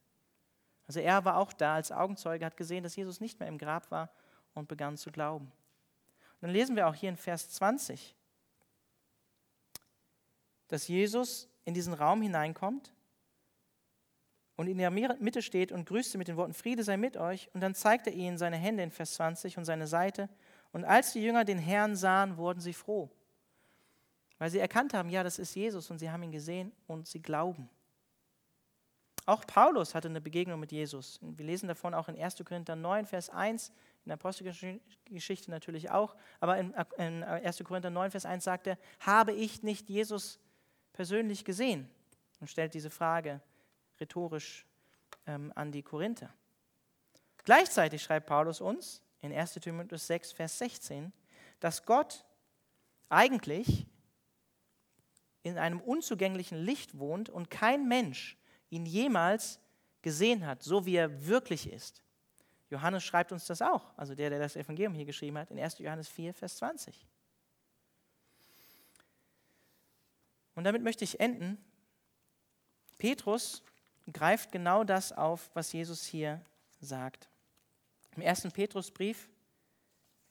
Also 0.87 0.99
er 0.99 1.25
war 1.25 1.37
auch 1.37 1.53
da 1.53 1.77
als 1.77 1.93
Augenzeuge, 1.93 2.45
hat 2.45 2.57
gesehen, 2.57 2.83
dass 2.83 2.97
Jesus 2.97 3.21
nicht 3.21 3.39
mehr 3.39 3.49
im 3.49 3.59
Grab 3.59 3.91
war 3.93 4.11
und 4.55 4.67
begann 4.67 4.97
zu 4.97 5.13
glauben. 5.13 5.47
Und 5.47 6.43
dann 6.43 6.51
lesen 6.51 6.75
wir 6.75 6.89
auch 6.89 6.95
hier 6.95 7.11
in 7.11 7.17
Vers 7.17 7.51
20, 7.51 8.17
dass 10.67 10.89
Jesus 10.89 11.49
in 11.65 11.75
diesen 11.75 11.95
Raum 11.95 12.23
hineinkommt 12.23 12.93
und 14.61 14.67
in 14.67 14.77
der 14.77 14.91
Mitte 14.91 15.41
steht 15.41 15.73
und 15.73 15.87
grüßte 15.87 16.19
mit 16.19 16.29
den 16.29 16.37
Worten, 16.37 16.53
Friede 16.53 16.85
sei 16.85 16.99
mit 16.99 17.17
euch. 17.17 17.49
Und 17.55 17.63
dann 17.63 17.75
zeigt 17.75 18.07
er 18.07 18.13
ihnen 18.13 18.37
seine 18.37 18.59
Hände 18.59 18.83
in 18.83 18.91
Vers 18.91 19.15
20 19.15 19.57
und 19.57 19.65
seine 19.65 19.87
Seite. 19.87 20.29
Und 20.71 20.85
als 20.85 21.15
die 21.15 21.23
Jünger 21.23 21.47
den 21.47 21.57
Herrn 21.57 21.97
sahen, 21.97 22.37
wurden 22.37 22.61
sie 22.61 22.75
froh, 22.75 23.09
weil 24.37 24.51
sie 24.51 24.59
erkannt 24.59 24.93
haben, 24.93 25.09
ja, 25.09 25.23
das 25.23 25.39
ist 25.39 25.55
Jesus 25.55 25.91
und 25.91 25.99
sie 25.99 26.11
haben 26.11 26.23
ihn 26.25 26.31
gesehen 26.31 26.73
und 26.87 27.09
sie 27.09 27.23
glauben. 27.23 27.71
Auch 29.25 29.47
Paulus 29.47 29.95
hatte 29.95 30.09
eine 30.09 30.21
Begegnung 30.21 30.61
mit 30.61 30.73
Jesus. 30.73 31.19
Wir 31.23 31.47
lesen 31.47 31.67
davon 31.67 31.95
auch 31.95 32.11
in 32.11 32.23
1. 32.23 32.45
Korinther 32.45 32.77
9, 32.77 33.07
Vers 33.07 33.31
1, 33.31 33.69
in 33.69 34.09
der 34.09 34.15
Apostelgeschichte 34.17 35.51
natürlich 35.51 35.91
auch, 35.91 36.17
aber 36.39 36.59
in 36.59 36.75
1. 37.25 37.65
Korinther 37.65 37.89
9, 37.89 38.11
Vers 38.11 38.27
1 38.27 38.45
sagt 38.45 38.67
er, 38.67 38.77
habe 38.99 39.33
ich 39.33 39.63
nicht 39.63 39.89
Jesus 39.89 40.39
persönlich 40.93 41.47
gesehen? 41.47 41.89
Und 42.41 42.51
stellt 42.51 42.75
diese 42.75 42.91
Frage 42.91 43.41
rhetorisch 44.01 44.67
ähm, 45.27 45.53
an 45.55 45.73
die 45.73 45.83
Korinther. 45.83 46.33
Gleichzeitig 47.45 48.03
schreibt 48.03 48.27
Paulus 48.27 48.61
uns 48.61 49.03
in 49.21 49.33
1. 49.33 49.55
Timotheus 49.55 50.07
6, 50.07 50.33
Vers 50.33 50.59
16, 50.59 51.13
dass 51.61 51.85
Gott 51.85 52.25
eigentlich 53.09 53.87
in 55.43 55.59
einem 55.59 55.81
unzugänglichen 55.81 56.59
Licht 56.59 56.99
wohnt 56.99 57.29
und 57.29 57.51
kein 57.51 57.89
Mensch 57.89 58.37
ihn 58.69 58.87
jemals 58.87 59.59
gesehen 60.03 60.47
hat, 60.47 60.63
so 60.63 60.87
wie 60.87 60.97
er 60.97 61.27
wirklich 61.27 61.71
ist. 61.71 62.03
Johannes 62.71 63.03
schreibt 63.03 63.33
uns 63.33 63.47
das 63.47 63.63
auch, 63.63 63.93
also 63.97 64.15
der, 64.15 64.31
der 64.31 64.39
das 64.39 64.55
Evangelium 64.55 64.95
hier 64.95 65.05
geschrieben 65.05 65.39
hat, 65.39 65.51
in 65.51 65.59
1. 65.59 65.79
Johannes 65.79 66.09
4, 66.09 66.33
Vers 66.35 66.57
20. 66.57 67.07
Und 70.55 70.65
damit 70.65 70.83
möchte 70.83 71.05
ich 71.05 71.19
enden. 71.19 71.59
Petrus 72.99 73.63
greift 74.13 74.53
genau 74.53 74.85
das 74.85 75.13
auf, 75.13 75.51
was 75.55 75.73
Jesus 75.73 76.05
hier 76.05 76.41
sagt. 76.81 77.29
Im 78.17 78.23
1. 78.23 78.43
Petrusbrief 78.53 79.29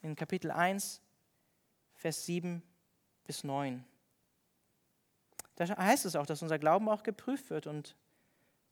in 0.01 0.15
Kapitel 0.15 0.51
1, 0.51 1.01
Vers 1.95 2.25
7 2.25 2.63
bis 3.25 3.43
9. 3.43 3.83
Da 5.55 5.77
heißt 5.77 6.05
es 6.05 6.15
auch, 6.15 6.25
dass 6.25 6.41
unser 6.41 6.57
Glauben 6.57 6.87
auch 6.87 7.03
geprüft 7.03 7.49
wird 7.49 7.67
und 7.67 7.95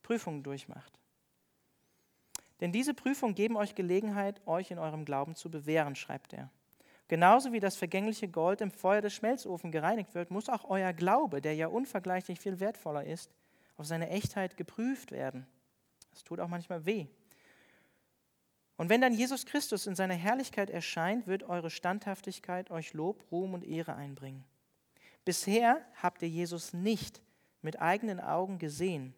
Prüfungen 0.04 0.44
durchmacht. 0.44 0.98
Denn 2.62 2.72
diese 2.72 2.94
Prüfungen 2.94 3.36
geben 3.36 3.58
euch 3.58 3.76
Gelegenheit, 3.76 4.42
euch 4.48 4.72
in 4.72 4.80
eurem 4.80 5.06
Glauben 5.06 5.36
zu 5.36 5.52
bewähren, 5.52 5.96
schreibt 5.96 6.34
er. 6.34 6.50
Genauso 7.08 7.54
wie 7.54 7.60
das 7.60 7.76
vergängliche 7.76 8.28
Gold 8.28 8.62
im 8.62 8.72
Feuer 8.72 9.02
des 9.02 9.14
Schmelzofens 9.14 9.72
gereinigt 9.72 10.16
wird, 10.16 10.32
muss 10.32 10.50
auch 10.50 10.66
euer 10.70 10.92
Glaube, 10.94 11.42
der 11.42 11.56
ja 11.56 11.68
unvergleichlich 11.68 12.40
viel 12.40 12.60
wertvoller 12.60 13.06
ist, 13.06 13.32
auf 13.78 13.86
seine 13.86 14.10
Echtheit 14.10 14.58
geprüft 14.58 15.12
werden. 15.12 15.48
Das 16.12 16.24
tut 16.24 16.40
auch 16.40 16.48
manchmal 16.48 16.86
weh. 16.86 17.08
Und 18.76 18.90
wenn 18.90 19.02
dann 19.02 19.14
Jesus 19.14 19.46
Christus 19.46 19.88
in 19.88 19.96
seiner 19.96 20.14
Herrlichkeit 20.14 20.70
erscheint, 20.70 21.26
wird 21.26 21.44
eure 21.44 21.72
Standhaftigkeit 21.72 22.70
euch 22.70 22.94
Lob, 22.94 23.24
Ruhm 23.32 23.54
und 23.54 23.64
Ehre 23.64 23.96
einbringen. 23.96 24.44
Bisher 25.26 25.84
habt 26.02 26.22
ihr 26.22 26.30
Jesus 26.30 26.74
nicht 26.74 27.22
mit 27.62 27.82
eigenen 27.82 28.20
Augen 28.20 28.60
gesehen. 28.60 29.14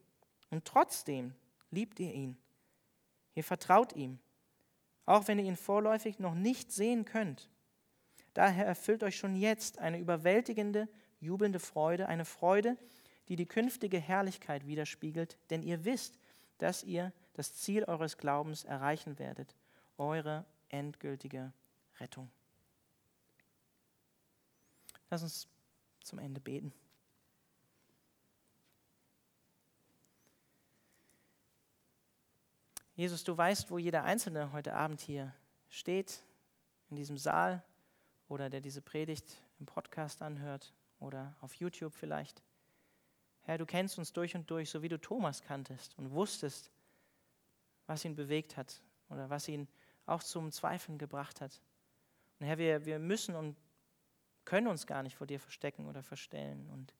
Und 0.49 0.65
trotzdem 0.65 1.33
liebt 1.71 1.99
ihr 1.99 2.13
ihn. 2.13 2.37
Ihr 3.35 3.43
vertraut 3.43 3.93
ihm, 3.95 4.19
auch 5.05 5.27
wenn 5.27 5.39
ihr 5.39 5.45
ihn 5.45 5.57
vorläufig 5.57 6.19
noch 6.19 6.33
nicht 6.33 6.71
sehen 6.71 7.05
könnt. 7.05 7.49
Daher 8.33 8.65
erfüllt 8.65 9.03
euch 9.03 9.17
schon 9.17 9.35
jetzt 9.35 9.79
eine 9.79 9.99
überwältigende, 9.99 10.87
jubelnde 11.19 11.59
Freude, 11.59 12.07
eine 12.07 12.25
Freude, 12.25 12.77
die 13.29 13.35
die 13.35 13.45
künftige 13.45 13.99
Herrlichkeit 13.99 14.65
widerspiegelt, 14.67 15.37
denn 15.51 15.63
ihr 15.63 15.85
wisst, 15.85 16.19
dass 16.57 16.83
ihr 16.83 17.13
das 17.33 17.53
Ziel 17.53 17.85
eures 17.85 18.17
Glaubens 18.17 18.65
erreichen 18.65 19.17
werdet, 19.19 19.55
eure 19.97 20.45
endgültige 20.67 21.53
Rettung. 21.99 22.29
Lass 25.09 25.23
uns 25.23 25.47
zum 26.01 26.19
Ende 26.19 26.41
beten. 26.41 26.73
Jesus, 32.95 33.23
du 33.23 33.37
weißt, 33.37 33.71
wo 33.71 33.77
jeder 33.77 34.03
Einzelne 34.03 34.51
heute 34.51 34.73
Abend 34.73 34.99
hier 34.99 35.33
steht, 35.69 36.19
in 36.89 36.97
diesem 36.97 37.17
Saal 37.17 37.63
oder 38.27 38.49
der 38.49 38.59
diese 38.59 38.81
Predigt 38.81 39.41
im 39.59 39.65
Podcast 39.65 40.21
anhört 40.21 40.73
oder 40.99 41.35
auf 41.39 41.53
YouTube 41.53 41.93
vielleicht. 41.93 42.43
Herr, 43.49 43.57
du 43.57 43.65
kennst 43.65 43.97
uns 43.97 44.13
durch 44.13 44.35
und 44.35 44.51
durch, 44.51 44.69
so 44.69 44.83
wie 44.83 44.89
du 44.89 45.01
Thomas 45.01 45.41
kanntest 45.41 45.97
und 45.97 46.11
wusstest, 46.11 46.69
was 47.87 48.05
ihn 48.05 48.13
bewegt 48.15 48.57
hat 48.57 48.79
oder 49.09 49.31
was 49.31 49.47
ihn 49.47 49.67
auch 50.05 50.21
zum 50.21 50.51
Zweifeln 50.51 50.99
gebracht 50.99 51.41
hat. 51.41 51.59
Und 52.39 52.45
Herr, 52.45 52.59
wir, 52.59 52.85
wir 52.85 52.99
müssen 52.99 53.33
und 53.33 53.57
können 54.45 54.67
uns 54.67 54.85
gar 54.85 55.01
nicht 55.01 55.15
vor 55.15 55.25
dir 55.25 55.39
verstecken 55.39 55.87
oder 55.87 56.03
verstellen. 56.03 56.69
Und 56.69 56.93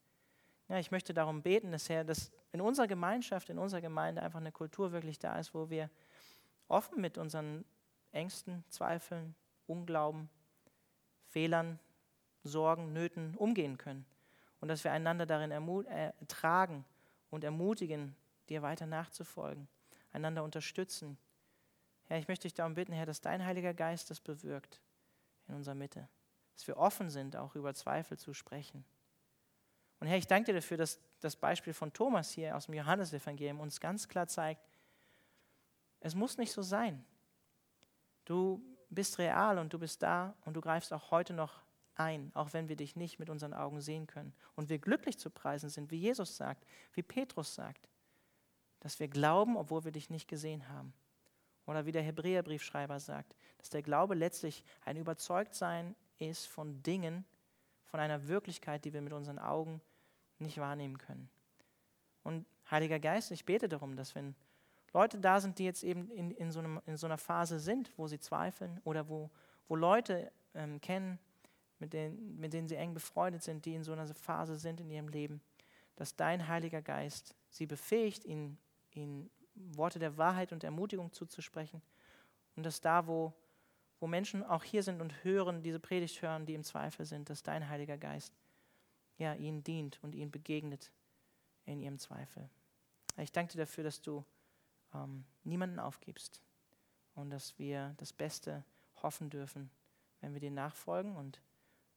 ja, 0.69 0.79
ich 0.79 0.89
möchte 0.89 1.13
darum 1.13 1.43
beten, 1.43 1.71
dass 1.71 1.87
Herr, 1.87 2.03
dass 2.03 2.31
in 2.51 2.61
unserer 2.61 2.87
Gemeinschaft, 2.87 3.51
in 3.51 3.59
unserer 3.59 3.81
Gemeinde 3.81 4.23
einfach 4.23 4.39
eine 4.39 4.51
Kultur 4.51 4.91
wirklich 4.91 5.19
da 5.19 5.37
ist, 5.37 5.53
wo 5.53 5.69
wir 5.69 5.87
offen 6.67 6.99
mit 6.99 7.19
unseren 7.19 7.63
Ängsten, 8.11 8.63
Zweifeln, 8.69 9.35
Unglauben, 9.67 10.31
Fehlern, 11.27 11.79
Sorgen, 12.43 12.91
Nöten 12.91 13.35
umgehen 13.35 13.77
können. 13.77 14.07
Und 14.61 14.67
dass 14.67 14.83
wir 14.83 14.91
einander 14.91 15.25
darin 15.25 15.51
ertragen 15.51 16.85
äh, 16.87 17.33
und 17.33 17.43
ermutigen, 17.43 18.15
dir 18.49 18.61
weiter 18.61 18.85
nachzufolgen, 18.85 19.67
einander 20.11 20.43
unterstützen. 20.43 21.17
Herr, 22.05 22.17
ich 22.17 22.27
möchte 22.27 22.43
dich 22.43 22.53
darum 22.55 22.73
bitten, 22.73 22.91
Herr, 22.91 23.05
dass 23.05 23.21
dein 23.21 23.45
Heiliger 23.45 23.73
Geist 23.73 24.09
das 24.09 24.19
bewirkt 24.19 24.81
in 25.47 25.55
unserer 25.55 25.75
Mitte. 25.75 26.07
Dass 26.55 26.67
wir 26.67 26.77
offen 26.77 27.09
sind, 27.09 27.35
auch 27.35 27.55
über 27.55 27.73
Zweifel 27.73 28.17
zu 28.17 28.33
sprechen. 28.33 28.83
Und 29.99 30.07
Herr, 30.07 30.17
ich 30.17 30.27
danke 30.27 30.47
dir 30.47 30.59
dafür, 30.59 30.77
dass 30.77 30.99
das 31.19 31.35
Beispiel 31.35 31.73
von 31.73 31.93
Thomas 31.93 32.31
hier 32.31 32.55
aus 32.55 32.65
dem 32.65 32.75
Johannesevangelium 32.75 33.59
uns 33.59 33.79
ganz 33.79 34.07
klar 34.07 34.27
zeigt, 34.27 34.61
es 35.99 36.15
muss 36.15 36.37
nicht 36.37 36.51
so 36.51 36.61
sein. 36.61 37.05
Du 38.25 38.61
bist 38.89 39.19
real 39.19 39.57
und 39.57 39.73
du 39.73 39.79
bist 39.79 40.01
da 40.01 40.33
und 40.45 40.53
du 40.53 40.61
greifst 40.61 40.93
auch 40.93 41.11
heute 41.11 41.33
noch 41.33 41.61
ein, 41.99 42.31
auch 42.33 42.53
wenn 42.53 42.69
wir 42.69 42.75
dich 42.75 42.95
nicht 42.95 43.19
mit 43.19 43.29
unseren 43.29 43.53
Augen 43.53 43.81
sehen 43.81 44.07
können. 44.07 44.33
Und 44.55 44.69
wir 44.69 44.79
glücklich 44.79 45.19
zu 45.19 45.29
preisen 45.29 45.69
sind, 45.69 45.91
wie 45.91 45.97
Jesus 45.97 46.37
sagt, 46.37 46.65
wie 46.93 47.03
Petrus 47.03 47.53
sagt, 47.53 47.89
dass 48.79 48.99
wir 48.99 49.07
glauben, 49.07 49.57
obwohl 49.57 49.83
wir 49.83 49.91
dich 49.91 50.09
nicht 50.09 50.27
gesehen 50.27 50.69
haben. 50.69 50.93
Oder 51.65 51.85
wie 51.85 51.91
der 51.91 52.01
Hebräerbriefschreiber 52.01 52.99
sagt, 52.99 53.35
dass 53.57 53.69
der 53.69 53.83
Glaube 53.83 54.15
letztlich 54.15 54.63
ein 54.85 54.97
Überzeugtsein 54.97 55.95
ist 56.17 56.47
von 56.47 56.81
Dingen, 56.81 57.25
von 57.85 57.99
einer 57.99 58.27
Wirklichkeit, 58.27 58.85
die 58.85 58.93
wir 58.93 59.01
mit 59.01 59.13
unseren 59.13 59.37
Augen 59.37 59.81
nicht 60.39 60.57
wahrnehmen 60.57 60.97
können. 60.97 61.29
Und 62.23 62.45
Heiliger 62.71 62.99
Geist, 62.99 63.31
ich 63.31 63.45
bete 63.45 63.67
darum, 63.67 63.95
dass 63.95 64.15
wenn 64.15 64.35
Leute 64.93 65.19
da 65.19 65.39
sind, 65.39 65.59
die 65.59 65.65
jetzt 65.65 65.83
eben 65.83 66.09
in, 66.11 66.31
in, 66.31 66.51
so, 66.51 66.59
einem, 66.59 66.81
in 66.85 66.97
so 66.97 67.07
einer 67.07 67.17
Phase 67.17 67.59
sind, 67.59 67.91
wo 67.97 68.07
sie 68.07 68.19
zweifeln 68.19 68.79
oder 68.83 69.09
wo, 69.09 69.29
wo 69.67 69.75
Leute 69.75 70.31
ähm, 70.53 70.79
kennen, 70.81 71.19
mit 71.79 71.93
denen, 71.93 72.39
mit 72.39 72.53
denen 72.53 72.67
sie 72.67 72.75
eng 72.75 72.93
befreundet 72.93 73.43
sind, 73.43 73.65
die 73.65 73.75
in 73.75 73.83
so 73.83 73.93
einer 73.93 74.07
Phase 74.13 74.57
sind 74.57 74.79
in 74.79 74.89
ihrem 74.89 75.07
Leben, 75.07 75.41
dass 75.95 76.15
dein 76.15 76.47
Heiliger 76.47 76.81
Geist 76.81 77.35
sie 77.49 77.65
befähigt, 77.65 78.25
ihnen, 78.25 78.57
ihnen 78.91 79.29
Worte 79.55 79.99
der 79.99 80.17
Wahrheit 80.17 80.51
und 80.51 80.63
Ermutigung 80.63 81.11
zuzusprechen 81.11 81.81
und 82.55 82.65
dass 82.65 82.81
da, 82.81 83.07
wo, 83.07 83.33
wo 83.99 84.07
Menschen 84.07 84.43
auch 84.43 84.63
hier 84.63 84.83
sind 84.83 85.01
und 85.01 85.23
hören, 85.23 85.63
diese 85.63 85.79
Predigt 85.79 86.21
hören, 86.21 86.45
die 86.45 86.53
im 86.53 86.63
Zweifel 86.63 87.05
sind, 87.05 87.29
dass 87.29 87.43
dein 87.43 87.67
Heiliger 87.69 87.97
Geist 87.97 88.33
ja, 89.17 89.33
ihnen 89.33 89.63
dient 89.63 89.99
und 90.01 90.15
ihnen 90.15 90.31
begegnet 90.31 90.91
in 91.65 91.81
ihrem 91.81 91.99
Zweifel. 91.99 92.49
Ich 93.17 93.31
danke 93.31 93.53
dir 93.53 93.59
dafür, 93.59 93.83
dass 93.83 94.01
du 94.01 94.23
ähm, 94.93 95.25
niemanden 95.43 95.79
aufgibst 95.79 96.41
und 97.15 97.29
dass 97.29 97.59
wir 97.59 97.93
das 97.97 98.13
Beste 98.13 98.63
hoffen 99.03 99.29
dürfen, 99.29 99.69
wenn 100.21 100.33
wir 100.33 100.39
dir 100.39 100.51
nachfolgen 100.51 101.15
und 101.15 101.41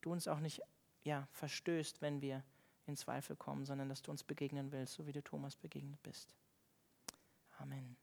du 0.02 0.12
uns 0.12 0.28
auch 0.28 0.40
nicht 0.40 0.60
ja, 1.04 1.26
verstößt, 1.32 2.02
wenn 2.02 2.20
wir 2.20 2.44
in 2.86 2.96
Zweifel 2.96 3.36
kommen, 3.36 3.64
sondern 3.64 3.88
dass 3.88 4.02
du 4.02 4.10
uns 4.10 4.24
begegnen 4.24 4.72
willst, 4.72 4.94
so 4.94 5.06
wie 5.06 5.12
du 5.12 5.22
Thomas 5.22 5.56
begegnet 5.56 6.02
bist. 6.02 6.34
Amen. 7.58 7.96